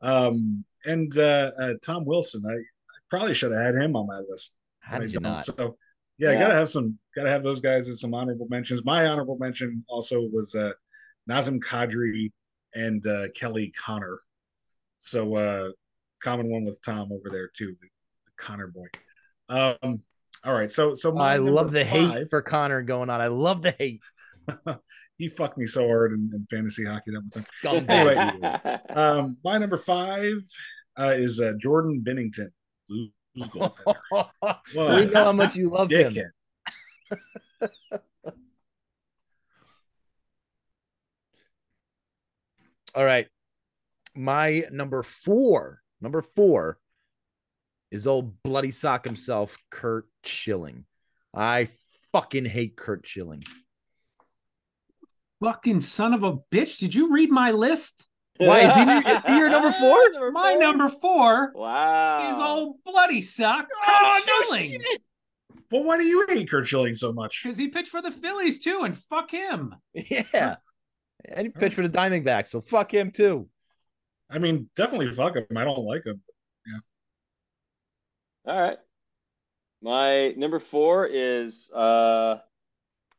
Um, 0.00 0.64
and 0.86 1.16
uh, 1.18 1.50
uh, 1.60 1.74
Tom 1.84 2.04
Wilson, 2.06 2.42
I, 2.48 2.52
I 2.54 2.98
probably 3.10 3.34
should 3.34 3.52
have 3.52 3.62
had 3.62 3.74
him 3.74 3.96
on 3.96 4.06
my 4.06 4.20
list. 4.30 4.54
How 4.80 4.98
did 4.98 5.12
you 5.12 5.20
don't. 5.20 5.32
not? 5.34 5.44
So 5.44 5.76
yeah, 6.18 6.32
Yeah. 6.32 6.38
gotta 6.38 6.54
have 6.54 6.68
some, 6.68 6.98
gotta 7.14 7.30
have 7.30 7.42
those 7.42 7.60
guys 7.60 7.88
as 7.88 8.00
some 8.00 8.14
honorable 8.14 8.46
mentions. 8.48 8.84
My 8.84 9.06
honorable 9.06 9.36
mention 9.38 9.84
also 9.88 10.22
was 10.32 10.54
uh, 10.54 10.72
Nazem 11.28 11.58
Kadri 11.60 12.32
and 12.74 13.06
uh, 13.06 13.28
Kelly 13.34 13.72
Connor. 13.84 14.20
So 14.98 15.36
uh, 15.36 15.68
common 16.22 16.50
one 16.50 16.64
with 16.64 16.80
Tom 16.82 17.12
over 17.12 17.30
there 17.30 17.50
too, 17.56 17.74
the, 17.80 17.88
the 18.26 18.32
Connor 18.36 18.68
boy. 18.68 18.86
Um, 19.48 20.02
all 20.44 20.52
right, 20.52 20.70
so 20.70 20.94
so 20.94 21.12
my 21.12 21.34
I 21.34 21.36
love 21.38 21.70
the 21.70 21.84
hate 21.84 22.28
for 22.28 22.42
Connor 22.42 22.82
going 22.82 23.10
on. 23.10 23.20
I 23.20 23.28
love 23.28 23.62
the 23.62 23.74
hate. 23.78 24.00
he 25.18 25.28
fucked 25.28 25.56
me 25.58 25.66
so 25.66 25.86
hard 25.86 26.12
in, 26.12 26.30
in 26.34 26.46
fantasy 26.50 26.84
hockey 26.84 27.12
that 27.12 27.22
one 27.62 27.84
time. 27.86 27.90
Anyway. 27.90 28.78
Um, 28.94 29.38
my 29.44 29.58
number 29.58 29.76
five 29.76 30.36
uh, 30.98 31.14
is 31.16 31.40
uh, 31.40 31.52
Jordan 31.58 32.04
Binnington, 32.06 32.48
Blues 33.34 33.48
goaltender. 33.48 34.96
we 34.96 35.06
know 35.06 35.24
how 35.24 35.32
much 35.32 35.56
you 35.56 35.70
love 35.70 35.90
him. 35.90 36.14
All 42.94 43.04
right. 43.04 43.26
My 44.14 44.64
number 44.70 45.02
four, 45.02 45.80
number 46.00 46.22
four 46.22 46.78
is 47.90 48.06
old 48.06 48.40
bloody 48.44 48.70
sock 48.70 49.04
himself, 49.04 49.58
Curt 49.70 50.06
Schilling. 50.24 50.84
I 51.34 51.68
fucking 52.12 52.44
hate 52.44 52.76
Curt 52.76 53.04
Schilling. 53.04 53.42
Fucking 55.42 55.80
son 55.80 56.14
of 56.14 56.22
a 56.22 56.36
bitch. 56.52 56.78
Did 56.78 56.94
you 56.94 57.12
read 57.12 57.30
my 57.30 57.50
list? 57.50 58.08
Why, 58.38 58.60
is 58.60 58.74
he- 58.74 58.82
is 59.12 59.26
he 59.26 59.36
your 59.36 59.48
number 59.50 59.70
four? 59.72 60.30
My 60.32 60.54
number 60.54 60.88
four 60.88 61.52
Wow. 61.54 62.32
is 62.32 62.38
old 62.38 62.76
bloody 62.84 63.22
sock 63.22 63.68
Oh, 63.86 64.20
Curt 64.20 64.26
no 64.26 64.56
Schilling. 64.56 64.70
shit. 64.82 65.02
Well, 65.70 65.84
why 65.84 65.96
do 65.98 66.04
you 66.04 66.24
hate 66.28 66.50
Curt 66.50 66.66
Schilling 66.66 66.94
so 66.94 67.12
much? 67.12 67.42
Because 67.42 67.56
he 67.56 67.68
pitched 67.68 67.88
for 67.90 68.02
the 68.02 68.10
Phillies 68.10 68.58
too, 68.60 68.80
and 68.84 68.96
fuck 68.96 69.30
him. 69.30 69.74
Yeah. 69.94 70.56
And 71.26 71.46
he 71.46 71.48
pitched 71.48 71.74
for 71.74 71.80
the 71.80 71.88
Diamondbacks, 71.88 72.48
so 72.48 72.60
fuck 72.60 72.92
him 72.92 73.10
too. 73.10 73.48
I 74.28 74.38
mean, 74.38 74.68
definitely 74.76 75.10
fuck 75.10 75.34
him. 75.36 75.46
I 75.56 75.64
don't 75.64 75.78
like 75.86 76.04
him. 76.04 76.20
Yeah. 78.46 78.52
All 78.52 78.60
right. 78.60 78.76
My 79.80 80.32
number 80.36 80.60
four 80.60 81.06
is 81.06 81.70
uh 81.70 82.36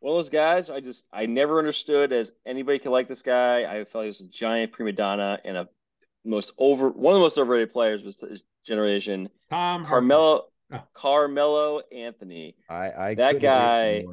one 0.06 0.20
of 0.20 0.24
those 0.24 0.30
guys 0.30 0.70
I 0.70 0.82
just 0.82 1.04
I 1.12 1.26
never 1.26 1.58
understood 1.58 2.14
as 2.14 2.32
anybody 2.46 2.78
could 2.78 2.92
like 2.92 3.08
this 3.08 3.24
guy. 3.24 3.64
I 3.64 3.86
felt 3.86 4.04
he 4.04 4.10
was 4.10 4.22
a 4.22 4.26
giant 4.26 4.72
prima 4.72 4.92
donna 4.92 5.40
and 5.44 5.58
a 5.58 5.68
most 6.24 6.52
over 6.60 6.90
one 6.90 7.14
of 7.14 7.20
the 7.20 7.24
most 7.24 7.38
overrated 7.40 7.72
players 7.72 8.04
was 8.04 8.20
his 8.20 8.44
generation. 8.66 9.30
Tom 9.50 9.86
Carmelo 9.86 10.46
Oh. 10.74 10.82
Carmelo 10.96 11.82
Anthony 11.92 12.56
I, 12.68 12.92
I 12.92 13.16
That 13.16 13.40
guy- 13.40 14.04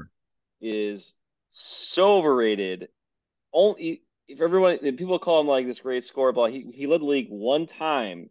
is 0.61 1.15
so 1.51 2.17
overrated. 2.19 2.89
Only 3.55 4.03
if 4.29 4.41
everyone 4.41 4.79
if 4.83 4.97
people 4.97 5.19
call 5.19 5.41
him 5.41 5.47
like 5.47 5.67
this 5.67 5.81
great 5.81 6.05
scorer, 6.05 6.33
but 6.33 6.53
he 6.53 6.71
he 6.73 6.87
led 6.87 7.01
the 7.01 7.07
league 7.07 7.29
one 7.31 7.67
time 7.67 8.31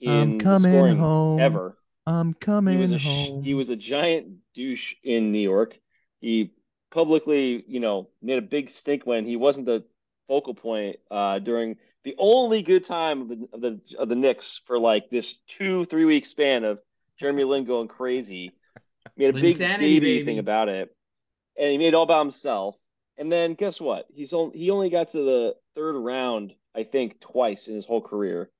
in 0.00 0.38
the 0.38 0.58
scoring 0.58 1.40
ever. 1.40 1.76
I'm 2.06 2.28
He 2.28 2.34
coming 2.34 2.78
was 2.80 2.92
a 2.92 2.98
sh- 2.98 3.30
he 3.42 3.54
was 3.54 3.70
a 3.70 3.76
giant 3.76 4.38
douche 4.54 4.94
in 5.04 5.30
New 5.32 5.38
York. 5.38 5.78
He 6.20 6.52
publicly, 6.90 7.64
you 7.66 7.80
know, 7.80 8.08
made 8.22 8.38
a 8.38 8.42
big 8.42 8.70
stink 8.70 9.06
when 9.06 9.24
he 9.24 9.36
wasn't 9.36 9.66
the 9.66 9.84
focal 10.28 10.54
point 10.54 10.96
uh, 11.10 11.38
during 11.38 11.76
the 12.04 12.14
only 12.18 12.62
good 12.62 12.84
time 12.84 13.22
of 13.22 13.28
the 13.28 13.48
of 13.52 13.60
the 13.60 13.80
of 13.98 14.08
the 14.08 14.14
Knicks 14.14 14.60
for 14.66 14.78
like 14.78 15.10
this 15.10 15.34
two 15.46 15.84
three 15.84 16.04
week 16.04 16.26
span 16.26 16.64
of 16.64 16.78
Jeremy 17.18 17.44
Lin 17.44 17.64
going 17.64 17.88
crazy. 17.88 18.52
Made 19.16 19.30
a 19.30 19.40
big 19.40 19.58
baby 19.58 20.00
baby. 20.00 20.24
thing 20.24 20.38
about 20.38 20.68
it, 20.68 20.94
and 21.58 21.70
he 21.70 21.78
made 21.78 21.88
it 21.88 21.94
all 21.94 22.06
by 22.06 22.18
himself. 22.18 22.76
And 23.18 23.30
then 23.30 23.54
guess 23.54 23.80
what? 23.80 24.06
He's 24.12 24.32
only 24.32 24.58
he 24.58 24.70
only 24.70 24.88
got 24.88 25.10
to 25.10 25.18
the 25.18 25.54
third 25.74 25.96
round, 25.96 26.54
I 26.74 26.84
think, 26.84 27.20
twice 27.20 27.68
in 27.68 27.74
his 27.74 27.84
whole 27.84 28.00
career. 28.00 28.50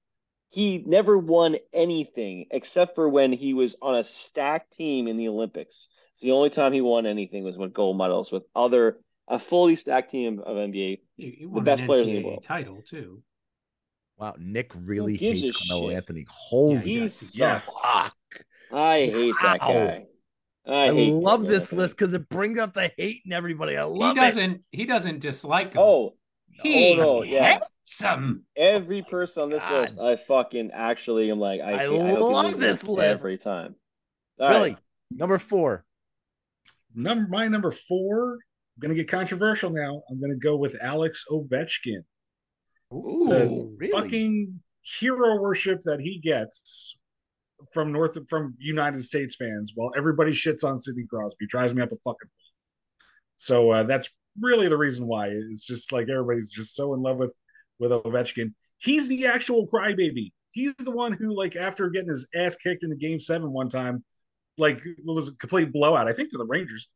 He 0.50 0.82
never 0.84 1.16
won 1.16 1.56
anything 1.72 2.46
except 2.50 2.96
for 2.96 3.08
when 3.08 3.32
he 3.32 3.54
was 3.54 3.76
on 3.80 3.96
a 3.96 4.04
stacked 4.04 4.76
team 4.76 5.06
in 5.06 5.16
the 5.16 5.28
Olympics. 5.28 5.88
It's 6.12 6.22
the 6.22 6.32
only 6.32 6.50
time 6.50 6.72
he 6.72 6.80
won 6.80 7.06
anything 7.06 7.44
was 7.44 7.56
with 7.56 7.72
gold 7.72 7.96
medals 7.96 8.32
with 8.32 8.42
other 8.54 8.98
a 9.28 9.38
fully 9.38 9.76
stacked 9.76 10.10
team 10.10 10.40
of 10.40 10.56
NBA. 10.56 11.00
He, 11.16 11.30
he 11.38 11.46
won 11.46 11.62
best 11.64 11.80
an 11.82 11.86
players 11.86 12.06
in 12.08 12.14
the 12.14 12.24
world. 12.24 12.42
title 12.42 12.82
too. 12.82 13.22
Wow, 14.18 14.34
Nick 14.38 14.72
really 14.74 15.16
hates 15.16 15.52
Carmelo 15.52 15.88
shit? 15.88 15.96
Anthony. 15.96 16.26
Holy 16.28 16.74
Yeah, 16.74 16.80
he 16.82 16.92
He 16.94 16.98
does. 16.98 17.36
Yeah. 17.36 17.60
fuck. 17.82 18.16
I 18.72 18.96
hate 19.06 19.35
that 19.42 19.60
guy. 19.60 20.06
I, 20.66 20.72
I, 20.72 20.90
love 20.90 21.46
this 21.46 21.64
Anthony. 21.64 21.83
list 21.83 21.96
because 21.96 22.12
it 22.12 22.29
brings 22.29 22.58
out 22.58 22.75
the 22.75 22.90
hate 22.98 23.22
in 23.25 23.33
everybody. 23.33 23.77
I 23.77 23.85
He 23.85 23.88
love 23.88 24.16
it. 24.16 24.20
doesn't. 24.20 24.62
He 24.72 24.85
doesn't 24.85 25.20
dislike 25.20 25.72
him. 25.72 25.81
Oh, 25.81 26.14
he 26.62 26.92
oh, 26.92 26.96
no, 26.96 27.22
yeah. 27.22 27.58
Hates 27.90 28.02
him. 28.02 28.44
every 28.56 29.02
person 29.02 29.44
on 29.44 29.50
this 29.50 29.60
God. 29.62 29.80
list, 29.82 29.98
I 30.00 30.16
fucking 30.16 30.70
actually 30.72 31.30
am 31.30 31.38
like, 31.40 31.60
I, 31.60 31.72
I 31.74 31.78
hate- 31.78 32.00
I 32.00 32.12
love 32.18 32.58
this 32.58 32.84
list. 32.84 33.02
every 33.06 33.38
time. 33.38 33.74
All 34.38 34.48
right. 34.48 34.54
Really? 34.56 34.76
Number 35.10 35.38
four. 35.38 35.84
Number 36.94 37.28
my 37.28 37.48
number 37.48 37.70
four. 37.70 38.34
I'm 38.34 38.80
gonna 38.80 38.94
get 38.94 39.08
controversial 39.08 39.70
now. 39.70 40.02
I'm 40.10 40.20
gonna 40.20 40.36
go 40.36 40.56
with 40.56 40.76
Alex 40.80 41.24
Ovechkin. 41.30 42.02
Ooh, 42.94 43.26
The 43.28 43.74
really? 43.78 43.92
fucking 43.92 44.60
hero 44.98 45.40
worship 45.40 45.80
that 45.82 46.00
he 46.00 46.18
gets 46.18 46.96
from 47.72 47.92
North 47.92 48.16
from 48.28 48.54
United 48.58 49.02
States 49.02 49.36
fans, 49.36 49.72
while 49.74 49.90
everybody 49.96 50.32
shits 50.32 50.64
on 50.64 50.78
Sidney 50.78 51.04
Crosby, 51.08 51.46
drives 51.48 51.74
me 51.74 51.82
up 51.82 51.92
a 51.92 51.96
fucking. 51.96 52.30
So 53.36 53.70
uh, 53.70 53.82
that's 53.84 54.08
really 54.40 54.68
the 54.68 54.78
reason 54.78 55.06
why. 55.06 55.28
It's 55.28 55.66
just 55.66 55.92
like 55.92 56.08
everybody's 56.08 56.50
just 56.50 56.74
so 56.74 56.94
in 56.94 57.02
love 57.02 57.18
with 57.18 57.36
with 57.81 57.90
Ovechkin. 57.90 58.52
He's 58.78 59.08
the 59.08 59.26
actual 59.26 59.66
crybaby. 59.66 60.31
he's 60.52 60.74
the 60.76 60.90
one 60.90 61.12
who, 61.12 61.37
like, 61.37 61.56
after 61.56 61.88
getting 61.90 62.10
his 62.10 62.26
ass 62.35 62.56
kicked 62.56 62.85
in 62.85 62.90
the 62.90 62.96
game 62.96 63.20
seven 63.20 63.52
one 63.52 63.68
time, 63.68 64.04
like, 64.58 64.78
it 64.85 64.96
was 65.04 65.28
a 65.28 65.35
complete 65.37 65.72
blowout. 65.72 66.08
I 66.08 66.12
think 66.12 66.31
to 66.31 66.38
the 66.38 66.46
Rangers, 66.46 66.88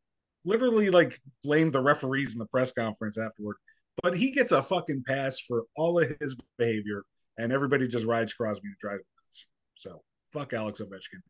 literally 0.44 0.90
like 0.90 1.18
blamed 1.42 1.72
the 1.72 1.82
referees 1.82 2.34
in 2.34 2.38
the 2.38 2.46
press 2.46 2.72
conference 2.72 3.18
afterward. 3.18 3.56
But 4.02 4.16
he 4.16 4.32
gets 4.32 4.52
a 4.52 4.62
fucking 4.62 5.04
pass 5.06 5.40
for 5.40 5.64
all 5.76 6.00
of 6.00 6.14
his 6.20 6.36
behavior, 6.58 7.04
and 7.38 7.52
everybody 7.52 7.86
just 7.88 8.06
rides 8.06 8.32
Crosby 8.32 8.68
and 8.68 8.76
drives 8.78 9.00
him 9.00 9.06
nuts. 9.22 9.46
So 9.76 10.02
fuck 10.32 10.52
Alex 10.52 10.80
Ovechkin. 10.80 11.20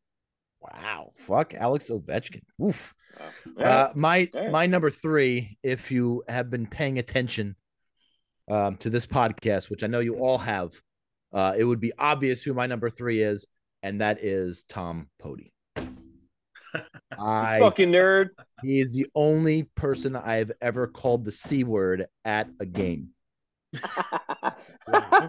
Wow. 0.61 1.13
Fuck 1.19 1.53
Alex 1.55 1.91
Ovechkin. 1.91 2.41
Oof. 2.63 2.95
Wow. 3.21 3.27
Yeah. 3.59 3.69
Uh, 3.69 3.93
my 3.95 4.31
my 4.51 4.67
number 4.67 4.91
three, 4.91 5.59
if 5.63 5.91
you 5.91 6.25
have 6.27 6.51
been 6.51 6.67
paying 6.67 6.99
attention 6.99 7.55
um, 8.51 8.77
to 8.79 8.91
this 8.91 9.07
podcast, 9.07 9.71
which 9.71 9.83
I 9.83 9.87
know 9.87 10.01
you 10.01 10.17
all 10.17 10.39
have, 10.39 10.73
uh, 11.33 11.55
it 11.57 11.65
would 11.65 11.81
be 11.81 11.93
obvious 11.99 12.43
who 12.43 12.55
my 12.55 12.67
number 12.67 12.91
three 12.91 13.23
is, 13.23 13.47
and 13.83 14.01
that 14.01 14.23
is 14.23 14.65
Tom 14.69 15.09
Poti. 15.19 15.53
I 17.19 17.59
Fucking 17.61 17.91
nerd. 17.91 18.31
he 18.63 18.81
is 18.81 18.93
the 18.93 19.07
only 19.15 19.65
person 19.75 20.17
I've 20.17 20.51
ever 20.61 20.87
called 20.89 21.25
the 21.25 21.33
c 21.33 21.63
word 21.65 22.07
at 22.25 22.49
a 22.61 22.67
game. 22.67 23.11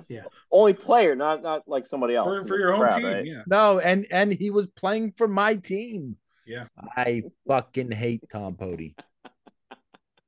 Yeah. 0.09 0.23
Only 0.51 0.73
player, 0.73 1.15
not 1.15 1.41
not 1.41 1.63
like 1.67 1.87
somebody 1.87 2.15
else. 2.15 2.27
For, 2.27 2.47
for 2.49 2.57
the 2.57 2.63
your 2.63 2.71
home 2.73 2.81
crowd, 2.81 2.97
team, 2.97 3.05
right? 3.05 3.25
yeah. 3.25 3.41
No, 3.47 3.79
and 3.79 4.05
and 4.11 4.31
he 4.31 4.49
was 4.51 4.67
playing 4.67 5.13
for 5.17 5.27
my 5.27 5.55
team. 5.55 6.17
Yeah. 6.45 6.65
I 6.95 7.23
fucking 7.47 7.91
hate 7.91 8.23
Tom 8.29 8.55
Poti. 8.55 8.95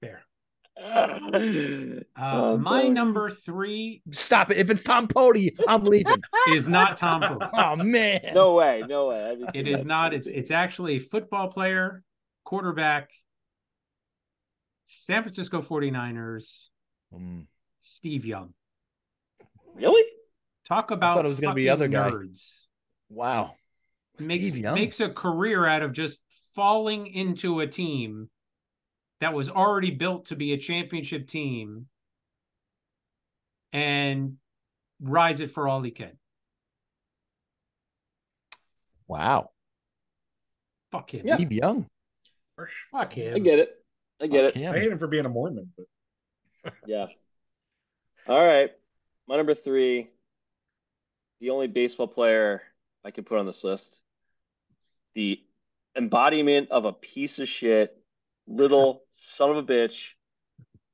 Fair. 0.01 0.21
Uh, 2.15 2.57
my 2.59 2.87
number 2.87 3.29
three 3.29 4.01
Stop 4.11 4.51
it! 4.51 4.57
If 4.57 4.69
it's 4.69 4.83
Tom 4.83 5.07
Poti, 5.07 5.55
I'm 5.67 5.83
leaving. 5.85 6.21
is 6.49 6.67
not 6.67 6.97
Tom 6.97 7.21
Poti. 7.21 7.45
oh 7.53 7.75
man. 7.77 8.21
No 8.33 8.53
way, 8.53 8.83
no 8.87 9.07
way. 9.07 9.19
That'd 9.39 9.53
be 9.53 9.59
It 9.59 9.63
too 9.63 9.71
is 9.71 9.79
much. 9.79 9.87
not. 9.87 10.13
It's 10.13 10.27
it's 10.27 10.51
actually 10.51 10.95
a 10.97 10.99
football 10.99 11.47
player, 11.47 12.03
quarterback, 12.43 13.09
San 14.85 15.23
Francisco 15.23 15.61
49ers, 15.61 16.67
Mm. 17.13 17.45
Steve 17.79 18.25
Young. 18.25 18.53
really. 19.75 20.03
Talk 20.67 20.91
about 20.91 21.15
thought 21.15 21.25
it 21.25 21.29
was 21.29 21.39
gonna 21.39 21.55
be 21.55 21.69
other 21.69 21.87
guy. 21.87 22.09
nerds. 22.11 22.65
Wow. 23.09 23.55
Makes 24.19 24.55
Young. 24.55 24.75
makes 24.75 24.99
a 24.99 25.09
career 25.09 25.65
out 25.65 25.81
of 25.83 25.93
just 25.93 26.19
falling 26.55 27.07
into 27.07 27.59
a 27.61 27.67
team 27.67 28.29
that 29.19 29.33
was 29.33 29.49
already 29.49 29.91
built 29.91 30.25
to 30.25 30.35
be 30.35 30.53
a 30.53 30.57
championship 30.57 31.27
team 31.27 31.87
and 33.73 34.37
rise 35.01 35.39
it 35.39 35.51
for 35.51 35.67
all 35.67 35.81
he 35.81 35.91
can. 35.91 36.17
Wow. 39.07 39.51
Fuck 40.91 41.13
him. 41.13 41.21
Yeah. 41.25 41.35
Steve 41.35 41.51
Young. 41.51 41.85
Fuck 42.91 43.13
him. 43.13 43.35
I 43.35 43.39
get 43.39 43.59
it. 43.59 43.69
I 44.21 44.27
get 44.27 44.45
it. 44.45 44.55
Him. 44.55 44.73
I 44.73 44.79
hate 44.79 44.91
him 44.91 44.99
for 44.99 45.07
being 45.07 45.25
a 45.25 45.29
Mormon, 45.29 45.71
but 45.77 46.73
Yeah. 46.87 47.07
All 48.27 48.45
right. 48.45 48.71
My 49.27 49.37
number 49.37 49.55
three, 49.55 50.09
the 51.39 51.51
only 51.51 51.67
baseball 51.67 52.07
player 52.07 52.61
I 53.03 53.11
can 53.11 53.23
put 53.23 53.37
on 53.37 53.45
this 53.45 53.63
list, 53.63 53.99
the 55.15 55.39
embodiment 55.95 56.71
of 56.71 56.85
a 56.85 56.93
piece 56.93 57.39
of 57.39 57.47
shit, 57.47 57.96
little 58.47 59.03
son 59.11 59.51
of 59.51 59.57
a 59.57 59.63
bitch, 59.63 60.11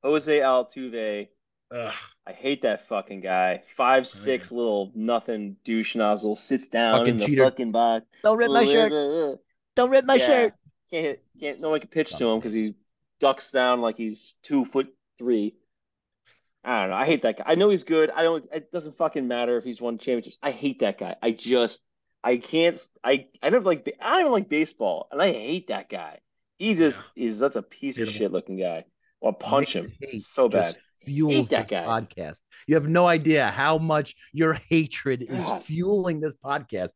Jose 0.02 0.38
Altuve. 0.38 1.28
ugh, 1.74 1.94
I 2.26 2.32
hate 2.32 2.62
that 2.62 2.86
fucking 2.88 3.20
guy. 3.20 3.62
Five 3.76 4.02
oh, 4.02 4.06
six 4.06 4.50
little 4.50 4.92
nothing 4.94 5.56
douche 5.64 5.94
nozzle 5.94 6.36
sits 6.36 6.68
down 6.68 6.98
Fucking 6.98 7.14
in 7.14 7.18
the 7.18 7.26
cheater. 7.26 7.44
fucking 7.44 7.72
box. 7.72 8.06
Don't 8.22 8.38
rip 8.38 8.50
my 8.50 8.64
shirt. 8.64 9.40
Don't 9.76 9.90
rip 9.90 10.04
my 10.04 10.14
Yeah. 10.14 10.26
shirt. 10.26 10.54
Can't 10.90 11.04
hit, 11.04 11.24
can't 11.40 11.60
no 11.60 11.70
one 11.70 11.80
can 11.80 11.88
pitch 11.88 12.14
to 12.16 12.26
him 12.26 12.38
because 12.38 12.52
he 12.52 12.74
ducks 13.20 13.50
down 13.50 13.80
like 13.80 13.96
he's 13.96 14.34
two 14.42 14.64
foot 14.64 14.94
three. 15.18 15.54
I 16.64 16.80
don't 16.82 16.90
know. 16.90 16.96
I 16.96 17.04
hate 17.04 17.22
that 17.22 17.38
guy. 17.38 17.44
I 17.46 17.54
know 17.56 17.68
he's 17.68 17.84
good. 17.84 18.10
I 18.10 18.22
don't. 18.22 18.44
It 18.52 18.72
doesn't 18.72 18.96
fucking 18.96 19.28
matter 19.28 19.58
if 19.58 19.64
he's 19.64 19.80
won 19.80 19.98
championships. 19.98 20.38
I 20.42 20.50
hate 20.50 20.78
that 20.80 20.98
guy. 20.98 21.16
I 21.22 21.30
just. 21.30 21.84
I 22.22 22.38
can't. 22.38 22.80
I. 23.02 23.26
I 23.42 23.50
don't 23.50 23.64
like. 23.64 23.94
I 24.00 24.22
don't 24.22 24.32
like 24.32 24.48
baseball, 24.48 25.08
and 25.10 25.20
I 25.20 25.30
hate 25.32 25.68
that 25.68 25.90
guy. 25.90 26.20
He 26.58 26.74
just 26.74 27.02
is 27.16 27.38
such 27.38 27.56
a 27.56 27.62
piece 27.62 27.98
of 27.98 28.08
shit 28.08 28.32
looking 28.32 28.56
guy. 28.56 28.78
I 28.78 28.84
want 29.20 29.40
punch 29.40 29.74
Nick's 29.74 29.86
him 29.86 29.92
hate 30.00 30.22
so 30.22 30.48
bad. 30.48 30.74
just 30.74 30.80
Fuels 31.04 31.34
Hate 31.34 31.48
that 31.50 31.68
this 31.68 31.80
guy. 31.80 31.84
podcast. 31.86 32.40
You 32.66 32.76
have 32.76 32.88
no 32.88 33.06
idea 33.06 33.50
how 33.50 33.76
much 33.78 34.14
your 34.32 34.54
hatred 34.54 35.22
is 35.22 35.36
God. 35.36 35.62
fueling 35.62 36.20
this 36.20 36.34
podcast. 36.42 36.90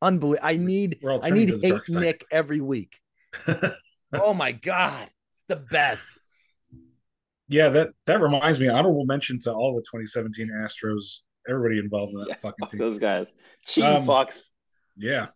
Unbelievable. 0.00 0.46
I 0.46 0.56
need 0.56 0.98
I 1.22 1.30
need 1.30 1.48
to 1.48 1.58
hate. 1.58 1.88
Nick 1.88 2.24
every 2.30 2.60
week. 2.60 2.98
oh 4.12 4.32
my 4.34 4.52
god. 4.52 5.08
It's 5.34 5.44
the 5.48 5.56
best. 5.56 6.20
yeah, 7.48 7.68
that 7.70 7.90
that 8.06 8.20
reminds 8.20 8.60
me. 8.60 8.68
Honorable 8.68 9.06
mention 9.06 9.38
to 9.40 9.52
all 9.52 9.74
the 9.74 9.82
2017 9.82 10.48
Astros. 10.62 11.22
Everybody 11.48 11.78
involved 11.78 12.12
in 12.12 12.20
that 12.20 12.28
Yeah, 12.28 12.34
fucking 12.34 12.56
fuck 12.60 12.70
team. 12.70 12.78
those 12.80 12.98
guys. 12.98 13.26
Cheating 13.66 13.90
Um, 13.90 14.04
fucks. 14.06 14.52
Yeah. 14.96 15.28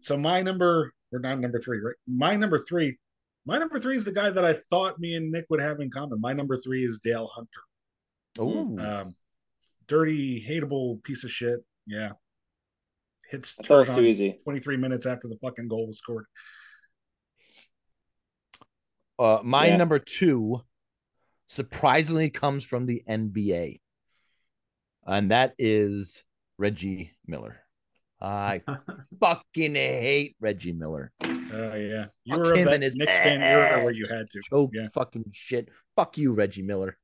So 0.00 0.16
my 0.16 0.42
number, 0.42 0.92
or 1.12 1.18
not 1.18 1.40
number 1.40 1.58
three, 1.58 1.80
right? 1.80 1.94
My 2.06 2.36
number 2.36 2.58
three, 2.58 2.98
my 3.46 3.58
number 3.58 3.78
three 3.78 3.96
is 3.96 4.04
the 4.04 4.12
guy 4.12 4.30
that 4.30 4.44
I 4.44 4.52
thought 4.70 4.98
me 5.00 5.14
and 5.16 5.30
Nick 5.30 5.46
would 5.50 5.60
have 5.60 5.80
in 5.80 5.90
common. 5.90 6.20
My 6.20 6.32
number 6.32 6.56
three 6.56 6.84
is 6.84 6.98
Dale 7.02 7.26
Hunter. 7.26 7.60
Oh, 8.38 8.78
Um, 8.78 9.16
dirty, 9.86 10.44
hateable 10.46 11.02
piece 11.02 11.24
of 11.24 11.30
shit. 11.30 11.60
Yeah. 11.86 12.12
Hits 13.30 13.56
I 13.58 13.62
thought 13.62 13.74
it 13.74 13.78
was 13.78 13.88
turd 13.88 13.96
too 13.96 14.02
easy. 14.04 14.40
23 14.44 14.76
minutes 14.76 15.06
after 15.06 15.26
the 15.28 15.36
fucking 15.38 15.68
goal 15.68 15.86
was 15.86 15.98
scored. 15.98 16.26
uh, 19.18 19.40
my 19.44 19.66
Yeah. 19.66 19.76
number 19.76 19.98
two 19.98 20.62
surprisingly 21.46 22.30
comes 22.30 22.64
from 22.64 22.86
the 22.86 23.02
NBA, 23.06 23.80
and 25.06 25.30
that 25.30 25.54
is 25.58 26.24
Reggie 26.56 27.12
Miller. 27.26 27.60
I 28.22 28.62
fucking 29.20 29.74
hate 29.74 30.36
Reggie 30.40 30.72
Miller. 30.72 31.12
Uh, 31.22 31.28
yeah. 31.74 32.06
You 32.24 32.36
Fuck 32.36 32.38
were 32.38 32.54
him 32.54 32.60
of 32.60 32.64
that 32.66 32.74
and 32.74 32.82
his 32.82 32.94
Knicks 32.96 33.16
fan 33.16 33.42
era 33.42 33.82
where 33.82 33.92
you 33.92 34.06
had 34.06 34.28
to. 34.30 34.40
Choke 34.50 34.70
Yeah. 34.74 34.88
fucking 34.94 35.24
shit. 35.32 35.68
Fuck 35.96 36.18
you, 36.18 36.32
Reggie 36.32 36.62
Miller. 36.62 36.96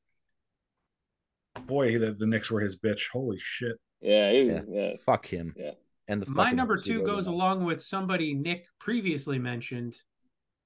Boy, 1.67 1.99
the, 1.99 2.13
the 2.13 2.27
Knicks 2.27 2.51
were 2.51 2.61
his 2.61 2.77
bitch. 2.77 3.09
Holy 3.13 3.39
shit. 3.39 3.77
Yeah, 4.01 4.31
he 4.33 4.45
was, 4.45 4.55
Yeah. 4.69 4.91
yeah. 4.91 4.93
Fuck 5.05 5.27
him. 5.27 5.55
Yeah. 5.57 5.73
And 6.09 6.23
the 6.23 6.31
My 6.31 6.53
number 6.53 6.77
two 6.77 7.03
goes 7.03 7.25
that. 7.25 7.33
along 7.33 7.65
with 7.65 7.83
somebody 7.83 8.35
Nick 8.35 8.67
previously 8.79 9.39
mentioned. 9.39 9.97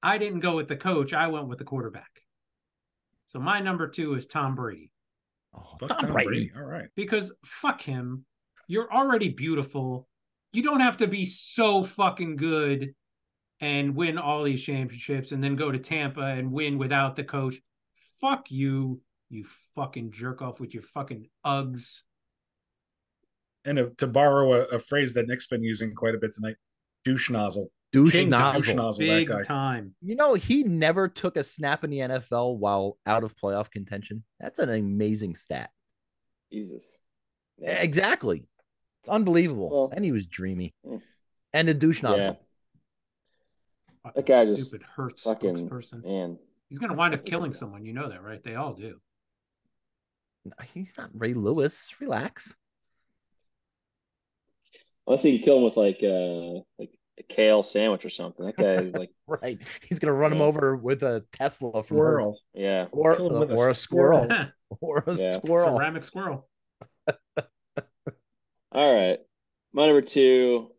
I 0.02 0.18
didn't 0.18 0.40
go 0.40 0.56
with 0.56 0.68
the 0.68 0.76
coach. 0.76 1.14
I 1.14 1.28
went 1.28 1.48
with 1.48 1.58
the 1.58 1.64
quarterback. 1.64 2.10
So 3.28 3.38
my 3.38 3.60
number 3.60 3.86
two 3.88 4.14
is 4.14 4.26
Tom 4.26 4.54
Brady 4.56 4.90
Oh, 5.54 5.62
Fuck 5.78 5.88
Tom 5.90 5.98
Tom 6.00 6.12
Brady. 6.12 6.28
Brady. 6.28 6.52
All 6.56 6.64
right. 6.64 6.88
because 6.96 7.32
fuck 7.44 7.80
him. 7.80 8.24
You're 8.66 8.92
already 8.92 9.28
beautiful. 9.30 10.08
You 10.52 10.62
don't 10.62 10.80
have 10.80 10.96
to 10.98 11.06
be 11.06 11.24
so 11.24 11.82
fucking 11.82 12.36
good 12.36 12.94
and 13.60 13.94
win 13.94 14.18
all 14.18 14.42
these 14.42 14.62
championships 14.62 15.32
and 15.32 15.42
then 15.42 15.54
go 15.56 15.70
to 15.70 15.78
Tampa 15.78 16.22
and 16.22 16.50
win 16.50 16.78
without 16.78 17.14
the 17.16 17.24
coach. 17.24 17.56
Fuck 18.20 18.50
you, 18.50 19.00
you 19.28 19.44
fucking 19.74 20.12
jerk 20.12 20.42
off 20.42 20.60
with 20.60 20.74
your 20.74 20.82
fucking 20.82 21.28
Uggs. 21.44 22.02
And 23.64 23.76
to, 23.76 23.90
to 23.98 24.06
borrow 24.06 24.54
a, 24.54 24.60
a 24.64 24.78
phrase 24.78 25.14
that 25.14 25.28
Nick's 25.28 25.46
been 25.46 25.62
using 25.62 25.94
quite 25.94 26.14
a 26.14 26.18
bit 26.18 26.32
tonight, 26.32 26.56
douche 27.04 27.30
nozzle. 27.30 27.70
Douche 27.92 28.12
King 28.12 28.30
nozzle. 28.30 28.60
douche 28.60 28.74
nozzle, 28.74 29.06
that 29.06 29.18
Big 29.18 29.28
guy. 29.28 29.42
time. 29.42 29.94
You 30.00 30.14
know, 30.14 30.34
he 30.34 30.62
never 30.62 31.08
took 31.08 31.36
a 31.36 31.44
snap 31.44 31.82
in 31.84 31.90
the 31.90 31.98
NFL 31.98 32.58
while 32.58 32.98
out 33.04 33.24
of 33.24 33.34
playoff 33.36 33.70
contention. 33.70 34.22
That's 34.38 34.58
an 34.60 34.70
amazing 34.70 35.34
stat. 35.34 35.70
Jesus. 36.52 36.98
Exactly. 37.60 38.46
It's 39.00 39.08
unbelievable. 39.08 39.70
Well- 39.70 39.92
and 39.94 40.04
he 40.04 40.12
was 40.12 40.26
dreamy. 40.26 40.74
Mm. 40.86 41.00
And 41.52 41.68
a 41.68 41.74
douche 41.74 42.02
nozzle. 42.02 42.18
Yeah. 42.18 42.32
Fucking 44.04 44.24
guy 44.24 44.44
just 44.46 44.68
stupid 44.68 44.86
hurts 44.96 45.22
fucking- 45.24 45.68
person. 45.68 46.02
Man. 46.02 46.38
He's 46.68 46.78
gonna 46.78 46.94
wind 46.94 47.14
up 47.14 47.24
killing 47.26 47.52
someone. 47.54 47.84
You 47.84 47.92
know 47.92 48.08
that, 48.08 48.22
right? 48.22 48.42
They 48.42 48.54
all 48.54 48.74
do. 48.74 49.00
He's 50.72 50.94
not 50.96 51.10
Ray 51.12 51.34
Lewis. 51.34 51.90
Relax. 52.00 52.54
Unless 55.06 55.24
you 55.24 55.38
can 55.38 55.44
kill 55.44 55.56
him 55.58 55.64
with 55.64 55.76
like 55.76 56.00
uh 56.02 56.60
like 56.78 56.90
a 57.18 57.22
kale 57.28 57.62
sandwich 57.62 58.04
or 58.04 58.10
something. 58.10 58.46
That 58.46 58.56
guy 58.56 58.74
is 58.84 58.92
like 58.94 59.10
Right. 59.26 59.58
He's 59.88 59.98
gonna 59.98 60.12
run 60.14 60.32
him 60.32 60.40
over 60.40 60.76
with 60.76 61.02
a 61.02 61.24
Tesla 61.32 61.82
from 61.82 61.96
Swirl. 61.96 62.26
Hertz. 62.30 62.44
yeah. 62.54 62.86
Or, 62.92 63.16
Kill 63.16 63.32
him 63.34 63.40
with 63.40 63.50
a 63.52 63.54
or 63.56 63.70
a 63.70 63.74
squirrel. 63.74 64.24
squirrel. 64.24 64.48
or 64.80 65.04
a 65.06 65.14
Yeah. 65.14 65.32
squirrel. 65.32 65.76
Ceramic 65.76 66.04
squirrel. 66.04 66.48
All 68.72 68.94
right. 68.94 69.18
My 69.72 69.86
number 69.86 70.02
two 70.02 70.70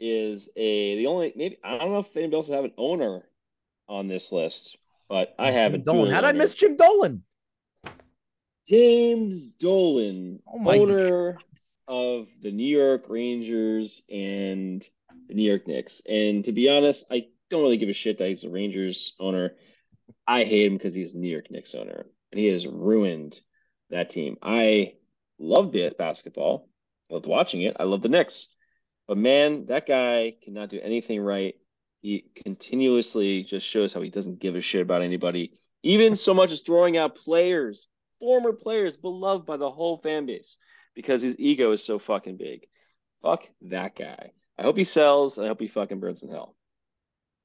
is 0.00 0.48
a 0.56 0.96
the 0.96 1.06
only 1.06 1.32
maybe 1.36 1.58
I 1.64 1.78
don't 1.78 1.92
know 1.92 1.98
if 1.98 2.16
anybody 2.16 2.36
else 2.36 2.48
have 2.48 2.64
an 2.64 2.72
owner 2.78 3.28
on 3.88 4.06
this 4.08 4.32
list, 4.32 4.76
but 5.08 5.34
I 5.38 5.50
have 5.50 5.72
Jim 5.72 5.80
a 5.80 5.84
Dolan. 5.84 6.10
How 6.10 6.20
did 6.20 6.28
I 6.28 6.32
miss 6.32 6.54
Jim 6.54 6.76
Dolan? 6.76 7.22
James 8.68 9.50
Dolan, 9.52 10.40
Oh 10.46 10.58
my 10.58 10.78
owner 10.78 11.38
of 11.86 12.28
the 12.42 12.50
New 12.50 12.66
York 12.66 13.06
Rangers 13.08 14.02
and 14.10 14.84
the 15.26 15.34
New 15.34 15.48
York 15.48 15.66
Knicks. 15.66 16.02
And 16.06 16.44
to 16.44 16.52
be 16.52 16.68
honest, 16.68 17.06
I 17.10 17.28
don't 17.48 17.62
really 17.62 17.78
give 17.78 17.88
a 17.88 17.94
shit 17.94 18.18
that 18.18 18.28
he's 18.28 18.44
a 18.44 18.50
Rangers 18.50 19.14
owner. 19.18 19.54
I 20.26 20.44
hate 20.44 20.66
him 20.66 20.74
because 20.74 20.94
he's 20.94 21.14
the 21.14 21.18
New 21.18 21.30
York 21.30 21.50
Knicks 21.50 21.74
owner. 21.74 22.04
And 22.30 22.38
he 22.38 22.46
has 22.48 22.66
ruined 22.66 23.40
that 23.88 24.10
team. 24.10 24.36
I 24.42 24.94
love 25.38 25.74
basketball. 25.96 26.68
I 27.10 27.14
loved 27.14 27.26
watching 27.26 27.62
it. 27.62 27.76
I 27.78 27.84
love 27.84 28.02
the 28.02 28.08
Knicks. 28.08 28.48
But 29.06 29.18
man, 29.18 29.66
that 29.66 29.86
guy 29.86 30.34
cannot 30.44 30.68
do 30.68 30.80
anything 30.82 31.20
right. 31.20 31.54
He 32.00 32.26
continuously 32.44 33.42
just 33.42 33.66
shows 33.66 33.92
how 33.92 34.02
he 34.02 34.10
doesn't 34.10 34.38
give 34.38 34.54
a 34.54 34.60
shit 34.60 34.82
about 34.82 35.02
anybody, 35.02 35.52
even 35.82 36.14
so 36.14 36.34
much 36.34 36.52
as 36.52 36.62
throwing 36.62 36.96
out 36.96 37.16
players, 37.16 37.88
former 38.20 38.52
players 38.52 38.96
beloved 38.96 39.46
by 39.46 39.56
the 39.56 39.70
whole 39.70 39.98
fan 39.98 40.26
base 40.26 40.56
because 40.94 41.22
his 41.22 41.38
ego 41.38 41.72
is 41.72 41.82
so 41.82 41.98
fucking 41.98 42.36
big. 42.36 42.66
Fuck 43.22 43.48
that 43.62 43.96
guy. 43.96 44.32
I 44.58 44.62
hope 44.62 44.76
he 44.76 44.84
sells. 44.84 45.38
I 45.38 45.46
hope 45.46 45.60
he 45.60 45.68
fucking 45.68 46.00
burns 46.00 46.22
in 46.22 46.30
hell. 46.30 46.54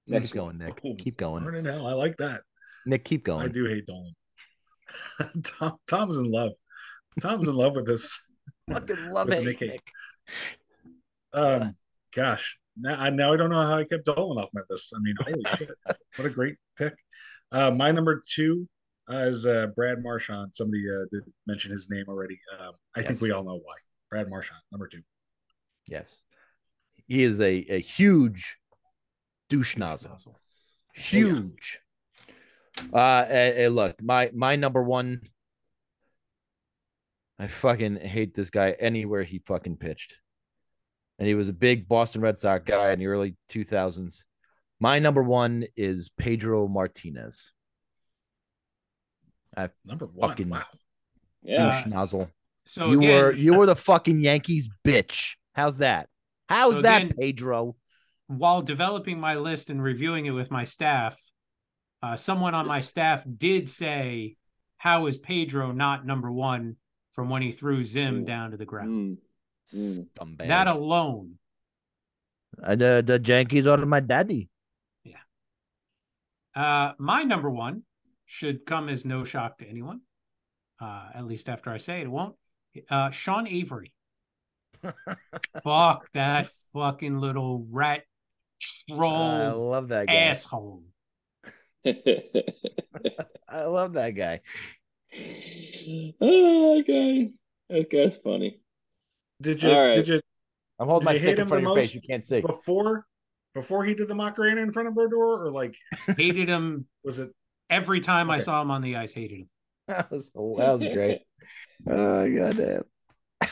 Next 0.05 0.32
keep 0.32 0.41
going, 0.41 0.57
Nick. 0.57 0.84
Ooh, 0.86 0.95
Keep 0.95 1.18
going, 1.18 1.43
Burn 1.43 1.55
in 1.55 1.66
hell. 1.66 1.88
I 1.88 1.93
like 1.93 2.18
that. 2.18 2.41
Nick. 2.86 3.05
Keep 3.05 3.24
going. 3.24 3.45
I 3.45 3.47
do 3.47 3.66
hate 3.66 3.86
Dolan. 3.86 4.14
Tom, 5.43 5.78
Tom's 5.88 6.18
in 6.18 6.30
love. 6.30 6.51
Tom's 7.22 7.47
in 7.47 7.55
love 7.55 7.76
with 7.76 7.88
this. 7.88 8.22
Fucking 8.70 9.09
love 9.11 9.32
it, 9.32 9.43
Nick. 9.43 9.84
Um, 11.34 11.76
gosh, 12.16 12.57
now 12.78 12.99
I 12.99 13.09
now 13.09 13.34
I 13.34 13.38
don't 13.38 13.49
know 13.49 13.61
how 13.61 13.76
I 13.76 13.86
kept 13.86 14.05
Dolan 14.05 14.38
off 14.38 14.49
my 14.53 14.61
list. 14.70 14.93
I 14.95 14.99
mean, 15.01 15.16
holy 15.20 15.43
shit, 15.57 15.72
what 16.16 16.26
a 16.26 16.30
great 16.30 16.55
pick. 16.78 16.97
Uh, 17.51 17.72
my 17.72 17.91
number 17.91 18.24
two 18.28 18.68
uh, 19.11 19.18
is 19.18 19.45
uh, 19.45 19.68
Brad 19.76 20.01
Marchand. 20.01 20.53
Somebody 20.53 20.84
uh, 20.89 21.05
did 21.11 21.24
mention 21.45 21.72
his 21.72 21.89
name 21.89 22.05
already. 22.07 22.39
Um, 22.59 22.74
I 22.95 23.03
think 23.03 23.22
we 23.22 23.32
all 23.32 23.43
know 23.43 23.59
why. 23.64 23.76
Brad 24.09 24.30
Marchand, 24.30 24.61
number 24.72 24.88
two. 24.88 25.01
Yes, 25.88 26.24
he 27.07 27.24
is 27.24 27.41
a 27.41 27.66
a 27.70 27.80
huge 27.80 28.57
douche 29.49 29.78
nozzle. 29.78 30.18
Huge. 30.93 31.80
Uh, 32.91 33.26
eh, 33.28 33.53
eh, 33.64 33.68
look, 33.70 34.01
my 34.01 34.32
my 34.34 34.55
number 34.55 34.82
one. 34.82 35.22
I 37.43 37.47
fucking 37.47 37.97
hate 37.97 38.33
this 38.33 38.49
guy 38.49 38.71
anywhere 38.79 39.23
he 39.23 39.39
fucking 39.39 39.75
pitched, 39.75 40.15
and 41.19 41.27
he 41.27 41.35
was 41.35 41.49
a 41.49 41.53
big 41.53 41.89
Boston 41.89 42.21
Red 42.21 42.37
Sox 42.37 42.63
guy 42.65 42.91
in 42.91 42.99
the 42.99 43.07
early 43.07 43.35
two 43.49 43.65
thousands. 43.65 44.23
My 44.79 44.99
number 44.99 45.21
one 45.21 45.65
is 45.75 46.09
Pedro 46.17 46.69
Martinez. 46.69 47.51
Number 49.85 50.05
one. 50.05 50.29
Fucking- 50.29 50.49
Wow. 50.49 50.63
Yeah. 51.41 51.81
douche 51.81 51.85
nozzle. 51.91 52.29
So 52.65 52.89
you 52.91 52.99
again, 52.99 53.09
were 53.21 53.31
you 53.33 53.55
were 53.55 53.65
the 53.65 53.75
fucking 53.75 54.21
Yankees 54.21 54.69
bitch. 54.85 55.35
How's 55.53 55.79
that? 55.79 56.07
How's 56.47 56.75
So 56.75 56.81
that, 56.83 57.01
again- 57.03 57.15
Pedro? 57.19 57.75
while 58.27 58.61
developing 58.61 59.19
my 59.19 59.35
list 59.35 59.69
and 59.69 59.83
reviewing 59.83 60.25
it 60.27 60.31
with 60.31 60.49
my 60.49 60.63
staff, 60.63 61.17
uh, 62.01 62.15
someone 62.15 62.55
on 62.55 62.65
my 62.67 62.79
staff 62.79 63.25
did 63.37 63.67
say, 63.67 64.37
"How 64.77 65.07
is 65.07 65.17
Pedro 65.17 65.73
not 65.73 66.05
number 66.05 66.31
one 66.31 66.77
from 67.14 67.30
when 67.30 67.41
he 67.41 67.51
threw 67.51 67.84
Zim 67.84 68.22
Ooh. 68.22 68.26
down 68.26 68.51
to 68.51 68.57
the 68.57 68.66
ground?" 68.66 69.18
Mm. 69.74 70.07
Mm. 70.20 70.47
That 70.47 70.68
alone, 70.68 71.39
Uh, 72.61 72.76
the 72.76 73.01
the 73.05 73.18
Yankees 73.24 73.66
are 73.66 73.78
my 73.86 73.99
daddy. 74.01 74.49
Yeah. 75.03 75.24
Uh, 76.53 76.93
my 76.99 77.24
number 77.24 77.49
one 77.49 77.84
should 78.26 78.66
come 78.66 78.89
as 78.89 79.05
no 79.05 79.24
shock 79.24 79.57
to 79.59 79.66
anyone. 79.66 80.01
Uh, 80.80 81.09
at 81.16 81.26
least 81.26 81.47
after 81.49 81.72
I 81.72 81.78
say 81.78 82.01
it, 82.01 82.03
it 82.03 82.11
won't. 82.11 82.36
Uh, 82.89 83.09
Sean 83.11 83.47
Avery. 83.47 83.93
Fuck 85.64 86.11
that 86.14 86.49
fucking 86.74 87.18
little 87.20 87.66
rat 87.72 88.03
troll. 88.89 89.14
I 89.16 89.51
love 89.51 89.88
that 89.89 90.07
guy. 90.07 90.14
asshole. 90.14 90.84
I 91.86 93.66
love 93.66 93.93
that 93.93 94.11
guy. 94.11 94.41
oh, 96.22 96.80
okay. 96.80 97.32
That 97.70 97.89
guy's 97.89 98.18
funny. 98.18 98.59
Did 99.41 99.61
you 99.64 99.70
All 99.72 99.88
right. 99.88 99.95
did 99.95 100.07
you 100.07 100.22
I'm 100.80 100.88
holding 100.88 101.05
my 101.05 101.14
you 101.14 101.20
stick 101.20 101.38
in 101.38 101.47
front 101.47 101.66
of 101.66 101.70
your 101.70 101.76
face. 101.82 101.93
You 101.93 102.01
can't 102.07 102.26
see. 102.26 102.41
before 102.41 103.05
before 103.53 103.84
he 103.84 103.93
did 103.93 104.07
the 104.07 104.16
Macarena 104.16 104.61
in 104.61 104.72
front 104.72 104.88
of 104.88 104.95
Brodeur, 104.95 105.45
or 105.45 105.51
like 105.51 105.76
Hated 106.18 106.49
him 106.49 106.88
was 107.03 107.20
it? 107.20 107.32
every 107.70 107.99
time 107.99 108.30
I 108.32 108.39
saw 108.39 108.61
him 108.61 108.72
on 108.72 108.82
the 108.82 108.95
ice. 108.97 109.14
Hated 109.14 109.39
him. 109.41 109.49
That 109.88 110.09
was 110.09 110.32
that 110.32 110.39
was 110.39 110.84
great. 110.84 111.22
Oh 111.88 112.30
goddamn. 112.34 112.84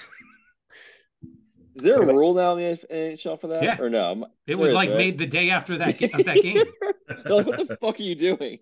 Is 1.76 1.84
there 1.84 2.02
a 2.02 2.06
rule 2.06 2.34
now 2.34 2.56
in 2.56 2.78
the 2.78 2.88
NHL 2.94 3.40
for 3.40 3.48
that? 3.48 3.64
Yeah. 3.64 3.78
Or 3.80 3.90
no? 3.90 4.28
It 4.48 4.56
was 4.56 4.68
There 4.68 4.70
is, 4.70 4.74
like 4.74 4.90
right? 4.90 4.98
made 4.98 5.18
the 5.18 5.26
day 5.26 5.50
after 5.50 5.78
that 5.80 5.98
ga- 5.98 6.12
of 6.14 6.26
that 6.26 6.42
game. 6.42 6.64
Like, 7.26 7.46
what 7.46 7.68
the 7.68 7.78
fuck 7.82 8.00
are 8.00 8.04
you 8.04 8.16
doing? 8.16 8.60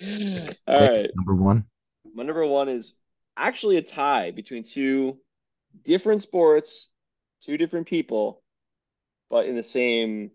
All 0.00 0.80
right. 0.80 1.10
Number 1.14 1.34
one. 1.34 1.64
My 2.14 2.22
number 2.22 2.46
one 2.46 2.68
is 2.68 2.94
actually 3.36 3.76
a 3.76 3.82
tie 3.82 4.30
between 4.30 4.64
two 4.64 5.18
different 5.84 6.22
sports, 6.22 6.88
two 7.42 7.56
different 7.56 7.86
people, 7.86 8.42
but 9.30 9.46
in 9.46 9.56
the 9.56 9.62
same 9.62 10.30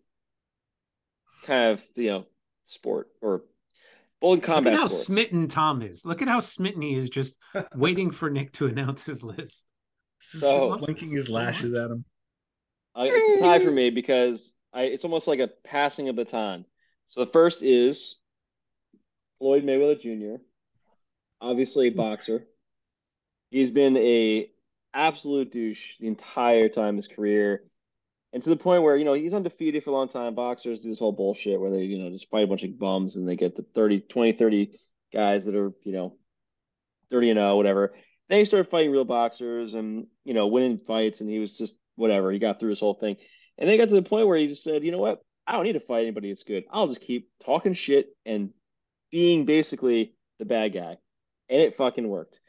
kind 1.45 1.72
of, 1.72 1.84
you 1.95 2.09
know, 2.09 2.26
sport 2.66 3.09
or 3.22 3.43
both 4.22 4.43
in 4.43 4.49
Look 4.55 4.66
at 4.68 4.74
how 4.74 4.88
sports. 4.88 5.05
smitten 5.05 5.47
Tom 5.47 5.82
is. 5.82 6.05
Look 6.05 6.22
at 6.22 6.28
how 6.28 6.39
smitten 6.39 6.82
he 6.82 6.95
is 6.95 7.09
just 7.09 7.38
waiting 7.76 8.11
for 8.11 8.30
Nick 8.30 8.53
to 8.53 8.68
announce 8.68 9.05
his 9.05 9.24
list. 9.24 9.66
So- 10.20 10.78
blinking 10.78 11.09
his 11.09 11.30
lashes 11.30 11.74
at 11.74 11.91
him. 11.91 12.05
Uh, 12.95 13.07
it's 13.09 13.41
a 13.41 13.43
tie 13.43 13.59
for 13.59 13.72
me 13.72 13.89
because 13.89 14.53
I 14.72 14.84
it's 14.84 15.03
almost 15.03 15.28
like 15.28 15.39
a 15.39 15.49
passing 15.64 16.09
a 16.09 16.14
baton. 16.14 16.64
So 17.07 17.26
the 17.26 17.32
first 17.32 17.64
is 17.64 18.16
Floyd 19.39 19.63
Mayweather 19.63 19.99
Jr., 19.99 20.41
obviously 21.41 21.88
a 21.88 21.91
hmm. 21.91 21.97
boxer. 21.97 22.47
He's 23.49 23.71
been 23.71 23.97
a 23.97 24.49
absolute 24.93 25.51
douche 25.51 25.97
the 25.99 26.07
entire 26.07 26.69
time 26.69 26.95
of 26.95 26.97
his 26.97 27.07
career. 27.07 27.63
And 28.31 28.41
to 28.41 28.49
the 28.49 28.55
point 28.55 28.81
where, 28.81 28.97
you 28.97 29.05
know, 29.05 29.13
he's 29.13 29.34
undefeated 29.34 29.84
for 29.84 29.91
a 29.91 29.93
long 29.93 30.09
time. 30.09 30.34
Boxers 30.34 30.81
do 30.81 30.89
this 30.89 30.97
whole 30.97 31.11
bullshit 31.11 31.59
where 31.59 31.69
they, 31.69 31.84
you 31.84 31.99
know, 31.99 32.09
just 32.09 32.29
fight 32.31 32.43
a 32.43 32.47
bunch 32.47 32.63
of 32.63 32.79
bums 32.79 33.15
and 33.15 33.27
they 33.27 33.36
get 33.36 33.55
the 33.55 33.65
30, 33.75 34.01
20, 34.01 34.34
30 34.34 34.79
guys 35.13 35.45
that 35.45 35.55
are, 35.55 35.71
you 35.84 35.91
know, 35.91 36.17
30 37.11 37.31
and 37.31 37.38
0, 37.38 37.57
whatever. 37.57 37.93
Then 38.29 38.39
he 38.39 38.45
started 38.45 38.71
fighting 38.71 38.91
real 38.91 39.05
boxers 39.05 39.75
and, 39.75 40.07
you 40.25 40.34
know, 40.34 40.47
winning 40.47 40.79
fights. 40.79 41.21
And 41.21 41.29
he 41.29 41.38
was 41.38 41.55
just 41.55 41.77
whatever. 41.95 42.31
He 42.31 42.39
got 42.39 42.59
through 42.59 42.71
his 42.71 42.79
whole 42.79 42.95
thing. 42.95 43.17
And 43.59 43.67
then 43.67 43.73
he 43.73 43.77
got 43.77 43.89
to 43.89 43.95
the 43.95 44.01
point 44.01 44.27
where 44.27 44.38
he 44.38 44.47
just 44.47 44.63
said, 44.63 44.84
you 44.84 44.91
know 44.91 44.97
what? 44.97 45.23
I 45.45 45.51
don't 45.51 45.65
need 45.65 45.73
to 45.73 45.79
fight 45.79 46.01
anybody 46.01 46.31
that's 46.31 46.43
good. 46.43 46.63
I'll 46.71 46.88
just 46.88 47.01
keep 47.01 47.29
talking 47.45 47.73
shit 47.73 48.07
and 48.25 48.49
being 49.14 49.45
basically 49.45 50.16
the 50.39 50.45
bad 50.45 50.74
guy. 50.74 50.97
And 51.47 51.61
it 51.61 51.78
fucking 51.78 52.07
worked. 52.07 52.39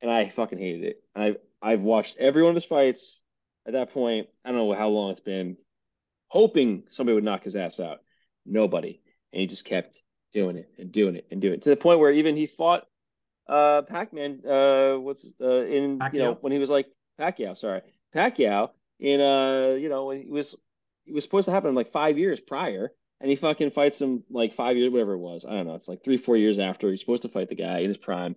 And 0.00 0.10
I 0.10 0.30
fucking 0.30 0.58
hated 0.58 0.84
it. 0.84 1.04
I've 1.14 1.36
I've 1.60 1.82
watched 1.82 2.16
every 2.16 2.42
one 2.42 2.50
of 2.50 2.54
his 2.54 2.64
fights 2.64 3.22
at 3.66 3.74
that 3.74 3.92
point. 3.92 4.28
I 4.42 4.48
don't 4.48 4.56
know 4.56 4.72
how 4.72 4.88
long 4.88 5.10
it's 5.10 5.20
been, 5.20 5.58
hoping 6.28 6.84
somebody 6.88 7.14
would 7.16 7.24
knock 7.24 7.44
his 7.44 7.54
ass 7.54 7.78
out. 7.78 7.98
Nobody. 8.46 9.02
And 9.32 9.40
he 9.40 9.46
just 9.46 9.66
kept 9.66 10.02
doing 10.32 10.56
it 10.56 10.70
and 10.78 10.90
doing 10.90 11.16
it 11.16 11.26
and 11.30 11.42
doing 11.42 11.54
it 11.54 11.62
to 11.62 11.68
the 11.68 11.76
point 11.76 12.00
where 12.00 12.12
even 12.12 12.34
he 12.34 12.46
fought 12.46 12.86
uh 13.48 13.82
Pac-Man 13.82 14.40
uh 14.48 14.94
what's 14.94 15.34
uh 15.40 15.64
in 15.64 16.00
you 16.12 16.20
know 16.20 16.38
when 16.40 16.52
he 16.52 16.58
was 16.58 16.70
like 16.70 16.86
Pacquiao, 17.20 17.58
sorry. 17.58 17.82
Pacquiao 18.14 18.70
in 19.00 19.20
uh 19.20 19.74
you 19.74 19.90
know 19.90 20.06
when 20.06 20.22
he 20.22 20.30
was 20.30 20.54
it 21.04 21.12
was 21.12 21.24
supposed 21.24 21.44
to 21.44 21.52
happen 21.52 21.74
like 21.74 21.92
five 21.92 22.16
years 22.16 22.40
prior 22.40 22.90
and 23.20 23.30
he 23.30 23.36
fucking 23.36 23.70
fights 23.70 24.00
him 24.00 24.24
like 24.30 24.54
five 24.54 24.76
years 24.76 24.90
whatever 24.90 25.14
it 25.14 25.18
was. 25.18 25.44
I 25.46 25.52
don't 25.52 25.66
know. 25.66 25.74
It's 25.74 25.88
like 25.88 26.02
three 26.04 26.16
four 26.16 26.36
years 26.36 26.58
after 26.58 26.90
he's 26.90 27.00
supposed 27.00 27.22
to 27.22 27.28
fight 27.28 27.48
the 27.48 27.54
guy 27.54 27.80
in 27.80 27.88
his 27.88 27.98
prime. 27.98 28.36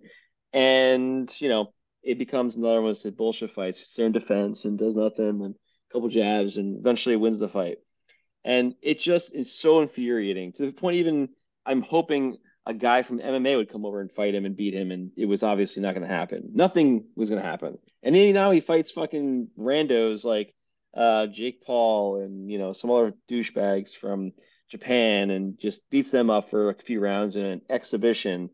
And 0.52 1.32
you 1.40 1.48
know 1.48 1.72
it 2.02 2.18
becomes 2.18 2.56
another 2.56 2.82
one 2.82 2.90
of 2.90 3.02
those 3.02 3.12
bullshit 3.14 3.50
fights. 3.50 3.78
Sits 3.78 3.98
in 3.98 4.12
defense 4.12 4.64
and 4.64 4.78
does 4.78 4.94
nothing 4.94 5.42
and 5.42 5.54
a 5.54 5.92
couple 5.92 6.08
jabs 6.08 6.56
and 6.58 6.78
eventually 6.78 7.16
wins 7.16 7.40
the 7.40 7.48
fight. 7.48 7.78
And 8.44 8.74
it 8.82 8.98
just 8.98 9.34
is 9.34 9.58
so 9.58 9.80
infuriating 9.80 10.52
to 10.52 10.66
the 10.66 10.72
point 10.72 10.96
even 10.96 11.30
i'm 11.66 11.80
hoping 11.80 12.36
a 12.66 12.74
guy 12.74 13.02
from 13.02 13.18
mma 13.18 13.56
would 13.56 13.72
come 13.72 13.86
over 13.86 14.02
and 14.02 14.12
fight 14.12 14.34
him 14.34 14.44
and 14.44 14.54
beat 14.54 14.74
him 14.74 14.90
and 14.90 15.12
it 15.16 15.24
was 15.24 15.42
obviously 15.42 15.82
not 15.82 15.94
going 15.94 16.06
to 16.06 16.14
happen. 16.14 16.50
Nothing 16.54 17.06
was 17.16 17.30
going 17.30 17.40
to 17.40 17.48
happen. 17.48 17.78
And 18.02 18.14
then 18.14 18.34
now 18.34 18.50
he 18.50 18.60
fights 18.60 18.90
fucking 18.90 19.48
randos 19.58 20.24
like 20.24 20.54
uh, 20.94 21.26
Jake 21.26 21.64
Paul 21.64 22.20
and 22.20 22.50
you 22.50 22.58
know 22.58 22.72
some 22.72 22.90
other 22.90 23.14
douchebags 23.30 23.96
from 23.96 24.32
Japan 24.70 25.30
and 25.30 25.58
just 25.58 25.88
beats 25.90 26.10
them 26.10 26.30
up 26.30 26.50
for 26.50 26.70
a 26.70 26.74
few 26.74 27.00
rounds 27.00 27.36
in 27.36 27.44
an 27.44 27.60
exhibition 27.68 28.50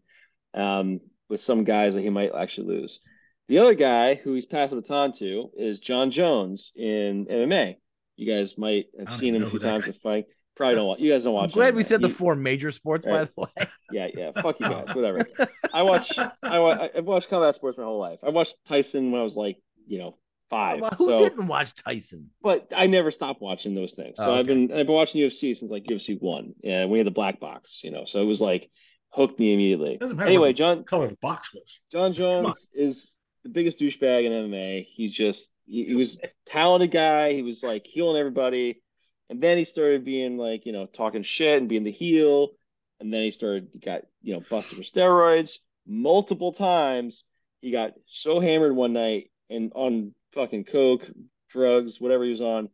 um, 0.55 1.01
with 1.29 1.41
some 1.41 1.65
guys 1.65 1.95
that 1.95 2.03
he 2.03 2.11
might 2.11 2.35
actually 2.35 2.69
lose. 2.79 3.01
The 3.49 3.59
other 3.59 3.75
guy 3.75 4.15
who 4.15 4.35
he's 4.35 4.47
passed 4.47 4.71
the 4.71 4.81
baton 4.81 5.13
to 5.15 5.51
is 5.57 5.81
Jon 5.81 6.11
Jones 6.11 6.73
in 6.77 7.27
MMA. 7.27 7.77
You 8.17 8.33
guys 8.33 8.57
might 8.59 8.87
have 8.99 9.19
seen 9.19 9.35
him 9.35 9.43
a 9.45 9.51
few 9.51 9.59
times 9.59 9.83
guy 9.83 9.89
with 9.89 9.97
fight. 9.99 10.27
Probably 10.57 10.75
don't 10.77 10.87
watch. 10.87 11.01
You 11.01 11.11
guys 11.11 11.25
don't 11.25 11.35
I'm 11.35 11.43
watch. 11.43 11.53
glad 11.53 11.75
we 11.75 11.83
MMA. 11.83 11.87
said 11.87 12.03
the 12.03 12.11
four 12.11 12.37
major 12.37 12.71
sports, 12.71 13.07
by 13.07 13.25
the 13.25 13.31
way. 13.37 13.49
yeah, 13.93 14.09
yeah. 14.15 14.31
Fuck 14.43 14.61
you 14.61 14.69
guys. 14.69 14.89
Whatever. 14.95 15.25
I 15.73 15.83
watch. 15.83 16.13
I 16.19 16.59
wa- 16.59 16.89
I've 16.95 17.07
watched 17.07 17.31
combat 17.31 17.55
sports 17.55 17.79
my 17.79 17.85
whole 17.85 17.99
life. 17.99 18.21
I 18.23 18.29
watched 18.29 18.57
Tyson 18.67 19.11
when 19.11 19.21
I 19.21 19.25
was 19.25 19.37
like 19.37 19.57
you 19.87 19.99
know, 19.99 20.17
five. 20.51 20.81
Well, 20.81 20.91
who 20.99 21.07
so, 21.07 21.19
didn't 21.19 21.47
watch 21.47 21.75
Tyson? 21.75 22.31
but 22.43 22.73
I 22.77 22.87
never 22.89 23.11
stopped 23.11 23.41
watching 23.41 23.75
those 23.75 23.95
things. 23.95 24.17
So 24.17 24.31
Oh, 24.31 24.35
I've 24.35 24.47
been 24.47 24.71
I've 24.73 24.87
been 24.87 24.95
watching 24.95 25.23
UFC 25.23 25.57
since 25.57 25.71
like 25.71 25.85
UFC 25.85 26.21
one. 26.21 26.55
Yeah, 26.63 26.85
we 26.87 26.99
had 26.99 27.07
the 27.07 27.13
black 27.13 27.41
box, 27.41 27.83
you 27.83 27.91
know. 27.91 28.05
So 28.05 28.21
it 28.21 28.27
was 28.27 28.41
like 28.41 28.69
hooked 29.11 29.39
me 29.39 29.55
immediately. 29.55 29.97
Doesn't 29.97 30.17
matter 30.17 30.29
Anyway, 30.29 30.53
Jon 30.53 30.85
color 30.85 31.09
the 31.09 31.17
box 31.23 31.55
was. 31.55 31.83
Jon. 31.91 32.13
Jones 32.13 32.67
is 32.75 33.15
the 33.45 33.49
biggest 33.49 33.79
douchebag 33.79 34.25
in 34.27 34.33
MMA. 34.33 34.85
He's 34.85 35.13
just 35.13 35.51
he, 35.67 35.85
he 35.87 35.95
was 35.95 36.21
talented 36.47 36.91
guy. 36.91 37.33
He 37.33 37.43
was 37.43 37.63
like 37.63 37.87
healing 37.87 38.19
everybody, 38.19 38.83
and 39.31 39.41
then 39.41 39.57
he 39.57 39.65
started 39.65 40.05
being 40.05 40.37
like 40.37 40.67
you 40.67 40.73
know 40.73 40.87
talking 40.87 41.23
shit 41.23 41.59
and 41.59 41.69
being 41.69 41.85
the 41.85 41.93
heel, 41.93 42.51
and 42.99 43.13
then 43.13 43.23
he 43.23 43.31
started 43.31 43.69
he 43.73 43.79
got 43.79 44.03
you 44.23 44.35
know 44.35 44.43
busted 44.51 44.79
for 44.79 44.85
steroids 44.85 45.59
multiple 45.87 46.53
times. 46.53 47.25
He 47.61 47.71
got 47.71 47.93
so 48.07 48.41
hammered 48.41 48.75
one 48.75 48.95
night 48.95 49.31
and 49.51 49.73
on 49.75 50.15
fucking 50.33 50.65
coke, 50.65 51.09
drugs, 51.49 52.01
whatever 52.01 52.25
he 52.25 52.31
was 52.31 52.41
on, 52.41 52.69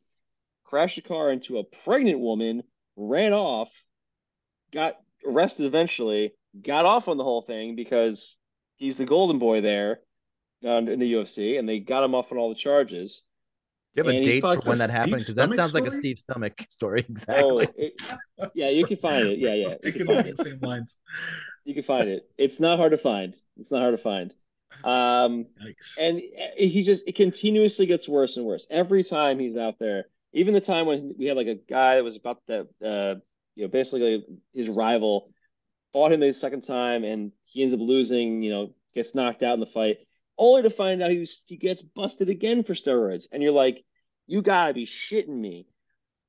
crashed 0.65 0.99
a 0.99 1.03
car 1.03 1.31
into 1.31 1.59
a 1.59 1.65
pregnant 1.65 2.21
woman, 2.21 2.63
ran 2.97 3.33
off, 3.33 3.71
got 4.73 4.97
arrested 5.27 5.67
eventually, 5.67 6.33
got 6.63 6.85
off 6.85 7.09
on 7.09 7.17
the 7.17 7.25
whole 7.25 7.43
thing 7.43 7.77
because 7.77 8.37
he's 8.77 8.99
the 8.99 9.05
golden 9.05 9.39
boy 9.39 9.61
there 9.61 10.01
uh, 10.65 10.79
in 10.79 10.99
the 10.99 11.13
UFC, 11.13 11.59
and 11.59 11.69
they 11.69 11.79
got 11.79 12.05
him 12.05 12.15
off 12.15 12.33
on 12.33 12.39
all 12.39 12.49
the 12.49 12.55
charges. 12.55 13.23
Do 13.95 14.03
you 14.03 14.07
have 14.07 14.15
a 14.15 14.17
And 14.17 14.27
he 14.27 14.41
date 14.41 14.41
for 14.43 14.69
when 14.69 14.79
that 14.79 14.91
happened? 14.91 15.13
Because 15.13 15.35
that 15.35 15.51
Stomach 15.51 15.57
sounds 15.57 15.75
like 15.75 15.87
a 15.87 15.91
story? 15.91 16.01
Steve 16.01 16.19
Stomach 16.19 16.67
story. 16.69 17.07
Exactly. 17.09 17.67
Oh, 17.69 17.73
it, 17.77 17.95
yeah, 18.55 18.69
you 18.69 18.85
can 18.85 18.99
find 18.99 19.27
it. 19.27 19.39
Yeah, 19.39 19.55
yeah, 19.55 19.77
you 19.83 19.93
can 19.93 20.07
thinking 20.07 20.07
find 20.07 20.19
along 20.19 20.27
it. 20.27 20.37
the 20.37 20.45
same 20.45 20.59
lines. 20.61 20.97
You 21.65 21.75
can 21.75 21.83
find 21.83 22.09
it. 22.09 22.29
It's 22.37 22.61
not 22.61 22.79
hard 22.79 22.93
to 22.93 22.99
find. 22.99 23.35
It's 23.59 23.71
not 23.71 23.81
hard 23.81 23.97
to 23.97 24.03
find. 24.03 24.35
Um, 24.85 25.47
Yikes. 25.65 25.99
and 25.99 26.21
he 26.57 26.83
just 26.83 27.07
it 27.07 27.17
continuously 27.17 27.87
gets 27.87 28.09
worse 28.09 28.37
and 28.37 28.45
worse 28.45 28.67
every 28.71 29.05
time 29.05 29.39
he's 29.39 29.57
out 29.57 29.79
there. 29.79 30.05
Even 30.33 30.55
the 30.55 30.61
time 30.61 30.87
when 30.87 31.15
we 31.19 31.27
had 31.27 31.37
like 31.37 31.47
a 31.47 31.55
guy 31.55 31.97
that 31.97 32.05
was 32.05 32.17
about 32.17 32.39
to, 32.49 32.67
uh, 32.85 33.15
you 33.55 33.65
know, 33.65 33.69
basically 33.69 34.25
his 34.53 34.69
rival 34.69 35.31
fought 35.93 36.13
him 36.13 36.21
the 36.21 36.33
second 36.33 36.63
time, 36.63 37.05
and 37.05 37.33
he 37.45 37.63
ends 37.63 37.73
up 37.73 37.81
losing. 37.81 38.43
You 38.43 38.51
know, 38.51 38.75
gets 38.95 39.15
knocked 39.15 39.43
out 39.43 39.55
in 39.55 39.61
the 39.61 39.67
fight, 39.67 39.99
only 40.39 40.63
to 40.63 40.71
find 40.71 41.03
out 41.03 41.11
he 41.11 41.19
was, 41.19 41.43
he 41.47 41.57
gets 41.57 41.83
busted 41.83 42.29
again 42.29 42.63
for 42.65 42.75
steroids, 42.75 43.27
and 43.33 43.43
you're 43.43 43.53
like, 43.53 43.85
you 44.27 44.43
gotta 44.43 44.75
be 44.75 44.87
shitting 44.87 45.29
me. 45.29 45.67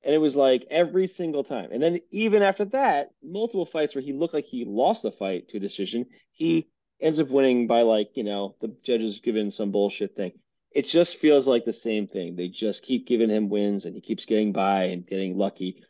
And 0.04 0.14
it 0.14 0.20
was 0.20 0.36
like 0.36 0.66
every 0.70 1.08
single 1.08 1.44
time. 1.44 1.72
And 1.72 1.82
then 1.82 2.00
even 2.12 2.42
after 2.42 2.66
that, 2.66 3.10
multiple 3.22 3.66
fights 3.66 3.96
where 3.96 4.04
he 4.04 4.14
looked 4.14 4.34
like 4.34 4.46
he 4.46 4.64
lost 4.66 5.04
the 5.04 5.12
fight 5.12 5.50
to 5.50 5.58
a 5.58 5.60
decision, 5.60 6.06
he 6.32 6.70
ends 7.00 7.20
up 7.20 7.30
winning 7.30 7.68
by 7.68 7.82
like, 7.82 8.12
you 8.16 8.24
know, 8.24 8.56
the 8.62 8.76
judges 8.84 9.20
giving 9.20 9.52
some 9.52 9.72
bullshit 9.72 10.16
thing. 10.16 10.34
It 10.72 10.88
just 10.88 11.20
feels 11.20 11.48
like 11.48 11.66
the 11.66 11.74
same 11.74 12.08
thing. 12.08 12.36
They 12.36 12.50
just 12.50 12.84
keep 12.84 13.08
giving 13.08 13.30
him 13.30 13.50
wins 13.50 13.86
and 13.86 13.96
he 13.96 14.02
keeps 14.02 14.26
getting 14.26 14.52
by 14.52 14.86
and 14.86 15.06
getting 15.06 15.38
lucky 15.38 15.84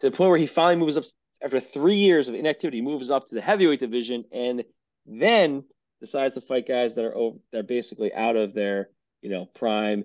to 0.00 0.10
the 0.10 0.16
point 0.16 0.30
where 0.30 0.38
he 0.38 0.46
finally 0.46 0.76
moves 0.76 0.96
up 0.96 1.04
after 1.42 1.60
three 1.60 1.96
years 1.96 2.28
of 2.28 2.34
inactivity, 2.34 2.80
moves 2.80 3.10
up 3.10 3.26
to 3.28 3.34
the 3.34 3.40
heavyweight 3.40 3.80
division 3.80 4.24
and 4.32 4.64
then 5.06 5.64
decides 6.00 6.34
to 6.34 6.40
fight 6.40 6.66
guys 6.66 6.94
that 6.94 7.04
are 7.04 7.14
over, 7.14 7.38
that 7.52 7.58
are 7.58 7.62
basically 7.62 8.12
out 8.12 8.36
of 8.36 8.54
their, 8.54 8.88
you 9.22 9.30
know, 9.30 9.46
prime, 9.46 10.04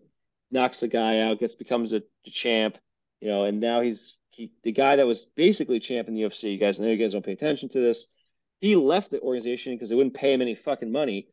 knocks 0.51 0.79
the 0.79 0.87
guy 0.87 1.19
out, 1.19 1.39
gets 1.39 1.55
becomes 1.55 1.93
a, 1.93 2.01
a 2.25 2.29
champ, 2.29 2.77
you 3.21 3.27
know, 3.27 3.45
and 3.45 3.59
now 3.59 3.81
he's 3.81 4.17
he, 4.31 4.51
the 4.63 4.71
guy 4.71 4.95
that 4.97 5.07
was 5.07 5.25
basically 5.35 5.79
champ 5.79 6.07
in 6.07 6.13
the 6.13 6.21
UFC. 6.21 6.51
You 6.51 6.57
guys 6.57 6.79
know 6.79 6.87
you 6.87 6.97
guys 6.97 7.13
don't 7.13 7.25
pay 7.25 7.33
attention 7.33 7.69
to 7.69 7.79
this. 7.79 8.05
He 8.59 8.75
left 8.75 9.11
the 9.11 9.21
organization 9.21 9.73
because 9.73 9.89
they 9.89 9.95
wouldn't 9.95 10.15
pay 10.15 10.33
him 10.33 10.41
any 10.41 10.55
fucking 10.55 10.91
money. 10.91 11.27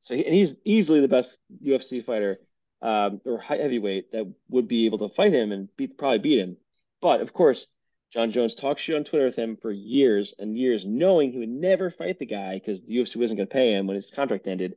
So 0.00 0.14
he, 0.14 0.24
and 0.24 0.34
he's 0.34 0.60
easily 0.64 1.00
the 1.00 1.08
best 1.08 1.38
UFC 1.64 2.04
fighter 2.04 2.38
um, 2.82 3.20
or 3.24 3.38
heavyweight 3.38 4.12
that 4.12 4.32
would 4.48 4.68
be 4.68 4.86
able 4.86 4.98
to 4.98 5.08
fight 5.08 5.32
him 5.32 5.52
and 5.52 5.68
beat 5.76 5.96
probably 5.98 6.18
beat 6.18 6.38
him. 6.38 6.56
But 7.00 7.20
of 7.20 7.32
course, 7.32 7.66
Jon 8.12 8.32
Jones 8.32 8.54
talked 8.54 8.80
shit 8.80 8.96
on 8.96 9.04
Twitter 9.04 9.26
with 9.26 9.36
him 9.36 9.56
for 9.56 9.72
years 9.72 10.34
and 10.38 10.56
years, 10.56 10.86
knowing 10.86 11.32
he 11.32 11.38
would 11.38 11.48
never 11.48 11.90
fight 11.90 12.18
the 12.18 12.26
guy 12.26 12.54
because 12.54 12.82
the 12.82 12.96
UFC 12.96 13.16
wasn't 13.16 13.38
going 13.38 13.48
to 13.48 13.52
pay 13.52 13.72
him 13.72 13.86
when 13.86 13.96
his 13.96 14.10
contract 14.10 14.46
ended. 14.46 14.76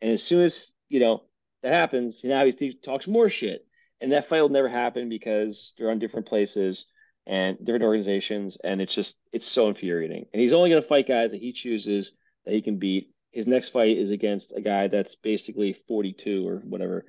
And 0.00 0.12
as 0.12 0.22
soon 0.22 0.42
as 0.42 0.72
you 0.88 1.00
know 1.00 1.24
that 1.62 1.72
happens, 1.72 2.24
now 2.24 2.44
he, 2.44 2.52
he 2.52 2.74
talks 2.74 3.06
more 3.06 3.28
shit, 3.28 3.66
and 4.00 4.12
that 4.12 4.28
fight 4.28 4.40
will 4.40 4.48
never 4.48 4.68
happen 4.68 5.08
because 5.08 5.74
they're 5.76 5.90
on 5.90 5.98
different 5.98 6.26
places 6.26 6.86
and 7.30 7.56
different 7.64 7.84
organizations, 7.84 8.58
and 8.64 8.82
it's 8.82 8.92
just 8.92 9.20
it's 9.32 9.46
so 9.46 9.68
infuriating. 9.68 10.26
And 10.32 10.42
he's 10.42 10.52
only 10.52 10.68
going 10.68 10.82
to 10.82 10.88
fight 10.88 11.06
guys 11.06 11.30
that 11.30 11.40
he 11.40 11.52
chooses 11.52 12.12
that 12.44 12.52
he 12.52 12.60
can 12.60 12.76
beat. 12.78 13.12
His 13.30 13.46
next 13.46 13.68
fight 13.68 13.96
is 13.96 14.10
against 14.10 14.52
a 14.56 14.60
guy 14.60 14.88
that's 14.88 15.14
basically 15.14 15.76
42 15.86 16.46
or 16.46 16.56
whatever. 16.56 17.04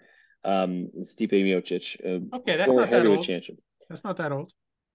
Um, 0.45 0.89
Stipe 0.99 1.31
Miocic, 1.31 1.99
uh, 2.05 2.35
Okay, 2.37 2.55
that's 2.55 2.71
not 2.71 2.91
that 2.91 3.05
old. 3.07 3.25
champion. 3.25 3.57
That's 3.89 4.03
not 4.03 4.17
that 4.17 4.31
old. 4.31 4.51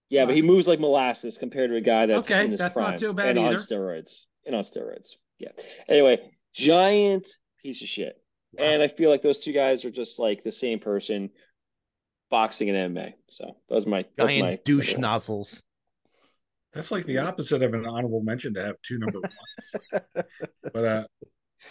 Yeah, 0.08 0.26
but 0.26 0.36
he 0.36 0.42
moves 0.42 0.68
like 0.68 0.78
molasses 0.78 1.36
compared 1.36 1.70
to 1.70 1.76
a 1.76 1.80
guy 1.80 2.06
that's 2.06 2.30
Okay, 2.30 2.44
in 2.44 2.52
his 2.52 2.60
that's 2.60 2.76
not 2.76 2.84
prime 2.90 2.98
too 2.98 3.12
bad 3.12 3.30
and 3.30 3.38
on 3.40 3.54
steroids. 3.54 4.22
And 4.44 4.54
on 4.54 4.62
steroids. 4.62 5.16
Yeah. 5.40 5.48
Anyway, 5.88 6.30
giant 6.54 7.26
piece 7.60 7.82
of 7.82 7.88
shit. 7.88 8.16
And 8.56 8.80
I 8.80 8.86
feel 8.88 9.10
like 9.10 9.22
those 9.22 9.42
two 9.42 9.52
guys 9.52 9.84
are 9.84 9.90
just 9.90 10.20
like 10.20 10.44
the 10.44 10.52
same 10.52 10.78
person, 10.78 11.30
boxing 12.30 12.70
and 12.70 12.96
MMA. 12.96 13.14
So 13.28 13.56
those 13.68 13.76
was 13.84 13.86
my 13.86 14.04
that's 14.16 14.32
my 14.32 14.40
Giant 14.40 14.64
douche 14.64 14.92
number 14.92 15.08
nozzles. 15.08 15.62
That's 16.72 16.90
like 16.90 17.06
the 17.06 17.18
opposite 17.18 17.62
of 17.62 17.72
an 17.74 17.86
honorable 17.86 18.22
mention 18.22 18.54
to 18.54 18.62
have 18.64 18.76
two 18.82 18.98
number 18.98 19.20
ones. 19.20 20.04
but 20.72 20.84
uh 20.84 21.04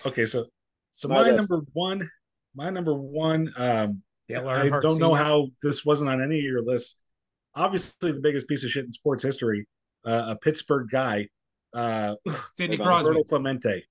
okay, 0.06 0.26
so 0.26 0.46
so 0.92 1.08
My 1.08 1.24
my, 1.24 1.32
number 1.32 1.62
one, 1.74 2.10
my 2.56 2.70
number 2.70 2.94
one, 2.94 3.52
um 3.58 4.02
Dale 4.28 4.48
I 4.48 4.70
don't 4.70 4.98
know 4.98 5.14
Sr. 5.14 5.24
how 5.24 5.48
this 5.62 5.86
wasn't 5.86 6.10
on 6.10 6.22
any 6.24 6.40
of 6.40 6.44
your 6.44 6.64
lists. 6.64 6.98
Obviously, 7.54 8.12
the 8.12 8.22
biggest 8.22 8.48
piece 8.48 8.64
of 8.64 8.72
shit 8.72 8.86
in 8.86 8.92
sports 8.92 9.24
history, 9.24 9.68
uh, 10.04 10.26
a 10.30 10.36
Pittsburgh 10.36 10.88
guy, 10.90 11.28
uh, 11.74 12.16
Sidney 12.56 12.78
Crosby. 12.78 13.10
Roberto 13.10 13.24
Clemente. 13.24 13.84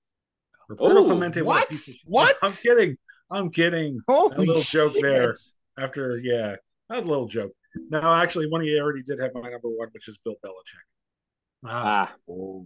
Roberto 0.67 0.97
Oh, 0.99 1.03
Clemente, 1.05 1.41
what? 1.41 1.55
what? 1.55 1.63
a 1.63 1.67
piece 1.67 1.87
of 1.87 1.93
shit. 1.93 2.01
What? 2.05 2.37
I'm 2.43 2.51
kidding. 2.51 2.97
I'm 3.31 3.49
kidding. 3.49 3.99
Holy 4.07 4.45
little 4.45 4.61
joke 4.61 4.93
shit. 4.93 5.01
there. 5.01 5.37
After, 5.77 6.17
yeah, 6.17 6.55
that 6.89 6.95
was 6.97 7.05
a 7.05 7.07
little 7.07 7.27
joke. 7.27 7.51
No, 7.89 7.99
actually, 8.13 8.49
one 8.49 8.61
of 8.61 8.67
you 8.67 8.79
already 8.79 9.03
did 9.03 9.19
have 9.19 9.33
my 9.33 9.41
number 9.49 9.67
one, 9.69 9.89
which 9.91 10.07
is 10.07 10.17
Bill 10.17 10.35
Belichick. 10.43 10.85
Ah. 11.65 12.11
Ah, 12.11 12.15
Oh. 12.29 12.65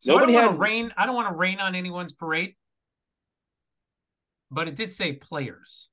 So 0.00 0.12
Nobody 0.14 0.36
I 0.36 0.42
don't 0.42 0.44
want 0.44 0.52
had- 0.52 0.56
to 0.56 0.62
rain. 0.62 0.94
I 0.96 1.06
don't 1.06 1.14
want 1.14 1.28
to 1.28 1.34
rain 1.34 1.58
on 1.60 1.74
anyone's 1.74 2.12
parade, 2.12 2.54
but 4.50 4.68
it 4.68 4.76
did 4.76 4.92
say 4.92 5.12
players. 5.14 5.88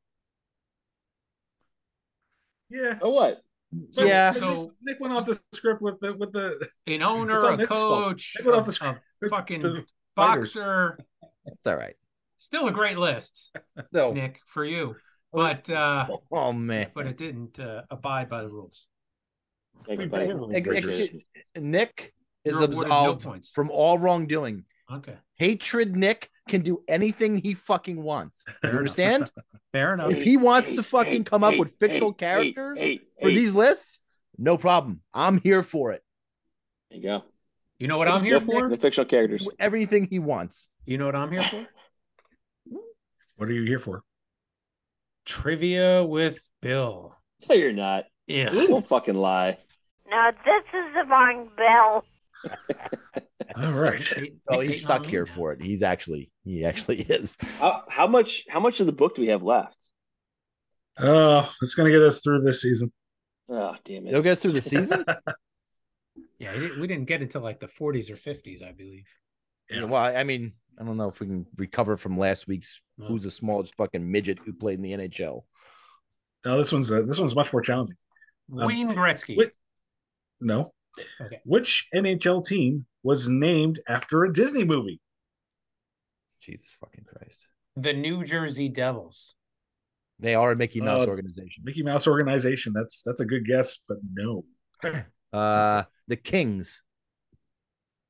Yeah. 2.70 3.00
oh 3.02 3.10
what? 3.10 3.42
But- 3.72 4.06
Yeah. 4.08 4.32
So- 4.32 4.62
Nick, 4.64 4.72
Nick 4.82 5.00
went 5.00 5.14
off 5.14 5.26
the 5.26 5.40
script 5.54 5.82
with 5.82 6.00
the 6.00 6.14
with 6.16 6.32
the 6.32 6.68
An 6.88 7.02
owner, 7.02 7.36
It's 7.36 7.44
all 7.44 7.54
a 7.54 7.58
Nick's 7.58 7.70
coach, 7.70 8.34
Nick 8.38 8.46
went 8.46 8.58
off 8.60 8.66
the 8.66 8.72
script. 8.72 9.00
a 9.24 9.30
fucking 9.30 9.62
the 9.62 9.86
boxer. 10.16 10.98
It's 11.46 11.68
all 11.68 11.76
right. 11.76 11.96
Still 12.44 12.68
a 12.68 12.72
great 12.74 12.98
list, 12.98 13.56
No. 13.94 14.12
Nick, 14.12 14.40
for 14.46 14.66
you. 14.66 14.98
But 15.32 15.70
uh, 15.70 16.08
Oh 16.30 16.52
man. 16.52 16.88
but 16.94 17.08
it 17.08 17.16
didn't 17.16 17.58
uh, 17.58 17.84
abide 17.90 18.30
by 18.30 18.42
the 18.44 18.50
rules. 18.50 18.86
Thanks, 19.88 20.04
We 20.04 20.10
buddy. 20.10 20.34
both- 20.34 20.54
Ex- 20.54 20.68
Appreciate 20.68 21.00
excuse- 21.04 21.24
Nick 21.58 22.14
is 22.44 22.52
You're 22.52 22.64
awarded 22.64 22.90
no 22.90 22.96
absolved 23.14 23.24
points. 23.24 23.50
from 23.52 23.72
all 23.72 23.98
wrongdoing. 23.98 24.66
Okay, 24.92 25.16
Hatred 25.38 25.96
Nick 25.96 26.30
can 26.50 26.62
do 26.64 26.84
anything 26.90 27.38
he 27.38 27.54
fucking 27.54 28.04
wants. 28.04 28.44
You 28.46 28.54
enough. 28.70 28.78
understand? 28.80 29.32
fair 29.72 29.94
enough. 29.94 30.12
If 30.12 30.22
he 30.24 30.36
wants 30.36 30.68
Hey, 30.68 30.76
to 30.76 30.84
fucking 30.84 31.12
hey, 31.14 31.24
come 31.24 31.46
up 31.46 31.54
hey, 31.54 31.60
with 31.60 31.72
fictional 31.80 32.12
hey, 32.12 32.16
characters 32.18 32.78
hey, 32.78 32.98
for 33.22 33.30
hey. 33.30 33.36
these 33.36 33.54
lists, 33.56 34.02
no 34.38 34.58
problem. 34.58 35.00
I'm 35.14 35.40
here 35.40 35.64
for 35.64 35.94
it. 35.94 36.04
There 36.92 36.98
you 37.00 37.04
go. 37.06 37.24
You 37.80 37.88
know 37.88 37.98
what 37.98 38.08
I'm 38.10 38.24
here 38.24 38.40
for? 38.42 38.70
The 38.70 38.78
fictional 38.78 39.06
characters. 39.08 39.48
Everything 39.60 40.06
he 40.06 40.20
wants. 40.20 40.68
You 40.86 40.98
know 40.98 41.06
what 41.06 41.16
I'm 41.16 41.32
here 41.32 41.44
for? 41.44 41.66
What 43.38 43.50
are 43.50 43.54
you 43.54 43.64
here 43.64 43.80
for? 43.80 44.04
Trivia 45.26 46.04
with 46.04 46.38
Bill. 46.62 47.16
No, 47.50 47.56
you're 47.56 47.74
not. 47.74 48.06
Yeah. 48.28 48.50
Don't 48.50 48.88
fucking 48.88 49.16
lie. 49.16 49.58
Now 50.10 50.32
this 50.32 50.64
is 50.74 50.94
the 50.94 51.04
wrong 51.10 51.50
bell. 51.58 52.06
All 53.66 53.72
right. 53.72 54.14
Oh, 54.50 54.60
he's 54.60 54.82
stuck 54.82 55.06
here 55.06 55.26
for 55.26 55.52
it. 55.54 55.62
He's 55.62 55.84
actually, 55.84 56.32
he 56.44 56.66
actually 56.66 57.02
is. 57.02 57.38
How, 57.60 57.84
how 57.90 58.08
much? 58.08 58.44
How 58.50 58.60
much 58.60 58.80
of 58.80 58.86
the 58.86 58.92
book 58.92 59.16
do 59.16 59.22
we 59.22 59.28
have 59.30 59.44
left? 59.44 59.90
Oh, 61.00 61.52
it's 61.62 61.74
gonna 61.76 61.90
get 61.92 62.02
us 62.02 62.22
through 62.22 62.42
this 62.42 62.62
season. 62.62 62.92
Oh, 63.50 63.76
damn 63.84 64.06
it! 64.08 64.12
He'll 64.12 64.22
get 64.22 64.34
us 64.34 64.40
through 64.40 64.54
the 64.54 64.62
season. 64.74 65.04
Yeah, 66.40 66.54
we 66.54 66.60
didn't- 66.60 66.80
we 66.82 66.88
didn't 66.88 67.06
get 67.06 67.22
into 67.22 67.40
like 67.40 67.60
the 67.60 67.68
40s 67.68 68.10
or 68.10 68.16
50s, 68.16 68.64
I 68.64 68.72
believe. 68.74 69.06
Yeah. 69.70 69.86
Well, 69.86 70.04
I 70.04 70.24
mean, 70.24 70.54
I 70.80 70.84
don't 70.84 70.98
know 70.98 71.08
if 71.10 71.20
we 71.20 71.28
can 71.28 71.46
recover 71.58 71.98
from 71.98 72.18
last 72.18 72.48
week's 72.48 72.82
No. 72.98 73.06
who's 73.08 73.24
the 73.24 73.32
smallest 73.32 73.76
fucking 73.76 74.10
midget 74.12 74.40
who 74.40 74.54
played 74.54 74.80
in 74.80 74.82
the 74.84 74.92
NHL. 74.94 75.44
No, 76.46 76.58
this 76.58 76.72
one's 76.72 76.92
uh, 76.92 77.02
this 77.02 77.20
one's 77.20 77.36
much 77.36 77.54
more 77.54 77.62
challenging. 77.62 77.96
Um, 78.58 78.68
Wayne 78.68 78.90
Gretzky. 78.90 79.38
wait. 79.38 79.52
No. 80.42 80.74
Okay. 81.22 81.40
Which 81.46 81.88
NHL 81.96 82.46
team 82.46 82.86
was 83.04 83.30
named 83.30 83.80
after 83.88 84.24
a 84.26 84.34
Disney 84.34 84.64
movie? 84.64 85.00
Jesus 86.42 86.76
fucking 86.80 87.06
Christ. 87.06 87.48
The 87.78 87.94
New 87.94 88.24
Jersey 88.24 88.68
Devils. 88.70 89.36
They 90.20 90.36
are 90.36 90.52
a 90.52 90.56
Mickey 90.56 90.82
Mouse 90.82 91.08
Uh, 91.08 91.10
organization. 91.10 91.64
Mickey 91.66 91.84
Mouse 91.84 92.08
organization. 92.08 92.74
That's 92.74 93.02
that's 93.04 93.20
a 93.22 93.26
good 93.26 93.46
guess, 93.46 93.78
but 93.88 93.98
no. 94.14 94.46
Uh, 95.32 95.84
the 96.08 96.16
Kings. 96.18 96.82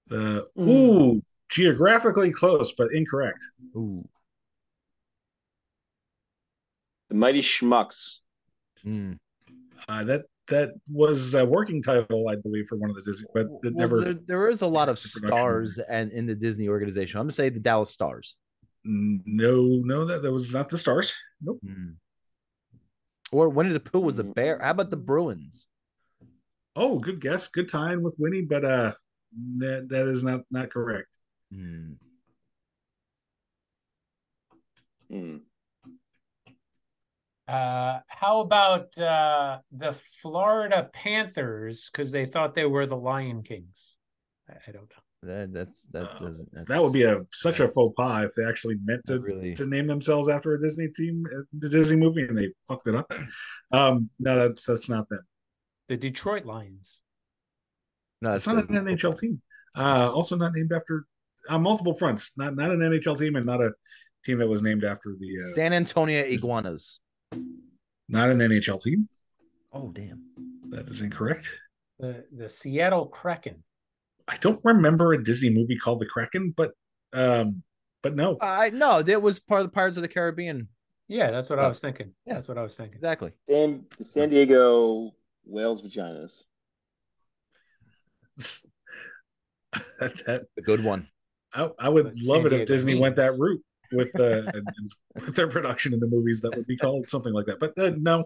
The 0.08 0.48
Mm. 0.58 0.68
ooh, 0.68 1.24
geographically 1.54 2.32
close, 2.32 2.74
but 2.74 2.92
incorrect. 2.94 3.40
Ooh. 3.76 4.04
The 7.10 7.16
Mighty 7.16 7.42
Schmucks. 7.42 8.18
Hmm. 8.84 9.14
Uh, 9.88 10.04
that 10.06 10.24
that 10.48 10.72
was 10.92 11.36
a 11.36 11.46
working 11.46 11.82
title, 11.82 12.28
I 12.30 12.36
believe, 12.36 12.68
for 12.68 12.78
one 12.78 12.90
of 12.90 12.96
the 12.96 13.02
Disney, 13.04 13.28
but 13.34 13.44
it 13.44 13.50
Well, 13.64 13.72
never. 13.74 14.02
there, 14.02 14.14
there 14.14 14.50
is 14.50 14.62
a 14.62 14.68
lot 14.68 14.90
of 14.90 15.00
stars 15.00 15.78
and 15.78 16.12
in 16.12 16.26
the 16.26 16.36
Disney 16.36 16.68
organization. 16.68 17.20
I'm 17.20 17.26
gonna 17.26 17.32
say 17.34 17.50
the 17.50 17.60
Dallas 17.60 17.92
Stars. 17.92 18.36
No, 18.84 19.62
no, 19.84 20.06
that 20.06 20.22
that 20.24 20.32
was 20.32 20.54
not 20.54 20.70
the 20.70 20.78
Stars. 20.78 21.14
Nope. 21.42 21.60
Hmm. 21.66 21.92
Or 23.32 23.50
Winnie 23.50 23.74
the 23.74 23.80
Pooh 23.80 24.00
was 24.02 24.20
a 24.20 24.24
bear. 24.24 24.60
How 24.62 24.72
about 24.72 24.90
the 24.90 24.98
Mm. 24.98 25.06
Bruins? 25.06 25.68
Oh, 26.76 27.00
good 27.00 27.20
guess, 27.22 27.48
good 27.48 27.70
time 27.70 28.02
with 28.02 28.16
Winnie, 28.18 28.42
but 28.44 28.66
uh, 28.66 28.94
that, 29.60 29.88
that 29.90 30.08
is 30.08 30.24
not 30.24 30.42
not 30.52 30.70
correct. 30.72 31.08
Hmm. 31.54 31.94
Hmm. 35.10 35.38
Uh, 37.48 38.00
how 38.08 38.40
about 38.40 38.98
uh, 38.98 39.60
the 39.72 39.94
Florida 40.22 40.90
Panthers? 40.94 41.90
Because 41.92 42.12
they 42.12 42.26
thought 42.26 42.54
they 42.54 42.66
were 42.66 42.86
the 42.86 42.96
Lion 42.98 43.44
Kings. 43.44 43.96
I, 44.50 44.54
I 44.68 44.72
don't 44.72 44.90
know. 44.90 45.30
That 45.30 45.54
that's 45.54 45.84
that 45.92 46.04
Uh, 46.10 46.20
doesn't. 46.20 46.50
That's, 46.52 46.68
That 46.68 46.82
would 46.82 46.94
be 46.94 47.04
a 47.04 47.22
such 47.32 47.60
a 47.60 47.68
faux 47.68 47.94
pas 47.96 48.26
if 48.26 48.32
they 48.36 48.46
actually 48.46 48.76
meant 48.84 49.06
to 49.06 49.20
really. 49.20 49.54
to 49.56 49.66
name 49.68 49.88
themselves 49.88 50.28
after 50.30 50.54
a 50.54 50.62
Disney 50.62 50.88
team, 50.90 51.24
uh, 51.34 51.44
the 51.60 51.70
Disney 51.70 51.98
movie, 51.98 52.24
and 52.24 52.38
they 52.38 52.52
fucked 52.68 52.88
it 52.88 52.96
up. 52.96 53.12
Um, 53.72 54.10
no, 54.20 54.36
that's 54.48 54.66
that's 54.66 54.88
not 54.90 55.10
them. 55.10 55.22
The 55.90 55.98
Detroit 55.98 56.46
Lions. 56.46 57.02
No, 58.22 58.34
It's 58.34 58.46
that's 58.46 58.70
not 58.70 58.70
an 58.70 58.86
NHL 58.98 59.18
team. 59.20 59.42
Uh, 59.76 60.12
also 60.14 60.36
not 60.38 60.54
named 60.54 60.72
after 60.72 61.06
on 61.50 61.62
multiple 61.64 61.94
fronts. 61.94 62.34
Not 62.38 62.56
not 62.56 62.72
an 62.72 62.80
NHL 62.80 63.18
team, 63.18 63.36
and 63.36 63.46
not 63.46 63.62
a 63.62 63.72
team 64.26 64.38
that 64.40 64.48
was 64.48 64.62
named 64.62 64.84
after 64.84 65.14
the 65.20 65.42
uh, 65.44 65.54
San 65.56 65.74
Antonio 65.74 66.24
Iguanas. 66.24 67.00
not 68.10 68.30
an 68.30 68.40
NHL 68.40 68.82
team. 68.82 69.08
Oh 69.72 69.90
damn. 69.90 70.24
That 70.70 70.88
is 70.90 71.02
incorrect. 71.02 71.50
The 72.00 72.26
the 72.32 72.50
Seattle 72.50 73.08
Kraken. 73.08 73.64
I 74.28 74.38
don't 74.38 74.60
remember 74.64 75.14
a 75.14 75.22
Disney 75.24 75.50
movie 75.50 75.78
called 75.78 76.00
The 76.00 76.06
Kraken, 76.06 76.54
but 76.56 76.72
um, 77.12 77.62
but 78.02 78.16
no, 78.16 78.38
I 78.42 78.70
no, 78.70 79.02
that 79.02 79.22
was 79.22 79.40
part 79.40 79.62
of 79.62 79.68
the 79.68 79.72
Pirates 79.74 79.98
of 79.98 80.04
the 80.04 80.08
Caribbean. 80.10 80.70
Yeah, 81.10 81.32
that's 81.32 81.50
what 81.50 81.60
I 81.60 81.66
Oh, 81.66 81.70
was 81.70 81.82
thinking. 81.82 82.14
yeah. 82.26 82.36
That's 82.36 82.48
what 82.48 82.58
I 82.58 82.64
was 82.64 82.76
thinking. 82.78 82.96
Exactly. 82.96 83.32
San, 83.48 83.84
San 84.02 84.30
Diego 84.30 85.12
Whales 85.46 85.82
Vaginas. 85.82 86.44
that, 90.00 90.16
that 90.26 90.44
A 90.58 90.62
good 90.62 90.84
one. 90.84 91.08
I, 91.54 91.70
I 91.80 91.90
would 91.90 92.06
But 92.06 92.14
love 92.18 92.38
San 92.44 92.46
it 92.48 92.54
if 92.54 92.58
Diego 92.60 92.66
Disney 92.66 93.00
went 93.00 93.16
that 93.18 93.38
route 93.38 93.62
with 93.92 94.18
uh, 94.20 94.24
and- 94.54 94.56
and 94.56 94.92
with 95.26 95.36
their 95.36 95.48
production 95.48 95.94
in 95.94 96.00
the 96.00 96.08
movies. 96.08 96.42
That 96.42 96.56
would 96.56 96.68
be 96.68 96.78
called 96.78 97.08
something 97.10 97.34
like 97.34 97.46
that. 97.46 97.60
But 97.60 97.78
uh, 97.78 97.92
no, 97.98 98.26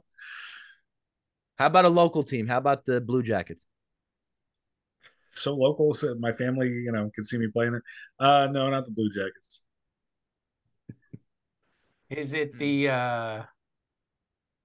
How 1.57 1.65
about 1.67 1.86
a 1.86 1.89
local 1.89 2.23
team? 2.23 2.47
How 2.47 2.57
about 2.57 2.86
the 2.86 3.01
Blue 3.01 3.23
Jackets? 3.23 3.65
so 5.30 5.53
local. 5.55 5.93
So 5.93 6.15
my 6.15 6.32
family, 6.32 6.67
you 6.69 6.91
know, 6.91 7.11
can 7.13 7.23
see 7.23 7.38
me 7.38 7.47
playing 7.53 7.75
it. 7.75 7.84
Uh, 8.19 8.47
no, 8.51 8.69
not 8.71 8.86
the 8.86 8.91
Blue 8.91 9.09
Jackets. 9.11 9.61
Is 12.09 12.34
it 12.34 12.57
the 12.57 12.89
uh 12.89 13.43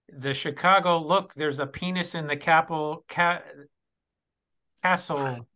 the 0.08 0.32
Chicago 0.32 0.98
look? 0.98 1.34
There's 1.34 1.58
a 1.58 1.66
penis 1.66 2.14
in 2.14 2.26
the 2.26 2.36
capital 2.36 3.04
ca- 3.08 3.42
castle. 4.82 5.48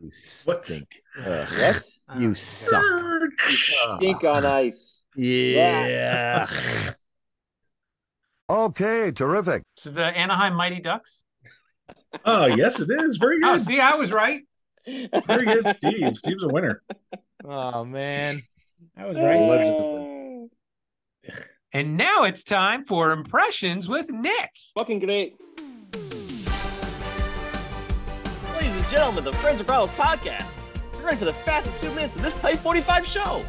You 0.00 0.10
What? 0.44 0.64
stink. 0.64 0.88
Ugh. 1.24 1.48
What? 1.58 1.82
Oh, 2.10 2.18
You 2.18 2.28
my 2.28 2.34
suck. 2.34 2.82
Stink 3.96 4.24
on 4.24 4.46
ice. 4.46 5.02
Yeah. 5.16 6.46
Okay, 8.50 9.10
terrific. 9.12 9.62
So 9.76 9.90
the 9.90 10.04
Anaheim 10.04 10.54
Mighty 10.54 10.80
Ducks. 10.80 11.24
Oh, 12.24 12.46
yes, 12.46 12.80
it 12.80 12.88
is 12.90 13.16
very 13.18 13.40
Oh, 13.44 13.52
good. 13.52 13.60
see, 13.60 13.78
I 13.80 13.94
was 13.96 14.10
right. 14.10 14.40
Very 14.86 15.44
good, 15.44 15.68
Steve. 15.68 16.16
Steve's 16.16 16.44
a 16.44 16.48
winner. 16.48 16.82
oh 17.44 17.84
man. 17.84 18.42
I 18.96 19.04
was 19.06 19.18
Uh, 19.18 19.22
right. 19.22 19.36
Allegedly. 19.36 20.48
And 21.72 21.98
now 21.98 22.22
it's 22.24 22.42
time 22.42 22.86
for 22.86 23.10
impressions 23.12 23.86
with 23.88 24.08
Nick. 24.10 24.50
Fucking 24.78 25.00
great. 25.00 25.36
And 28.88 28.96
gentlemen, 28.96 29.24
the 29.24 29.32
Friends 29.34 29.60
of 29.60 29.66
Bravo 29.66 29.92
podcast. 29.94 30.46
You're 30.94 31.02
ready 31.02 31.16
for 31.16 31.26
the 31.26 31.32
fastest 31.32 31.80
two 31.82 31.92
minutes 31.94 32.16
of 32.16 32.22
this 32.22 32.34
Type 32.34 32.56
45 32.56 33.06
show. 33.06 33.44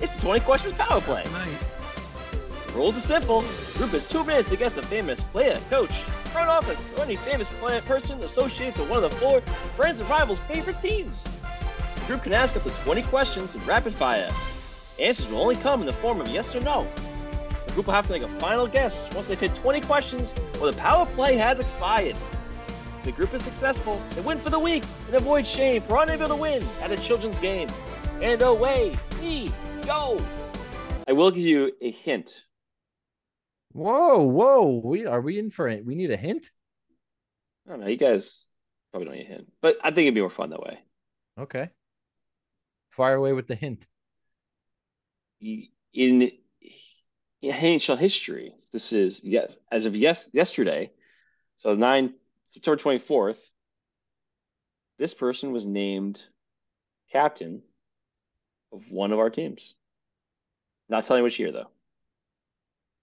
It's 0.00 0.12
the 0.14 0.20
20 0.22 0.40
questions 0.40 0.74
power 0.74 1.00
play. 1.00 1.24
The 2.66 2.72
rules 2.72 2.96
are 2.96 3.00
simple. 3.00 3.40
The 3.40 3.78
group 3.78 3.90
has 3.90 4.08
two 4.08 4.24
minutes 4.24 4.48
to 4.48 4.56
guess 4.56 4.76
a 4.76 4.82
famous 4.82 5.20
player, 5.32 5.54
coach, 5.70 5.92
front 6.32 6.48
office, 6.48 6.78
or 6.96 7.04
any 7.04 7.14
famous 7.16 7.48
player, 7.60 7.80
person 7.82 8.20
associated 8.22 8.78
with 8.80 8.90
one 8.90 9.04
of 9.04 9.10
the 9.10 9.16
four 9.16 9.40
Friends 9.76 10.00
and 10.00 10.08
Rivals 10.08 10.40
favorite 10.48 10.80
teams. 10.80 11.22
The 11.94 12.06
group 12.06 12.24
can 12.24 12.34
ask 12.34 12.56
up 12.56 12.64
to 12.64 12.70
20 12.70 13.02
questions 13.04 13.54
in 13.54 13.64
rapid 13.66 13.94
fire. 13.94 14.28
Answers 14.98 15.28
will 15.28 15.40
only 15.40 15.56
come 15.56 15.80
in 15.80 15.86
the 15.86 15.92
form 15.92 16.20
of 16.20 16.28
yes 16.28 16.54
or 16.54 16.60
no. 16.60 16.86
The 17.66 17.72
group 17.74 17.86
will 17.86 17.94
have 17.94 18.06
to 18.06 18.12
make 18.12 18.22
a 18.22 18.40
final 18.40 18.66
guess 18.66 18.94
once 19.14 19.28
they've 19.28 19.38
hit 19.38 19.54
20 19.54 19.82
questions 19.82 20.34
or 20.60 20.70
the 20.70 20.76
power 20.76 21.06
play 21.06 21.36
has 21.36 21.60
expired. 21.60 22.16
If 23.04 23.14
the 23.14 23.16
group 23.16 23.34
is 23.34 23.42
successful, 23.42 24.00
they 24.14 24.22
win 24.22 24.38
for 24.38 24.48
the 24.48 24.58
week 24.58 24.82
and 25.08 25.14
avoid 25.14 25.46
shame 25.46 25.82
for 25.82 26.02
unable 26.02 26.26
to 26.26 26.36
win 26.36 26.66
at 26.80 26.90
a 26.90 26.96
children's 26.96 27.36
game. 27.38 27.68
And 28.22 28.40
away 28.40 28.96
we 29.20 29.52
go. 29.82 30.18
I 31.06 31.12
will 31.12 31.30
give 31.30 31.44
you 31.44 31.70
a 31.82 31.90
hint. 31.90 32.30
Whoa, 33.72 34.22
whoa. 34.22 34.80
We 34.82 35.04
are 35.04 35.20
we 35.20 35.38
in 35.38 35.50
for 35.50 35.68
it? 35.68 35.84
We 35.84 35.94
need 35.94 36.12
a 36.12 36.16
hint? 36.16 36.50
I 37.66 37.72
don't 37.72 37.80
know. 37.80 37.88
You 37.88 37.98
guys 37.98 38.48
probably 38.90 39.04
don't 39.08 39.16
need 39.16 39.26
a 39.26 39.32
hint, 39.32 39.52
but 39.60 39.76
I 39.84 39.90
think 39.90 40.06
it'd 40.06 40.14
be 40.14 40.22
more 40.22 40.30
fun 40.30 40.48
that 40.48 40.62
way. 40.62 40.78
Okay. 41.38 41.68
Fire 42.92 43.16
away 43.16 43.34
with 43.34 43.48
the 43.48 43.54
hint. 43.54 43.86
in 45.42 45.68
in 45.92 46.30
NHL 47.42 47.98
history, 47.98 48.54
this 48.72 48.94
is 48.94 49.20
yes, 49.22 49.52
as 49.70 49.84
of 49.84 49.94
yes 49.94 50.30
yesterday, 50.32 50.90
so 51.58 51.74
nine 51.74 52.14
September 52.54 52.80
twenty 52.80 53.00
fourth. 53.00 53.38
This 54.96 55.12
person 55.12 55.50
was 55.50 55.66
named 55.66 56.22
captain 57.10 57.62
of 58.72 58.82
one 58.90 59.10
of 59.10 59.18
our 59.18 59.28
teams. 59.28 59.74
Not 60.88 61.04
telling 61.04 61.24
which 61.24 61.40
year 61.40 61.50
though. 61.50 61.66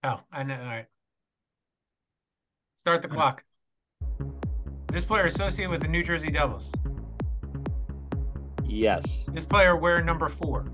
Oh, 0.05 0.21
I 0.31 0.43
know. 0.43 0.55
All 0.55 0.65
right. 0.65 0.85
Start 2.77 3.01
the 3.01 3.09
clock. 3.09 3.43
Is 4.89 4.95
this 4.95 5.03
player 5.03 5.25
associated 5.25 5.69
with 5.69 5.81
the 5.81 5.89
New 5.89 6.01
Jersey 6.01 6.31
Devils? 6.31 6.71
Yes. 8.63 9.25
This 9.33 9.43
player 9.43 9.75
wear 9.75 10.01
number 10.01 10.29
four. 10.29 10.65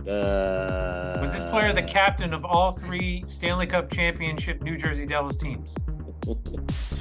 Uh, 0.00 1.18
Was 1.20 1.32
this 1.32 1.44
player 1.44 1.72
the 1.72 1.82
captain 1.82 2.34
of 2.34 2.44
all 2.44 2.72
three 2.72 3.22
Stanley 3.24 3.68
Cup 3.68 3.88
championship 3.88 4.62
New 4.62 4.76
Jersey 4.76 5.06
Devils 5.06 5.36
teams? 5.36 5.76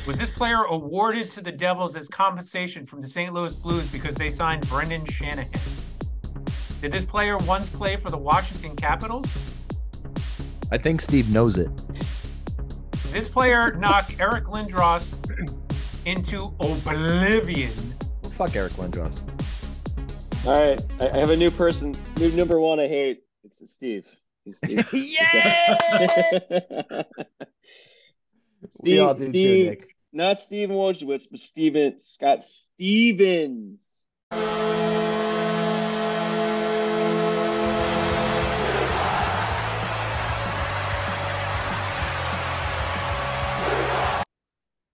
Was 0.05 0.19
this 0.19 0.29
player 0.29 0.63
awarded 0.63 1.29
to 1.31 1.41
the 1.41 1.51
Devils 1.51 1.95
as 1.95 2.07
compensation 2.07 2.85
from 2.85 3.01
the 3.01 3.07
St. 3.07 3.33
Louis 3.33 3.55
Blues 3.55 3.87
because 3.87 4.15
they 4.15 4.29
signed 4.29 4.67
Brendan 4.69 5.05
Shanahan? 5.05 5.49
Did 6.81 6.91
this 6.91 7.05
player 7.05 7.37
once 7.37 7.69
play 7.69 7.95
for 7.95 8.11
the 8.11 8.17
Washington 8.17 8.75
Capitals? 8.75 9.35
I 10.71 10.77
think 10.77 11.01
Steve 11.01 11.33
knows 11.33 11.57
it. 11.57 11.75
Did 11.75 13.11
this 13.11 13.27
player 13.27 13.73
knock 13.73 14.13
Eric 14.19 14.45
Lindros 14.45 15.19
into 16.05 16.53
oblivion? 16.59 17.73
Fuck 18.33 18.55
Eric 18.55 18.73
Lindros. 18.73 19.23
All 20.45 20.53
right, 20.53 20.79
I, 20.99 21.09
I 21.09 21.17
have 21.17 21.31
a 21.31 21.35
new 21.35 21.49
person. 21.49 21.95
New 22.17 22.31
number 22.31 22.59
one. 22.59 22.79
I 22.79 22.87
hate. 22.87 23.23
It's 23.43 23.73
Steve. 23.73 24.07
He's 24.43 24.59
Steve. 28.73 28.93
We 28.93 28.99
all 28.99 29.13
do 29.13 29.31
too, 29.31 29.65
Nick. 29.69 29.95
not 30.13 30.39
Steven 30.39 30.75
Wojciech, 30.75 31.25
but 31.31 31.39
Steven 31.39 31.99
Scott 31.99 32.43
Stevens. 32.43 34.05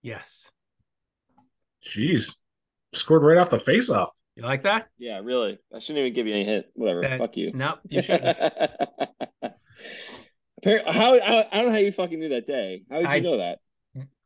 Yes. 0.02 0.50
Jeez, 1.84 2.40
scored 2.92 3.22
right 3.22 3.38
off 3.38 3.50
the 3.50 3.58
face-off. 3.58 4.10
You 4.36 4.42
like 4.42 4.62
that? 4.62 4.88
Yeah, 4.98 5.20
really. 5.22 5.58
I 5.74 5.78
shouldn't 5.78 5.98
even 5.98 6.14
give 6.14 6.26
you 6.26 6.34
any 6.34 6.44
hint. 6.44 6.66
Whatever. 6.74 7.02
That- 7.02 7.18
Fuck 7.18 7.36
you. 7.36 7.52
No, 7.52 7.76
you 7.88 8.02
shouldn't. 8.02 8.36
Appar- 10.64 10.92
how 10.92 11.14
I, 11.16 11.46
I 11.50 11.56
don't 11.58 11.66
know 11.66 11.72
how 11.72 11.78
you 11.78 11.92
fucking 11.92 12.18
knew 12.18 12.28
that 12.30 12.46
day. 12.46 12.82
How 12.90 12.96
did 12.96 13.02
you 13.04 13.08
I- 13.10 13.20
know 13.20 13.38
that? 13.38 13.58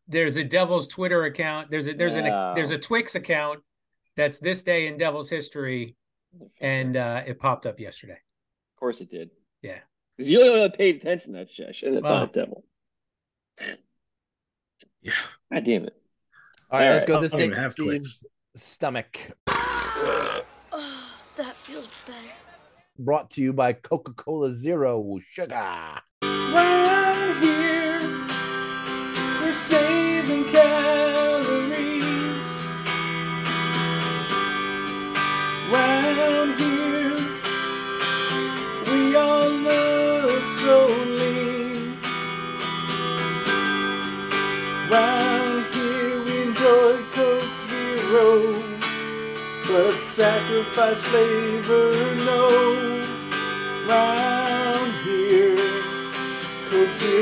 there's 0.09 0.37
a 0.37 0.45
Devil's 0.45 0.87
Twitter 0.87 1.25
account. 1.25 1.71
There's 1.71 1.89
a 1.89 1.93
there's 1.95 2.15
an 2.15 2.25
there's 2.55 2.71
a 2.71 2.79
Twix 2.79 3.15
account 3.17 3.61
that's 4.17 4.39
this 4.39 4.63
day 4.63 4.87
in 4.87 4.99
Devil's 4.99 5.29
history, 5.29 5.97
and 6.61 6.97
uh, 6.97 7.23
it 7.27 7.39
popped 7.41 7.67
up 7.67 7.81
yesterday. 7.81 8.13
of 8.15 8.79
course 8.81 9.01
it 9.01 9.11
did. 9.11 9.31
Yeah. 9.63 9.79
Because 10.17 10.31
you 10.31 10.41
only 10.43 10.69
paid 10.71 10.97
attention 10.97 11.33
to 11.33 11.41
that 11.41 11.51
shit. 11.51 11.69
I 11.69 11.73
should 11.73 11.93
have 11.95 12.03
Wow. 12.05 12.21
thought 12.21 12.33
devil. 12.33 12.65
Yeah. 15.03 15.13
God 15.53 15.65
damn 15.65 15.85
it. 15.85 15.95
All 16.71 16.79
right, 16.81 16.87
All 16.89 16.93
let's 16.95 17.03
right. 17.03 17.09
go. 17.09 17.21
This 17.21 17.35
I 17.35 17.39
don't 17.39 17.51
thing 17.51 17.59
have 17.61 17.73
Steve's 17.73 18.25
stomach. 18.55 19.19
Oh, 19.49 21.11
that 21.37 21.57
feels 21.57 21.89
better. 22.07 22.19
Brought 22.99 23.31
to 23.33 23.43
you 23.43 23.53
by 23.53 23.73
Coca 23.75 24.13
Cola 24.15 24.53
Zero 24.53 25.19
Sugar. 25.33 25.99
Round 26.57 27.45
here, 27.45 28.01
we're 29.43 29.53
saving 29.53 30.47
calories. 30.47 32.47
Round 35.71 36.59
here, 36.59 37.19
we 38.87 39.17
all 39.17 39.51
look 39.51 40.51
so 40.63 40.87
lean. 41.21 41.99
Round 44.91 45.67
here, 45.75 46.23
we 46.25 46.43
enjoy 46.43 47.05
Coke 47.13 47.53
Zero, 47.69 48.63
but 49.69 50.01
sacrifice 50.01 51.03
flavor, 51.03 52.15
no. 52.25 52.49
Round 53.87 54.46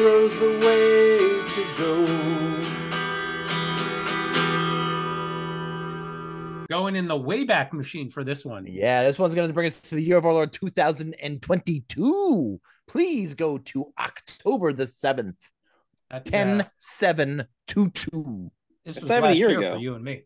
Zero's 0.04 0.36
the 0.38 0.52
way 0.66 1.16
to 1.54 1.62
go. 1.78 2.04
Going 6.68 6.94
in 6.94 7.08
the 7.08 7.14
Wayback 7.14 7.72
Machine 7.72 8.10
for 8.10 8.22
this 8.22 8.44
one. 8.44 8.66
Yeah, 8.66 9.02
this 9.04 9.18
one's 9.18 9.34
going 9.34 9.48
to 9.48 9.54
bring 9.54 9.66
us 9.66 9.80
to 9.80 9.94
the 9.94 10.02
year 10.02 10.18
of 10.18 10.26
our 10.26 10.34
Lord 10.34 10.52
2022. 10.52 12.60
Please 12.86 13.32
go 13.32 13.56
to 13.56 13.94
October 13.98 14.74
the 14.74 14.84
7th, 14.84 15.36
That's, 16.10 16.30
10 16.30 16.60
uh, 16.60 16.64
7 16.76 17.46
22. 17.66 18.50
this 18.84 18.96
It's 18.96 19.04
was 19.04 19.08
not 19.08 19.16
even 19.16 19.24
a 19.24 19.28
last 19.28 19.38
year 19.38 19.48
year 19.48 19.58
ago. 19.60 19.72
for 19.72 19.78
you 19.78 19.94
and 19.94 20.04
me. 20.04 20.24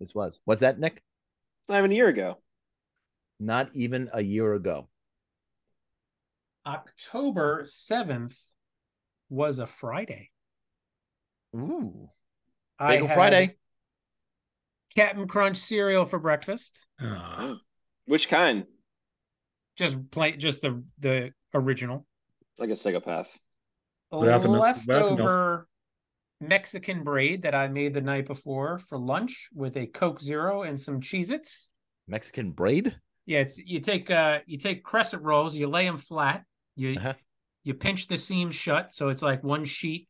This 0.00 0.14
was. 0.14 0.40
What's 0.46 0.62
that, 0.62 0.80
Nick? 0.80 0.94
It's 0.94 1.68
not 1.68 1.80
even 1.80 1.92
a 1.92 1.96
year 1.96 2.08
ago. 2.08 2.38
Not 3.40 3.68
even 3.74 4.08
a 4.14 4.22
year 4.22 4.54
ago. 4.54 4.88
October 6.64 7.60
seventh 7.66 8.38
was 9.28 9.58
a 9.58 9.66
Friday. 9.66 10.30
Ooh. 11.54 12.10
I 12.78 12.94
Bagel 12.94 13.08
had 13.08 13.14
Friday. 13.14 13.56
Captain 14.94 15.26
Crunch 15.28 15.58
cereal 15.58 16.04
for 16.04 16.18
breakfast. 16.18 16.86
Ah, 17.00 17.56
Which 18.06 18.28
kind? 18.28 18.64
Just 19.76 20.10
plain, 20.10 20.38
just 20.40 20.60
the 20.62 20.82
the 20.98 21.32
original. 21.54 22.06
Like 22.58 22.70
a 22.70 22.76
psychopath. 22.76 23.28
Without 24.10 24.42
the 24.42 24.48
milk- 24.48 24.76
without 24.86 24.86
the 24.86 25.14
milk. 25.14 25.18
Leftover 25.18 25.68
Mexican 26.40 27.02
braid 27.02 27.42
that 27.42 27.54
I 27.54 27.68
made 27.68 27.94
the 27.94 28.00
night 28.00 28.26
before 28.26 28.78
for 28.78 28.98
lunch 28.98 29.48
with 29.54 29.76
a 29.76 29.86
Coke 29.86 30.20
Zero 30.20 30.62
and 30.62 30.78
some 30.78 31.00
Cheez-Its. 31.00 31.68
Mexican 32.06 32.52
braid. 32.52 32.94
Yeah, 33.26 33.40
it's 33.40 33.58
you 33.58 33.80
take 33.80 34.10
uh 34.10 34.38
you 34.46 34.56
take 34.58 34.84
crescent 34.84 35.22
rolls, 35.22 35.54
you 35.54 35.66
lay 35.66 35.84
them 35.84 35.98
flat, 35.98 36.44
you 36.76 36.96
Uh-huh. 36.96 37.14
You 37.66 37.74
pinch 37.74 38.06
the 38.06 38.16
seams 38.16 38.54
shut, 38.54 38.94
so 38.94 39.08
it's 39.08 39.22
like 39.22 39.42
one 39.42 39.64
sheet 39.64 40.08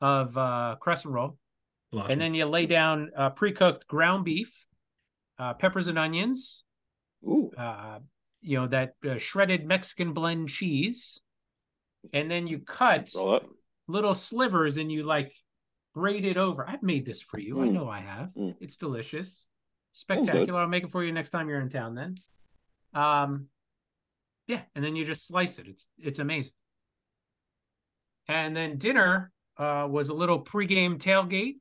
of 0.00 0.36
uh 0.36 0.74
crescent 0.80 1.14
roll, 1.14 1.38
lost 1.92 2.10
and 2.10 2.20
then 2.20 2.34
you 2.34 2.44
lay 2.46 2.66
down 2.66 3.10
uh, 3.16 3.30
pre-cooked 3.30 3.86
ground 3.86 4.24
beef, 4.24 4.66
uh, 5.38 5.54
peppers 5.54 5.86
and 5.86 5.98
onions, 5.98 6.64
Ooh. 7.24 7.52
uh, 7.56 8.00
you 8.42 8.58
know 8.58 8.66
that 8.66 8.94
uh, 9.08 9.18
shredded 9.18 9.64
Mexican 9.64 10.12
blend 10.12 10.48
cheese, 10.48 11.20
and 12.12 12.28
then 12.28 12.48
you 12.48 12.58
cut 12.58 13.08
little 13.86 14.14
slivers 14.14 14.76
and 14.76 14.90
you 14.90 15.04
like 15.04 15.32
braid 15.94 16.24
it 16.24 16.36
over. 16.36 16.68
I've 16.68 16.82
made 16.82 17.06
this 17.06 17.22
for 17.22 17.38
you. 17.38 17.60
I 17.60 17.68
Mm. 17.68 17.72
know 17.72 17.88
I 17.88 18.00
have. 18.00 18.30
Mm. 18.34 18.56
It's 18.60 18.76
delicious, 18.76 19.46
spectacular. 19.92 20.58
I'll 20.60 20.66
make 20.68 20.84
it 20.84 20.90
for 20.90 21.04
you 21.04 21.12
next 21.12 21.30
time 21.30 21.48
you're 21.48 21.60
in 21.60 21.68
town. 21.68 21.94
Then, 21.94 22.14
um, 22.94 23.46
yeah, 24.48 24.62
and 24.74 24.84
then 24.84 24.96
you 24.96 25.04
just 25.04 25.28
slice 25.28 25.60
it. 25.60 25.68
It's 25.68 25.88
it's 25.98 26.18
amazing. 26.18 26.52
And 28.30 28.56
then 28.56 28.78
dinner 28.78 29.32
uh, 29.58 29.88
was 29.90 30.08
a 30.08 30.14
little 30.14 30.40
pregame 30.40 30.98
tailgate 30.98 31.56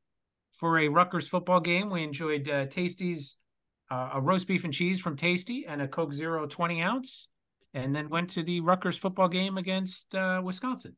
for 0.53 0.77
a 0.77 0.87
Rutgers 0.87 1.27
football 1.27 1.59
game. 1.59 1.89
We 1.89 2.03
enjoyed 2.03 2.47
uh, 2.47 2.67
Tasty's 2.67 3.37
uh, 3.89 4.11
a 4.13 4.21
roast 4.21 4.47
beef 4.47 4.63
and 4.63 4.73
cheese 4.73 4.99
from 4.99 5.15
Tasty 5.15 5.65
and 5.67 5.81
a 5.81 5.87
Coke 5.87 6.13
Zero 6.13 6.45
20 6.45 6.79
ounce, 6.83 7.29
and 7.73 7.95
then 7.95 8.07
went 8.09 8.29
to 8.31 8.43
the 8.43 8.59
Rutgers 8.59 8.99
football 8.99 9.29
game 9.29 9.57
against 9.57 10.13
uh, 10.13 10.41
Wisconsin. 10.43 10.95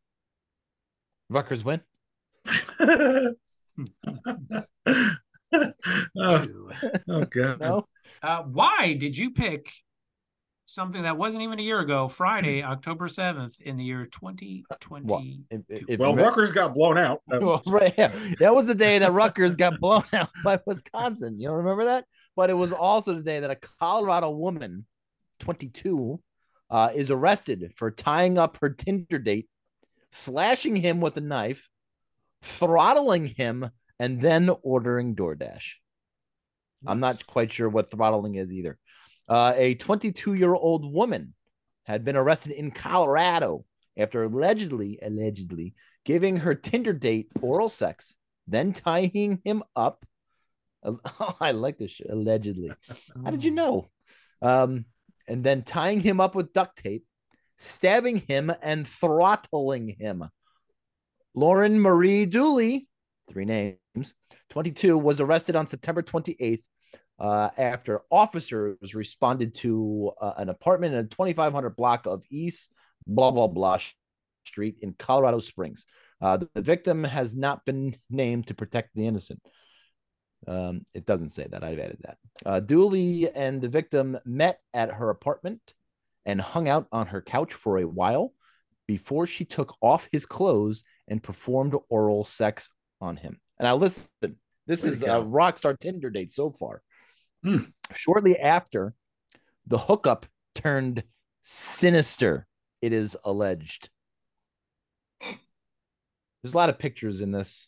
Rutgers 1.29 1.63
win. 1.63 1.79
oh, 2.81 3.33
oh 6.17 7.25
god. 7.29 7.59
No. 7.61 7.87
Uh, 8.21 8.43
why 8.43 8.93
did 8.99 9.17
you 9.17 9.31
pick 9.31 9.71
something 10.73 11.03
that 11.03 11.17
wasn't 11.17 11.43
even 11.43 11.59
a 11.59 11.61
year 11.63 11.79
ago, 11.79 12.07
Friday, 12.07 12.63
October 12.63 13.07
7th, 13.07 13.59
in 13.61 13.77
the 13.77 13.83
year 13.83 14.05
2020? 14.05 15.43
If- 15.49 15.61
if- 15.89 15.99
Well, 15.99 16.15
Rutgers 16.15 16.51
got 16.51 16.73
blown 16.73 16.97
out. 16.97 17.21
That 17.27 17.41
Well, 17.41 17.57
was- 17.63 17.67
right, 17.71 17.93
yeah. 17.97 18.11
That 18.39 18.55
was 18.55 18.67
the 18.67 18.75
day 18.75 18.99
that 18.99 19.11
Rutgers 19.11 19.55
got 19.55 19.79
blown 19.79 20.03
out 20.13 20.29
by 20.43 20.59
Wisconsin. 20.65 21.39
You 21.39 21.47
don't 21.49 21.57
remember 21.57 21.85
that? 21.85 22.05
But 22.35 22.49
it 22.49 22.53
was 22.55 22.71
also 22.71 23.15
the 23.15 23.21
day 23.21 23.39
that 23.41 23.51
a 23.51 23.55
Colorado 23.79 24.29
woman, 24.31 24.85
22, 25.39 26.21
uh, 26.69 26.89
is 26.95 27.11
arrested 27.11 27.73
for 27.75 27.91
tying 27.91 28.37
up 28.37 28.57
her 28.61 28.69
Tinder 28.69 29.19
date, 29.19 29.49
slashing 30.11 30.75
him 30.77 31.01
with 31.01 31.17
a 31.17 31.21
knife, 31.21 31.67
throttling 32.41 33.25
him, 33.25 33.69
and 33.99 34.21
then 34.21 34.49
ordering 34.63 35.15
DoorDash. 35.15 35.73
I'm 36.87 36.99
not 36.99 37.21
quite 37.27 37.51
sure 37.51 37.69
what 37.69 37.91
throttling 37.91 38.35
is 38.35 38.51
either. 38.51 38.79
Uh, 39.31 39.53
a 39.55 39.75
22 39.75 40.33
year 40.33 40.53
old 40.53 40.91
woman 40.91 41.33
had 41.85 42.03
been 42.03 42.17
arrested 42.17 42.51
in 42.51 42.69
Colorado 42.69 43.63
after 43.97 44.23
allegedly, 44.23 44.99
allegedly 45.01 45.73
giving 46.03 46.35
her 46.35 46.53
Tinder 46.53 46.91
date 46.91 47.29
oral 47.39 47.69
sex, 47.69 48.13
then 48.45 48.73
tying 48.73 49.41
him 49.45 49.63
up. 49.73 50.05
Oh, 50.83 51.37
I 51.39 51.51
like 51.51 51.77
this 51.77 51.91
shit. 51.91 52.09
Allegedly. 52.09 52.71
How 53.23 53.29
did 53.29 53.43
you 53.43 53.51
know? 53.51 53.87
Um, 54.41 54.85
and 55.27 55.43
then 55.43 55.61
tying 55.61 56.01
him 56.01 56.19
up 56.19 56.33
with 56.33 56.53
duct 56.53 56.83
tape, 56.83 57.05
stabbing 57.59 58.17
him, 58.17 58.51
and 58.63 58.87
throttling 58.87 59.95
him. 59.99 60.25
Lauren 61.35 61.79
Marie 61.79 62.25
Dooley, 62.25 62.87
three 63.29 63.45
names, 63.45 64.15
22, 64.49 64.97
was 64.97 65.21
arrested 65.21 65.55
on 65.55 65.67
September 65.67 66.01
28th 66.01 66.63
uh, 67.21 67.51
after 67.55 68.01
officers 68.09 68.95
responded 68.95 69.53
to 69.53 70.11
uh, 70.19 70.33
an 70.37 70.49
apartment 70.49 70.95
in 70.95 70.99
a 71.01 71.07
2500 71.07 71.75
block 71.75 72.07
of 72.07 72.23
East 72.31 72.67
blah 73.05 73.31
blah 73.31 73.47
blah 73.47 73.77
Street 74.43 74.77
in 74.81 74.93
Colorado 74.93 75.39
Springs. 75.39 75.85
Uh, 76.19 76.37
the, 76.37 76.49
the 76.55 76.61
victim 76.61 77.03
has 77.03 77.35
not 77.35 77.63
been 77.63 77.95
named 78.09 78.47
to 78.47 78.55
protect 78.55 78.89
the 78.95 79.05
innocent. 79.05 79.39
Um, 80.47 80.85
it 80.95 81.05
doesn't 81.05 81.29
say 81.29 81.45
that. 81.49 81.63
I've 81.63 81.77
added 81.77 81.99
that. 82.01 82.17
Uh, 82.43 82.59
Dooley 82.59 83.29
and 83.29 83.61
the 83.61 83.69
victim 83.69 84.17
met 84.25 84.59
at 84.73 84.91
her 84.91 85.11
apartment 85.11 85.61
and 86.25 86.41
hung 86.41 86.67
out 86.67 86.87
on 86.91 87.07
her 87.07 87.21
couch 87.21 87.53
for 87.53 87.77
a 87.77 87.87
while 87.87 88.33
before 88.87 89.27
she 89.27 89.45
took 89.45 89.75
off 89.79 90.09
his 90.11 90.25
clothes 90.25 90.83
and 91.07 91.21
performed 91.21 91.75
oral 91.89 92.25
sex 92.25 92.69
on 92.99 93.17
him. 93.17 93.39
And 93.59 93.67
now 93.67 93.75
listen, 93.75 94.09
this 94.65 94.83
is 94.83 95.03
a 95.03 95.21
rock 95.21 95.59
star 95.59 95.75
Tinder 95.75 96.09
date 96.09 96.31
so 96.31 96.49
far. 96.49 96.81
Hmm. 97.43 97.57
Shortly 97.93 98.37
after, 98.37 98.93
the 99.67 99.77
hookup 99.77 100.25
turned 100.55 101.03
sinister. 101.41 102.47
It 102.81 102.93
is 102.93 103.17
alleged. 103.23 103.89
There's 105.21 106.53
a 106.53 106.57
lot 106.57 106.69
of 106.69 106.79
pictures 106.79 107.21
in 107.21 107.31
this. 107.31 107.67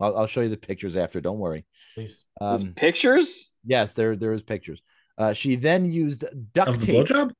I'll, 0.00 0.16
I'll 0.16 0.26
show 0.26 0.42
you 0.42 0.48
the 0.48 0.56
pictures 0.56 0.96
after. 0.96 1.20
Don't 1.20 1.38
worry. 1.38 1.66
Please. 1.94 2.24
Um, 2.40 2.74
pictures? 2.74 3.50
yes, 3.64 3.94
there 3.94 4.14
there 4.16 4.32
is 4.32 4.42
pictures. 4.42 4.80
Uh, 5.18 5.32
she 5.32 5.56
then 5.56 5.84
used 5.84 6.24
duct 6.52 6.68
of 6.68 6.80
the 6.80 6.86
tape 6.86 7.06
blowjob? 7.06 7.32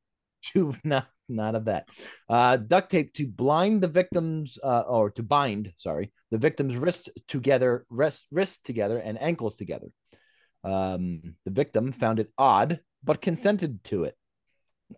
to 0.52 0.74
not 0.84 1.06
not 1.28 1.56
of 1.56 1.64
that 1.64 1.88
uh 2.28 2.56
duct 2.56 2.90
tape 2.90 3.12
to 3.12 3.26
blind 3.26 3.82
the 3.82 3.88
victims 3.88 4.58
uh 4.62 4.84
or 4.86 5.10
to 5.10 5.22
bind 5.22 5.72
sorry 5.76 6.12
the 6.30 6.38
victim's 6.38 6.76
wrists 6.76 7.08
together 7.26 7.84
wrist 7.90 8.24
wrists 8.30 8.58
together 8.58 8.98
and 8.98 9.20
ankles 9.20 9.56
together 9.56 9.88
Um, 10.66 11.36
the 11.44 11.50
victim 11.50 11.92
found 11.92 12.18
it 12.18 12.32
odd, 12.36 12.80
but 13.04 13.22
consented 13.22 13.84
to 13.84 14.04
it. 14.04 14.16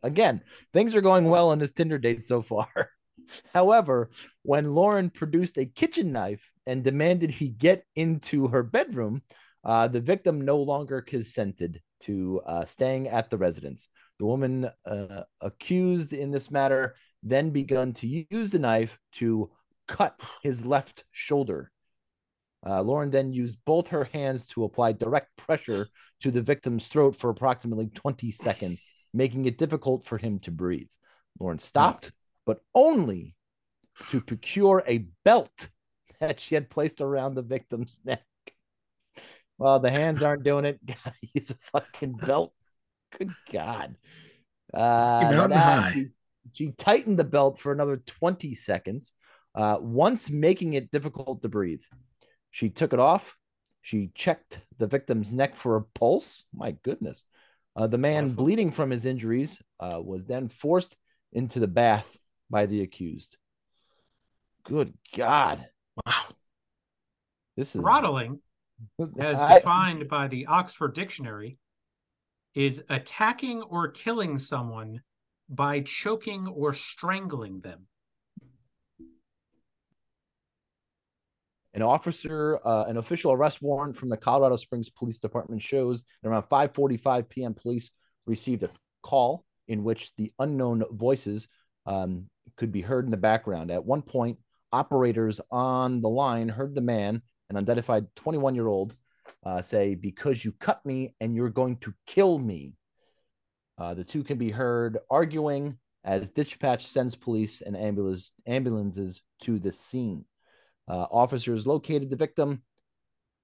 Again, 0.03 0.43
things 0.73 0.95
are 0.95 1.01
going 1.01 1.29
well 1.29 1.51
on 1.51 1.59
this 1.59 1.73
Tinder 1.73 1.99
date 1.99 2.25
so 2.25 2.43
far. 2.43 2.69
However, 3.55 4.11
when 4.43 4.75
Lauren 4.75 5.11
produced 5.11 5.59
a 5.59 5.66
kitchen 5.66 6.12
knife 6.12 6.51
and 6.66 6.83
demanded 6.83 7.31
he 7.31 7.49
get 7.49 7.85
into 7.95 8.49
her 8.49 8.62
bedroom, 8.62 9.23
uh, 9.64 9.89
the 9.89 10.01
victim 10.01 10.41
no 10.41 10.59
longer 10.59 11.03
consented 11.03 11.83
to 12.01 12.41
uh, 12.47 12.64
staying 12.64 13.09
at 13.09 13.29
the 13.29 13.37
residence. 13.37 13.89
The 14.19 14.27
woman 14.27 14.71
uh, 14.87 15.23
accused 15.41 16.12
in 16.12 16.31
this 16.31 16.51
matter 16.51 16.97
then 17.23 17.51
begun 17.51 17.93
to 17.93 18.27
use 18.31 18.51
the 18.51 18.59
knife 18.59 18.99
to 19.14 19.51
cut 19.87 20.19
his 20.43 20.64
left 20.64 21.05
shoulder. 21.11 21.73
Uh, 22.66 22.82
Lauren 22.82 23.11
then 23.11 23.32
used 23.32 23.59
both 23.64 23.88
her 23.88 24.04
hands 24.04 24.46
to 24.48 24.64
apply 24.64 24.92
direct 24.92 25.36
pressure 25.36 25.88
to 26.20 26.30
the 26.30 26.42
victim's 26.42 26.86
throat 26.86 27.14
for 27.14 27.30
approximately 27.30 27.86
20 27.86 28.30
seconds, 28.30 28.84
making 29.14 29.44
it 29.44 29.59
difficult 29.59 30.04
for 30.04 30.18
him 30.18 30.38
to 30.40 30.50
breathe. 30.50 30.88
Lauren 31.38 31.59
stopped, 31.59 32.12
but 32.44 32.61
only 32.74 33.36
to 34.11 34.20
procure 34.20 34.82
a 34.86 35.06
belt 35.24 35.68
that 36.20 36.40
she 36.40 36.54
had 36.54 36.70
placed 36.70 37.00
around 37.00 37.34
the 37.34 37.42
victim's 37.42 37.98
neck. 38.04 38.24
Well, 39.56 39.80
the 39.80 39.90
hands 39.90 40.22
aren't 40.22 40.44
doing 40.44 40.64
it. 40.64 40.80
Gotta 40.86 41.16
use 41.34 41.50
a 41.50 41.56
fucking 41.72 42.12
belt. 42.12 42.52
Good 43.16 43.30
God. 43.52 43.96
Uh. 44.72 45.20
She, 45.92 46.09
she 46.52 46.72
tightened 46.72 47.18
the 47.18 47.24
belt 47.24 47.59
for 47.59 47.72
another 47.72 47.96
20 47.98 48.54
seconds, 48.54 49.12
uh, 49.54 49.78
once 49.80 50.30
making 50.30 50.74
it 50.74 50.90
difficult 50.90 51.42
to 51.42 51.48
breathe. 51.48 51.82
She 52.51 52.68
took 52.70 52.92
it 52.92 52.99
off. 52.99 53.36
She 53.82 54.11
checked 54.14 54.61
the 54.78 54.86
victim's 54.86 55.32
neck 55.32 55.57
for 55.57 55.76
a 55.76 55.82
pulse. 55.82 56.44
My 56.55 56.72
goodness. 56.82 57.24
Uh, 57.76 57.86
the 57.86 57.99
man 57.99 58.30
bleeding 58.30 58.70
from 58.72 58.90
his 58.90 59.07
injuries 59.07 59.62
uh, 59.78 60.01
was 60.03 60.24
then 60.24 60.49
forced 60.49 60.96
into 61.32 61.61
the 61.61 61.68
bath 61.68 62.18
by 62.51 62.66
the 62.66 62.82
accused. 62.82 63.36
Good 64.64 64.94
God. 65.16 65.68
Wow. 66.05 66.24
This 67.57 67.74
is 67.74 67.80
Throttling, 67.80 68.40
as 69.18 69.40
I- 69.40 69.55
defined 69.57 70.09
by 70.09 70.28
the 70.28 70.46
Oxford 70.46 70.94
Dictionary, 70.94 71.59
is 72.55 72.82
attacking 72.88 73.62
or 73.62 73.88
killing 73.88 74.38
someone 74.38 75.03
by 75.49 75.80
choking 75.80 76.46
or 76.49 76.72
strangling 76.72 77.61
them. 77.61 77.86
An 81.79 81.85
officer, 81.85 82.59
uh, 82.66 82.87
an 82.89 82.97
official 82.97 83.31
arrest 83.31 83.62
warrant 83.62 83.95
from 83.95 84.09
the 84.09 84.16
Colorado 84.16 84.57
Springs 84.57 84.91
Police 84.91 85.18
Department 85.18 85.62
shows 85.62 86.03
that 86.20 86.29
around 86.29 86.43
5:45 86.43 87.29
p.m. 87.29 87.55
police 87.55 87.93
received 88.26 88.64
a 88.64 88.68
call 89.05 89.45
in 89.68 89.85
which 89.85 90.11
the 90.16 90.33
unknown 90.41 90.83
voices 90.91 91.47
um, 91.87 92.29
could 92.57 92.72
be 92.72 92.81
heard 92.81 93.05
in 93.05 93.12
the 93.12 93.16
background. 93.16 93.70
At 93.70 93.85
one 93.85 94.03
point, 94.03 94.39
operators 94.72 95.41
on 95.53 96.01
the 96.01 96.09
line 96.09 96.49
heard 96.49 96.74
the 96.74 96.81
man, 96.81 97.22
an 97.49 97.57
unidentified 97.57 98.12
21-year-old, 98.16 98.97
uh, 99.47 99.62
say, 99.62 99.95
"Because 99.95 100.45
you 100.45 100.51
cut 100.59 100.85
me 100.85 101.14
and 101.20 101.37
you're 101.37 101.49
going 101.49 101.76
to 101.76 101.95
kill 102.09 102.41
me." 102.41 102.74
Uh, 103.79 103.95
the 103.95 104.03
two 104.03 104.24
can 104.24 104.37
be 104.37 104.51
heard 104.51 104.99
arguing 105.09 105.79
as 106.03 106.31
dispatch 106.31 106.85
sends 106.85 107.14
police 107.14 107.61
and 107.61 107.76
ambulance 107.76 108.33
ambulances 108.49 109.22
to 109.43 109.61
the 109.61 109.70
scene. 109.70 110.24
Uh, 110.89 111.07
officers 111.11 111.66
located 111.66 112.09
the 112.11 112.16
victim, 112.16 112.62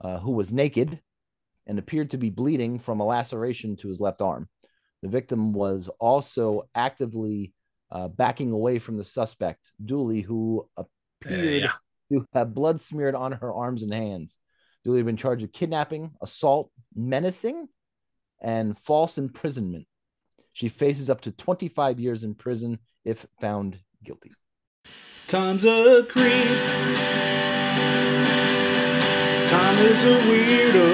uh, 0.01 0.19
who 0.19 0.33
was 0.33 0.53
naked 0.53 1.01
and 1.67 1.79
appeared 1.79 2.11
to 2.11 2.19
be 2.19 2.31
bleeding 2.31 2.79
from 2.79 3.01
a 3.01 3.05
laceration 3.07 3.77
to 3.77 3.89
his 3.89 4.01
left 4.01 4.21
arm. 4.21 4.49
The 5.03 5.09
victim 5.09 5.53
was 5.53 5.89
also 6.01 6.69
actively 6.75 7.53
uh, 7.91 8.09
backing 8.09 8.51
away 8.51 8.79
from 8.79 8.97
the 8.97 9.05
suspect, 9.05 9.73
Dooley, 9.85 10.21
who 10.23 10.69
appeared 10.77 11.63
Yeah. 11.63 11.73
to 12.13 12.27
have 12.33 12.55
blood 12.55 12.81
smeared 12.81 13.15
on 13.15 13.33
her 13.33 13.53
arms 13.53 13.83
and 13.83 13.93
hands. 13.93 14.37
Dooley 14.85 14.99
had 14.99 15.07
been 15.07 15.17
charged 15.17 15.43
with 15.43 15.53
kidnapping, 15.53 16.13
assault, 16.23 16.71
menacing, 16.95 17.69
and 18.43 18.79
false 18.79 19.17
imprisonment. 19.19 19.87
She 20.53 20.69
faces 20.69 21.09
up 21.11 21.23
to 21.23 21.31
25 21.33 21.99
years 22.01 22.25
in 22.25 22.35
prison 22.35 22.79
if 23.05 23.27
found 23.41 23.79
guilty. 24.03 24.33
Time's 25.29 25.65
a 25.65 26.05
creep. 26.09 26.59
Time 29.51 29.79
is 29.79 30.05
a 30.05 30.19
weirdo. 30.29 30.89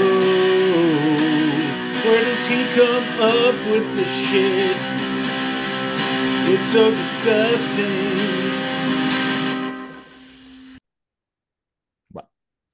Where 2.04 2.24
does 2.24 2.46
he 2.46 2.64
come 2.74 3.04
up 3.20 3.54
with 3.70 3.96
the 3.96 4.04
shit? 4.04 4.76
It's 6.52 6.72
so 6.72 6.90
disgusting. 6.90 8.30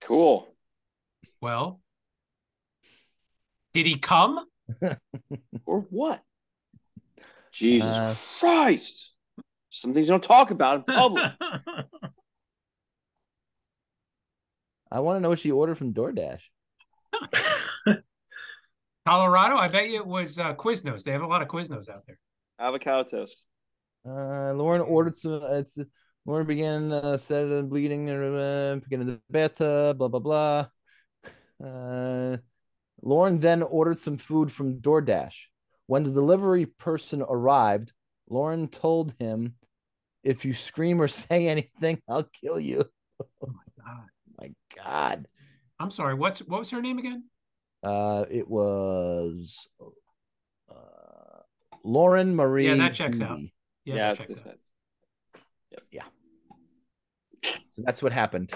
Cool. 0.03 0.55
Well, 1.41 1.81
did 3.75 3.87
he 3.87 3.97
come? 3.99 4.47
Or 5.65 5.81
what? 5.91 6.23
Jesus 7.51 7.99
Uh, 7.99 8.15
Christ. 8.39 9.11
Some 9.81 9.93
things 9.93 10.07
you 10.07 10.13
don't 10.13 10.23
talk 10.23 10.51
about 10.51 10.77
in 10.77 10.85
public. 10.85 11.33
I 14.91 15.01
want 15.01 15.17
to 15.17 15.21
know 15.21 15.29
what 15.29 15.41
she 15.41 15.51
ordered 15.51 15.77
from 15.77 15.93
DoorDash. 15.93 16.41
Colorado, 19.07 19.57
I 19.57 19.69
bet 19.69 19.91
you 19.91 19.99
it 20.01 20.07
was 20.07 20.39
uh, 20.39 20.55
Quiznos. 20.55 21.05
They 21.05 21.13
have 21.13 21.21
a 21.23 21.27
lot 21.27 21.43
of 21.43 21.49
Quiznos 21.49 21.91
out 21.91 22.07
there. 22.07 22.19
Avocado 22.59 23.05
toast. 23.09 23.45
Uh, 24.09 24.55
Lauren 24.55 24.81
ordered 24.81 25.15
some. 25.15 25.43
It's 25.43 25.79
Lauren 26.25 26.47
began 26.47 26.91
uh, 26.93 27.19
said 27.19 27.53
uh, 27.53 27.63
bleeding, 27.63 28.09
uh, 28.09 28.79
beginning 28.83 29.07
the 29.07 29.21
beta, 29.31 29.95
blah 29.97 30.09
blah 30.09 30.21
blah. 30.21 30.67
Uh, 31.63 32.39
Lauren 33.03 33.41
then 33.41 33.63
ordered 33.63 33.99
some 33.99 34.17
food 34.17 34.51
from 34.51 34.81
DoorDash. 34.81 35.35
When 35.87 36.03
the 36.03 36.13
delivery 36.13 36.65
person 36.67 37.23
arrived, 37.23 37.93
Lauren 38.29 38.69
told 38.69 39.15
him, 39.19 39.55
"If 40.27 40.45
you 40.45 40.53
scream 40.55 41.01
or 41.01 41.09
say 41.23 41.49
anything, 41.49 42.01
I'll 42.09 42.29
kill 42.43 42.59
you." 42.61 42.85
Oh 43.43 43.47
my 43.49 43.83
god! 43.83 44.09
My 44.39 44.83
God. 44.85 45.29
I'm 45.81 45.91
sorry. 45.91 46.15
What's 46.15 46.41
what 46.41 46.59
was 46.59 46.71
her 46.71 46.83
name 46.83 46.99
again? 46.99 47.25
Uh, 47.83 48.25
it 48.31 48.47
was 48.49 49.67
uh, 50.71 51.41
Lauren 51.85 52.35
Marie. 52.37 52.67
Yeah, 52.69 52.75
that 52.77 52.93
checks 52.95 53.21
out. 53.23 53.39
Yeah, 53.85 53.95
Yeah, 53.95 54.09
that 54.13 54.19
checks 54.19 54.33
it's- 54.35 54.47
out. 54.47 54.61
So 57.73 57.83
that's 57.85 58.03
what 58.03 58.13
happened 58.13 58.53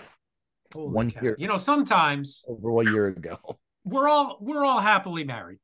Holy 0.72 0.92
One 0.94 1.10
cow. 1.10 1.20
year. 1.22 1.36
You 1.38 1.46
know, 1.46 1.56
sometimes 1.56 2.44
over 2.48 2.80
a 2.80 2.90
year 2.90 3.06
ago. 3.08 3.38
we're 3.84 4.08
all 4.08 4.38
we're 4.40 4.64
all 4.64 4.80
happily 4.80 5.24
married. 5.24 5.58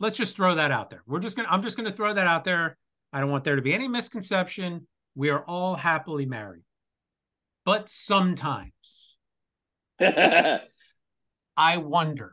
Let's 0.00 0.16
just 0.16 0.36
throw 0.36 0.54
that 0.56 0.70
out 0.70 0.90
there. 0.90 1.02
We're 1.06 1.20
just 1.20 1.36
gonna 1.36 1.48
I'm 1.50 1.62
just 1.62 1.76
gonna 1.76 1.92
throw 1.92 2.12
that 2.12 2.26
out 2.26 2.44
there. 2.44 2.76
I 3.12 3.20
don't 3.20 3.30
want 3.30 3.44
there 3.44 3.56
to 3.56 3.62
be 3.62 3.72
any 3.74 3.88
misconception. 3.88 4.86
We 5.16 5.30
are 5.30 5.42
all 5.42 5.74
happily 5.74 6.26
married. 6.26 6.62
But 7.64 7.88
sometimes 7.88 9.16
I 10.00 10.60
wonder 11.56 12.32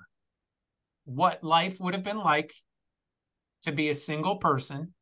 what 1.05 1.43
life 1.43 1.79
would 1.79 1.95
have 1.95 2.03
been 2.03 2.19
like 2.19 2.53
to 3.63 3.71
be 3.71 3.89
a 3.89 3.95
single 3.95 4.35
person 4.35 4.93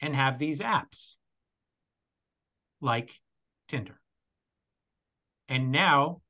and 0.00 0.14
have 0.14 0.38
these 0.38 0.60
apps 0.60 1.16
like 2.80 3.12
Tinder. 3.66 3.98
And 5.48 5.72
now 5.72 6.20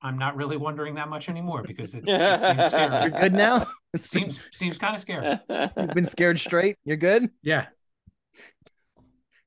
I'm 0.00 0.18
not 0.18 0.36
really 0.36 0.56
wondering 0.56 0.94
that 0.94 1.08
much 1.08 1.28
anymore 1.28 1.64
because 1.66 1.94
it, 1.94 2.04
it 2.06 2.40
seems 2.40 2.66
scary. 2.66 3.02
You're 3.02 3.20
good 3.20 3.34
now. 3.34 3.66
It 3.92 4.00
seems 4.00 4.40
seems 4.52 4.78
kind 4.78 4.94
of 4.94 5.00
scary. 5.00 5.38
You've 5.48 5.94
been 5.94 6.06
scared 6.06 6.38
straight. 6.38 6.76
You're 6.84 6.96
good. 6.96 7.30
Yeah. 7.42 7.66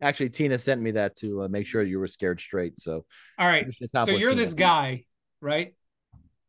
Actually, 0.02 0.30
Tina 0.30 0.60
sent 0.60 0.82
me 0.82 0.91
that 0.91 1.16
to 1.18 1.43
uh, 1.43 1.48
make 1.48 1.66
sure 1.66 1.82
you 1.82 2.00
were 2.00 2.08
scared 2.08 2.39
straight. 2.39 2.80
So, 2.80 3.06
All 3.39 3.48
right. 3.48 3.66
So 4.06 4.12
you're 4.12 4.32
Tina. 4.32 4.41
this 4.41 4.54
guy, 4.54 5.06
right? 5.41 5.74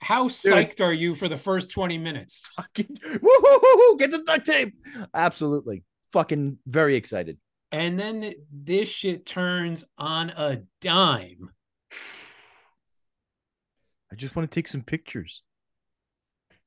How 0.00 0.28
psyched 0.28 0.80
are 0.80 0.92
you 0.92 1.14
for 1.14 1.28
the 1.28 1.36
first 1.36 1.70
20 1.70 1.96
minutes? 1.98 2.50
Fucking- 2.56 2.98
Get 3.98 4.10
the 4.10 4.22
duct 4.26 4.46
tape. 4.46 4.74
Absolutely. 5.14 5.84
Fucking 6.12 6.58
very 6.66 6.96
excited. 6.96 7.38
And 7.72 7.98
then 7.98 8.32
this 8.52 8.88
shit 8.88 9.26
turns 9.26 9.84
on 9.98 10.30
a 10.30 10.62
dime. 10.80 11.50
I 14.12 14.14
just 14.14 14.36
want 14.36 14.50
to 14.50 14.54
take 14.54 14.68
some 14.68 14.82
pictures. 14.82 15.42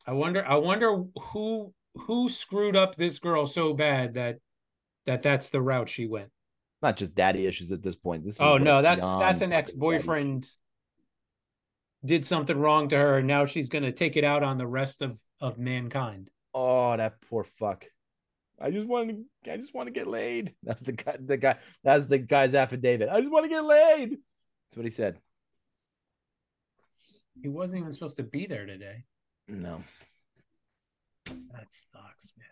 I 0.06 0.14
wonder 0.14 0.46
I 0.46 0.56
wonder 0.56 1.04
who 1.20 1.74
who 1.96 2.30
screwed 2.30 2.76
up 2.76 2.96
this 2.96 3.20
girl 3.20 3.46
so 3.46 3.74
bad 3.74 4.16
that 4.16 4.38
that 5.06 5.22
that's 5.22 5.50
the 5.50 5.62
route 5.62 5.90
she 5.90 6.06
went. 6.06 6.30
Not 6.82 6.98
just 6.98 7.14
daddy 7.14 7.46
issues 7.46 7.72
at 7.72 7.82
this 7.82 7.96
point. 7.96 8.24
This 8.24 8.36
is 8.36 8.42
Oh 8.42 8.54
like 8.54 8.62
no, 8.62 8.82
that's 8.82 9.02
that's 9.02 9.42
an 9.42 9.52
ex-boyfriend. 9.52 10.48
did 12.06 12.26
something 12.26 12.58
wrong 12.58 12.90
to 12.90 12.98
her, 12.98 13.18
and 13.18 13.28
now 13.28 13.46
she's 13.46 13.70
going 13.70 13.84
to 13.84 13.92
take 13.92 14.16
it 14.16 14.24
out 14.24 14.44
on 14.44 14.58
the 14.58 14.68
rest 14.68 15.02
of 15.02 15.22
of 15.42 15.58
mankind. 15.58 16.30
Oh, 16.54 16.96
that 16.96 17.22
poor 17.30 17.44
fuck. 17.44 17.86
I 18.62 18.72
just 18.72 18.88
want 18.88 19.10
to. 19.10 19.52
I 19.52 19.58
just 19.58 19.74
want 19.74 19.88
to 19.88 19.92
get 19.92 20.08
laid. 20.08 20.54
That's 20.64 20.82
the 20.82 20.94
guy. 20.94 21.18
The 21.20 21.38
guy. 21.38 21.58
That's 21.84 22.06
the 22.06 22.18
guy's 22.18 22.54
affidavit. 22.54 23.10
I 23.10 23.20
just 23.20 23.32
want 23.32 23.46
to 23.46 23.50
get 23.50 23.64
laid. 23.66 24.12
That's 24.12 24.78
what 24.78 24.86
he 24.86 24.90
said. 24.90 25.20
He 27.42 27.48
wasn't 27.48 27.82
even 27.82 27.92
supposed 27.94 28.18
to 28.18 28.24
be 28.24 28.46
there 28.48 28.66
today. 28.66 29.04
No. 29.48 29.84
That 31.26 31.68
sucks, 31.72 32.34
man. 32.38 32.48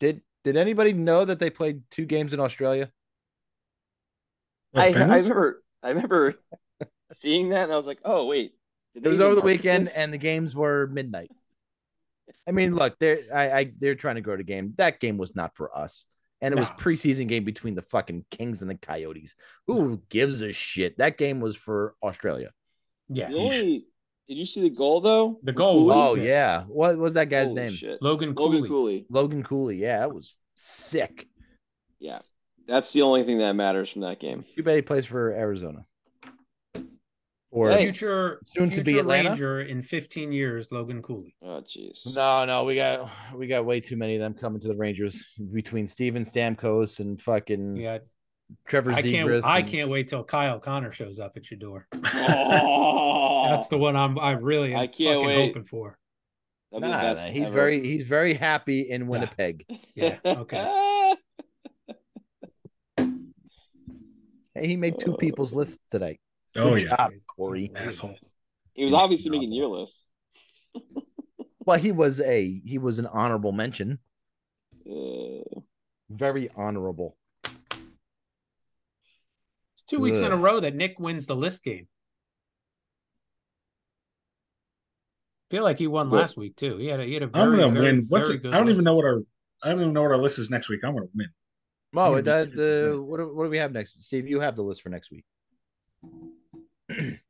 Did 0.00 0.22
Did 0.44 0.56
anybody 0.56 0.92
know 0.92 1.24
that 1.24 1.38
they 1.38 1.50
played 1.50 1.82
two 1.90 2.04
games 2.04 2.32
in 2.32 2.40
Australia? 2.40 2.90
With 4.76 4.96
I, 4.96 5.00
I 5.00 5.16
remember 5.16 5.62
I 5.82 5.88
remember 5.90 6.34
seeing 7.12 7.50
that 7.50 7.64
and 7.64 7.72
I 7.72 7.76
was 7.76 7.86
like, 7.86 8.00
oh 8.04 8.26
wait. 8.26 8.52
It 8.94 9.06
was 9.06 9.20
over 9.20 9.34
the 9.34 9.42
weekend, 9.42 9.88
this? 9.88 9.94
and 9.94 10.10
the 10.12 10.16
games 10.18 10.54
were 10.56 10.86
midnight. 10.86 11.30
I 12.48 12.52
mean, 12.52 12.74
look, 12.74 12.98
they're 12.98 13.20
I, 13.34 13.50
I 13.52 13.72
they're 13.78 13.94
trying 13.94 14.14
to 14.14 14.22
grow 14.22 14.36
the 14.36 14.42
game. 14.42 14.72
That 14.78 15.00
game 15.00 15.18
was 15.18 15.36
not 15.36 15.54
for 15.54 15.76
us, 15.76 16.04
and 16.40 16.54
it 16.54 16.58
was 16.58 16.70
preseason 16.70 17.28
game 17.28 17.44
between 17.44 17.74
the 17.74 17.82
fucking 17.82 18.24
Kings 18.30 18.62
and 18.62 18.70
the 18.70 18.74
Coyotes. 18.76 19.34
Who 19.66 20.00
gives 20.08 20.40
a 20.40 20.50
shit? 20.52 20.96
That 20.98 21.18
game 21.18 21.40
was 21.40 21.56
for 21.56 21.94
Australia. 22.02 22.52
Yeah, 23.08 23.28
The 23.28 23.36
only 23.36 23.86
did 24.28 24.38
you 24.38 24.46
see 24.46 24.62
the 24.62 24.70
goal 24.70 25.00
though? 25.02 25.38
The 25.42 25.52
goal 25.52 25.84
was 25.84 25.96
Oh 25.98 26.14
sick. 26.14 26.24
yeah, 26.24 26.62
what 26.64 26.96
was 26.96 27.14
that 27.14 27.28
guy's 27.28 27.48
Holy 27.48 27.60
name? 27.62 27.72
shit. 27.74 28.00
Logan 28.00 28.34
Logan 28.34 28.58
Cooley. 28.60 28.68
Cooley. 28.68 29.06
Logan 29.10 29.42
Cooley. 29.44 29.76
Yeah, 29.76 29.98
that 30.00 30.14
was 30.14 30.34
sick. 30.54 31.28
Yeah. 32.00 32.20
That's 32.68 32.92
the 32.92 33.02
only 33.02 33.24
thing 33.24 33.38
that 33.38 33.52
matters 33.54 33.90
from 33.90 34.02
that 34.02 34.18
game. 34.20 34.44
Too 34.54 34.62
bad 34.62 34.76
he 34.76 34.82
plays 34.82 35.06
for 35.06 35.30
Arizona. 35.32 35.84
Or 37.52 37.70
Hey. 37.70 37.84
Future 37.84 38.40
Soon 38.48 38.70
to 38.70 38.82
be 38.82 38.92
future 38.92 39.00
Atlanta? 39.00 39.30
Ranger 39.30 39.60
in 39.62 39.82
15 39.82 40.32
years, 40.32 40.70
Logan 40.72 41.00
Cooley. 41.00 41.34
Oh 41.42 41.62
jeez. 41.62 42.04
no, 42.14 42.44
no, 42.44 42.64
we 42.64 42.74
got 42.74 43.08
we 43.34 43.46
got 43.46 43.64
way 43.64 43.80
too 43.80 43.96
many 43.96 44.14
of 44.16 44.20
them 44.20 44.34
coming 44.34 44.60
to 44.60 44.68
the 44.68 44.76
Rangers 44.76 45.24
between 45.52 45.86
Steven 45.86 46.22
Stamkos 46.22 46.98
and 47.00 47.20
fucking 47.22 47.76
Yeah, 47.76 47.98
Trevor 48.68 48.92
I 48.92 49.00
can't. 49.00 49.28
Zegras. 49.28 49.44
I 49.44 49.62
can't 49.62 49.88
wait 49.88 50.08
till 50.08 50.24
Kyle 50.24 50.58
Connor 50.58 50.90
shows 50.92 51.18
up 51.20 51.36
at 51.36 51.50
your 51.50 51.58
door. 51.58 51.86
Oh, 52.04 53.48
That's 53.50 53.68
the 53.68 53.78
one 53.78 53.94
I'm. 53.96 54.18
I 54.18 54.32
really 54.32 54.74
am 54.74 54.80
I 54.80 54.86
can't 54.88 55.14
fucking 55.20 55.26
wait. 55.26 55.46
hoping 55.46 55.64
for. 55.66 55.96
that'd 56.72 56.82
be 56.82 56.88
the 56.90 56.96
Nah, 56.96 57.12
nah, 57.14 57.20
he's 57.30 57.46
ever. 57.46 57.54
very 57.54 57.86
he's 57.86 58.02
very 58.04 58.34
happy 58.34 58.80
in 58.90 59.06
Winnipeg. 59.06 59.64
Yeah. 59.94 60.18
Okay. 60.26 60.58
Hey, 64.56 64.66
he 64.68 64.76
made 64.76 64.98
two 64.98 65.14
people's 65.16 65.52
lists 65.54 65.78
today. 65.90 66.18
Oh 66.56 66.70
Good 66.70 66.82
yeah, 66.84 66.96
job, 66.96 67.10
Corey. 67.36 67.70
asshole. 67.74 68.16
he 68.74 68.84
was 68.84 68.94
obviously 68.94 69.30
making 69.30 69.52
your 69.52 69.68
list. 69.68 70.10
Well, 71.66 71.80
he 71.80 71.90
was 71.90 72.20
a 72.20 72.60
he 72.64 72.78
was 72.78 73.00
an 73.00 73.06
honorable 73.08 73.50
mention. 73.50 73.98
Uh, 74.88 75.42
Very 76.08 76.48
honorable. 76.56 77.16
It's 79.74 79.82
two 79.84 79.98
weeks 79.98 80.20
in 80.20 80.30
a 80.30 80.36
row 80.36 80.60
that 80.60 80.76
Nick 80.76 81.00
wins 81.00 81.26
the 81.26 81.34
list 81.34 81.64
game. 81.64 81.88
feel 85.50 85.64
like 85.64 85.78
he 85.80 85.88
won 85.88 86.08
But- 86.08 86.16
last 86.20 86.36
week 86.36 86.54
too. 86.54 86.76
He 86.76 86.86
had 86.86 87.00
a 87.00 87.04
he 87.04 87.14
had 87.14 87.24
a 87.24 87.30
I'm 87.34 87.50
very, 87.50 87.56
gonna 87.58 87.72
very, 87.80 87.86
win. 87.96 88.06
What's 88.08 88.28
very 88.28 88.38
it? 88.38 88.42
good 88.42 88.54
I 88.54 88.58
don't 88.58 88.68
even 88.70 88.84
know 88.84 88.94
what 88.94 89.04
our. 89.04 89.22
I 89.64 89.70
don't 89.70 89.80
even 89.80 89.92
know 89.92 90.02
what 90.02 90.12
our 90.12 90.18
list 90.18 90.38
is 90.38 90.50
next 90.52 90.68
week. 90.68 90.84
I'm 90.84 90.94
gonna 90.94 91.06
win. 91.16 91.28
Oh, 91.96 92.20
that 92.20 92.52
good. 92.52 92.56
the 92.92 93.02
what 93.02 93.18
do, 93.18 93.34
what 93.34 93.44
do 93.44 93.50
we 93.50 93.58
have 93.58 93.72
next? 93.72 94.02
Steve, 94.02 94.26
you 94.28 94.40
have 94.40 94.56
the 94.56 94.62
list 94.62 94.82
for 94.82 94.88
next 94.88 95.10
week. 95.10 95.24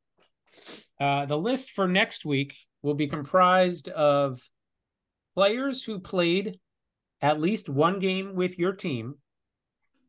Uh, 0.99 1.27
the 1.27 1.37
list 1.37 1.73
for 1.73 1.87
next 1.87 2.25
week 2.25 2.57
will 2.81 2.95
be 2.95 3.07
comprised 3.07 3.89
of 3.89 4.49
players 5.35 5.85
who 5.85 5.99
played 5.99 6.59
at 7.21 7.39
least 7.39 7.69
one 7.69 7.99
game 7.99 8.35
with 8.35 8.59
your 8.59 8.73
team 8.73 9.17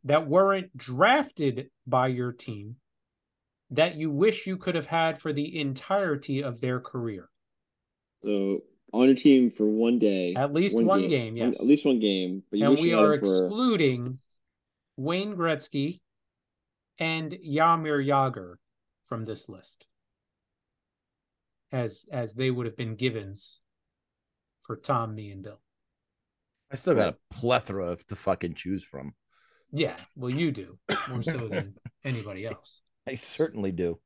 that 0.06 0.28
weren't 0.30 0.76
drafted 0.78 1.70
by 1.86 2.08
your 2.08 2.32
team 2.32 2.78
that 3.70 3.96
you 3.96 4.10
wish 4.10 4.48
you 4.48 4.56
could 4.56 4.76
have 4.76 4.88
had 4.88 5.20
for 5.20 5.34
the 5.34 5.60
entirety 5.60 6.42
of 6.42 6.62
their 6.62 6.80
career. 6.80 7.30
so 8.24 8.64
on 8.94 9.08
your 9.08 9.16
team 9.16 9.52
for 9.52 9.66
one 9.66 10.00
day. 10.00 10.34
At 10.36 10.54
least 10.54 10.82
one 10.82 11.10
game, 11.10 11.34
One- 11.34 11.36
yes. 11.36 11.60
At 11.60 11.66
least 11.68 11.86
one 11.86 12.00
game. 12.00 12.44
But 12.50 12.60
you 12.60 12.66
and 12.66 12.72
wish 12.76 12.82
we 12.82 12.90
you 12.92 13.00
are 13.00 13.14
him 13.16 13.20
for 13.20 13.26
excluding 13.26 14.20
Wayne 14.98 15.36
Gretzky 15.36 16.02
and 17.00 17.32
Jaromir 17.32 18.06
Jagr 18.06 18.56
from 19.04 19.26
this 19.26 19.48
list. 19.48 19.86
As 21.72 22.06
as 22.12 22.34
they 22.34 22.50
would 22.50 22.66
have 22.66 22.78
been 22.78 22.96
givens 22.96 23.62
for 24.62 24.76
Tom, 24.76 25.16
me, 25.16 25.32
and 25.32 25.44
Bill. 25.44 25.62
I 26.72 26.76
still 26.76 26.96
got 26.96 27.14
a 27.14 27.34
plethora 27.34 27.92
of 27.92 28.06
to 28.08 28.16
fucking 28.16 28.56
choose 28.56 28.84
from. 28.84 29.14
Yeah, 29.72 29.96
well, 30.16 30.30
you 30.30 30.52
do 30.52 30.80
more 31.10 31.24
so 31.24 31.38
than 31.48 31.76
anybody 32.04 32.46
else. 32.46 32.82
I 33.08 33.16
certainly 33.16 33.72
do. 33.72 34.00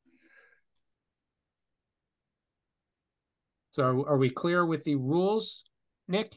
So, 3.72 3.84
are, 3.84 4.10
are 4.10 4.18
we 4.18 4.30
clear 4.30 4.66
with 4.66 4.84
the 4.84 4.96
rules, 4.96 5.64
Nick? 6.08 6.36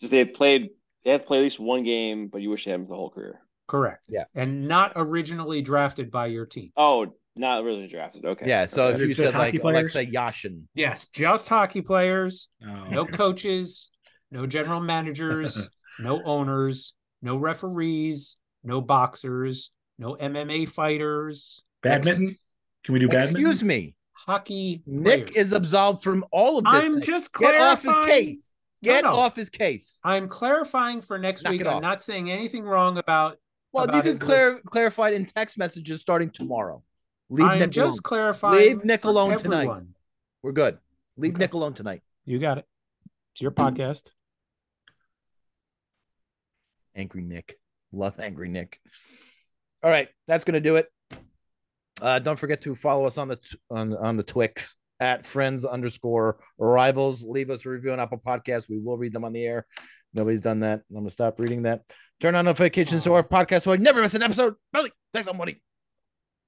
Just 0.00 0.10
they 0.10 0.18
had 0.18 0.34
played. 0.34 0.70
They 1.04 1.10
have 1.12 1.22
to 1.22 1.26
play 1.26 1.38
at 1.38 1.42
least 1.44 1.58
one 1.60 1.82
game, 1.84 2.28
but 2.28 2.42
you 2.42 2.50
wish 2.50 2.64
they 2.64 2.70
had 2.72 2.80
him 2.80 2.86
the 2.88 2.94
whole 2.94 3.10
career. 3.10 3.40
Correct. 3.68 4.02
Yeah. 4.08 4.24
And 4.34 4.66
not 4.68 4.92
originally 4.96 5.62
drafted 5.62 6.10
by 6.10 6.26
your 6.26 6.44
team. 6.46 6.72
Oh, 6.76 7.06
not 7.36 7.62
really 7.64 7.86
drafted. 7.86 8.24
Okay. 8.24 8.46
Yeah. 8.48 8.66
So 8.66 8.84
Okay. 8.84 9.02
if 9.02 9.08
you 9.08 9.14
just 9.14 9.32
said 9.32 9.38
like 9.38 9.48
hockey 9.48 9.58
players? 9.60 9.94
Alexei 9.94 10.12
Yashin, 10.12 10.62
Yes, 10.74 11.08
just 11.08 11.48
hockey 11.48 11.80
players, 11.80 12.48
Oh, 12.62 12.84
no 12.90 13.00
okay. 13.02 13.12
coaches, 13.16 13.90
no 14.30 14.46
general 14.46 14.80
managers, 14.80 15.68
no 16.00 16.20
owners, 16.24 16.94
no 17.22 17.36
referees, 17.36 18.36
no 18.64 18.80
boxers, 18.80 19.70
no 19.98 20.16
MMA 20.16 20.68
fighters, 20.68 21.62
badminton. 21.82 22.36
Can 22.84 22.92
we 22.94 22.98
do 22.98 23.08
badminton? 23.08 23.36
excuse 23.36 23.62
me, 23.62 23.94
hockey. 24.12 24.82
Nick 24.86 25.32
players. 25.32 25.46
is 25.46 25.52
absolved 25.52 26.02
from 26.02 26.24
all 26.32 26.58
of 26.58 26.64
this. 26.64 26.72
I'm 26.74 26.94
thing. 26.94 27.02
just 27.02 27.32
get 27.32 27.54
off 27.60 27.82
his 27.82 27.96
case. 28.06 28.54
Get 28.82 29.04
No, 29.04 29.10
no. 29.12 29.16
off 29.18 29.36
his 29.36 29.50
case. 29.50 30.00
I'm 30.02 30.28
clarifying 30.28 31.02
for 31.02 31.18
next 31.18 31.42
Knock 31.42 31.52
week. 31.52 31.66
I'm 31.66 31.82
not 31.82 32.00
saying 32.00 32.30
anything 32.30 32.64
wrong 32.64 32.96
about. 32.98 33.38
Well, 33.72 33.84
about 33.84 34.04
you 34.04 34.12
can 34.12 34.18
clar- 34.18 34.58
clarify 34.66 35.08
it 35.08 35.14
in 35.14 35.26
text 35.26 35.58
messages 35.58 36.00
starting 36.00 36.30
tomorrow. 36.30 36.82
Leave 37.28 37.46
I'm 37.46 37.58
Nick 37.60 37.70
just 37.70 37.98
alone. 37.98 38.02
clarifying. 38.02 38.56
Leave 38.56 38.84
Nick 38.84 39.04
alone 39.04 39.38
tonight. 39.38 39.68
We're 40.42 40.52
good. 40.52 40.78
Leave 41.16 41.34
Okay. 41.34 41.40
Nick 41.44 41.52
alone 41.54 41.74
tonight. 41.74 42.02
You 42.24 42.38
got 42.38 42.58
it. 42.58 42.64
It's 43.34 43.42
your 43.42 43.50
podcast. 43.52 44.04
Angry 46.96 47.22
Nick. 47.22 47.58
Love 47.92 48.18
Angry 48.18 48.48
Nick. 48.48 48.80
All 49.82 49.90
right, 49.90 50.08
that's 50.26 50.44
gonna 50.44 50.60
do 50.60 50.76
it. 50.76 50.88
Uh, 52.02 52.18
don't 52.18 52.38
forget 52.38 52.62
to 52.62 52.74
follow 52.74 53.04
us 53.06 53.18
on 53.18 53.28
the 53.28 53.36
t- 53.36 53.58
on 53.70 53.94
on 53.96 54.16
the 54.16 54.22
Twix 54.22 54.74
at 55.00 55.26
friends 55.26 55.64
underscore 55.64 56.38
rivals. 56.58 57.24
Leave 57.24 57.50
us 57.50 57.64
a 57.66 57.70
review 57.70 57.92
on 57.92 58.00
Apple 58.00 58.22
Podcasts. 58.24 58.68
We 58.68 58.78
will 58.78 58.98
read 58.98 59.12
them 59.12 59.24
on 59.24 59.32
the 59.32 59.44
air. 59.44 59.66
Nobody's 60.12 60.40
done 60.40 60.60
that. 60.60 60.82
I'm 60.90 60.96
gonna 60.96 61.10
stop 61.10 61.40
reading 61.40 61.62
that. 61.62 61.82
Turn 62.20 62.34
on 62.34 62.44
notifications 62.44 63.04
to 63.04 63.14
our 63.14 63.22
podcast 63.22 63.62
so 63.62 63.72
I 63.72 63.76
never 63.76 64.02
miss 64.02 64.14
an 64.14 64.22
episode. 64.22 64.54
Billy, 64.72 64.92
thanks 65.12 65.26
somebody. 65.26 65.62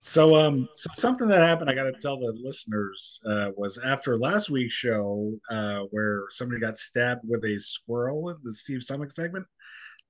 So, 0.05 0.35
um, 0.35 0.69
so 0.73 0.91
something 0.97 1.29
that 1.29 1.43
happened, 1.43 1.71
I 1.71 1.75
got 1.77 1.85
to 1.85 1.93
tell 1.93 2.19
the 2.19 2.37
listeners, 2.43 3.21
uh, 3.25 3.51
was 3.57 3.79
after 3.79 4.19
last 4.19 4.51
week's 4.51 4.75
show, 4.75 5.33
uh, 5.49 5.83
where 5.91 6.25
somebody 6.31 6.61
got 6.61 6.77
stabbed 6.77 7.21
with 7.23 7.45
a 7.45 7.57
squirrel 7.61 8.29
in 8.31 8.37
the 8.43 8.53
Steve 8.53 8.83
Stomach 8.83 9.13
segment. 9.13 9.47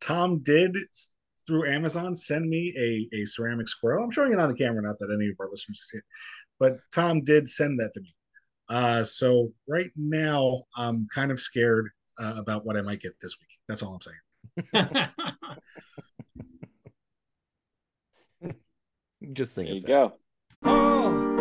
Tom 0.00 0.38
did 0.38 0.74
through 1.46 1.68
Amazon 1.68 2.14
send 2.14 2.48
me 2.48 2.72
a 2.78 3.16
a 3.20 3.26
ceramic 3.26 3.68
squirrel. 3.68 4.02
I'm 4.02 4.10
showing 4.10 4.32
it 4.32 4.38
on 4.38 4.48
the 4.48 4.56
camera, 4.56 4.82
not 4.82 4.96
that 4.98 5.12
any 5.12 5.28
of 5.28 5.36
our 5.38 5.50
listeners 5.50 5.86
see 5.90 5.98
it, 5.98 6.04
but 6.58 6.78
Tom 6.94 7.22
did 7.22 7.48
send 7.48 7.78
that 7.80 7.92
to 7.94 8.00
me. 8.00 8.14
Uh, 8.72 9.04
so 9.04 9.52
right 9.68 9.90
now, 9.96 10.62
I'm 10.74 11.06
kind 11.14 11.30
of 11.30 11.38
scared 11.38 11.90
uh, 12.18 12.36
about 12.38 12.64
what 12.64 12.78
I 12.78 12.80
might 12.80 13.00
get 13.00 13.12
this 13.20 13.36
week. 13.38 13.50
That's 13.68 13.82
all 13.82 13.94
I'm 13.94 14.00
saying. 14.00 15.08
Just 19.34 19.52
sing 19.54 19.66
There 19.66 19.74
you 19.74 19.80
us 19.80 19.84
go. 19.84 20.12
Oh, 20.64 21.31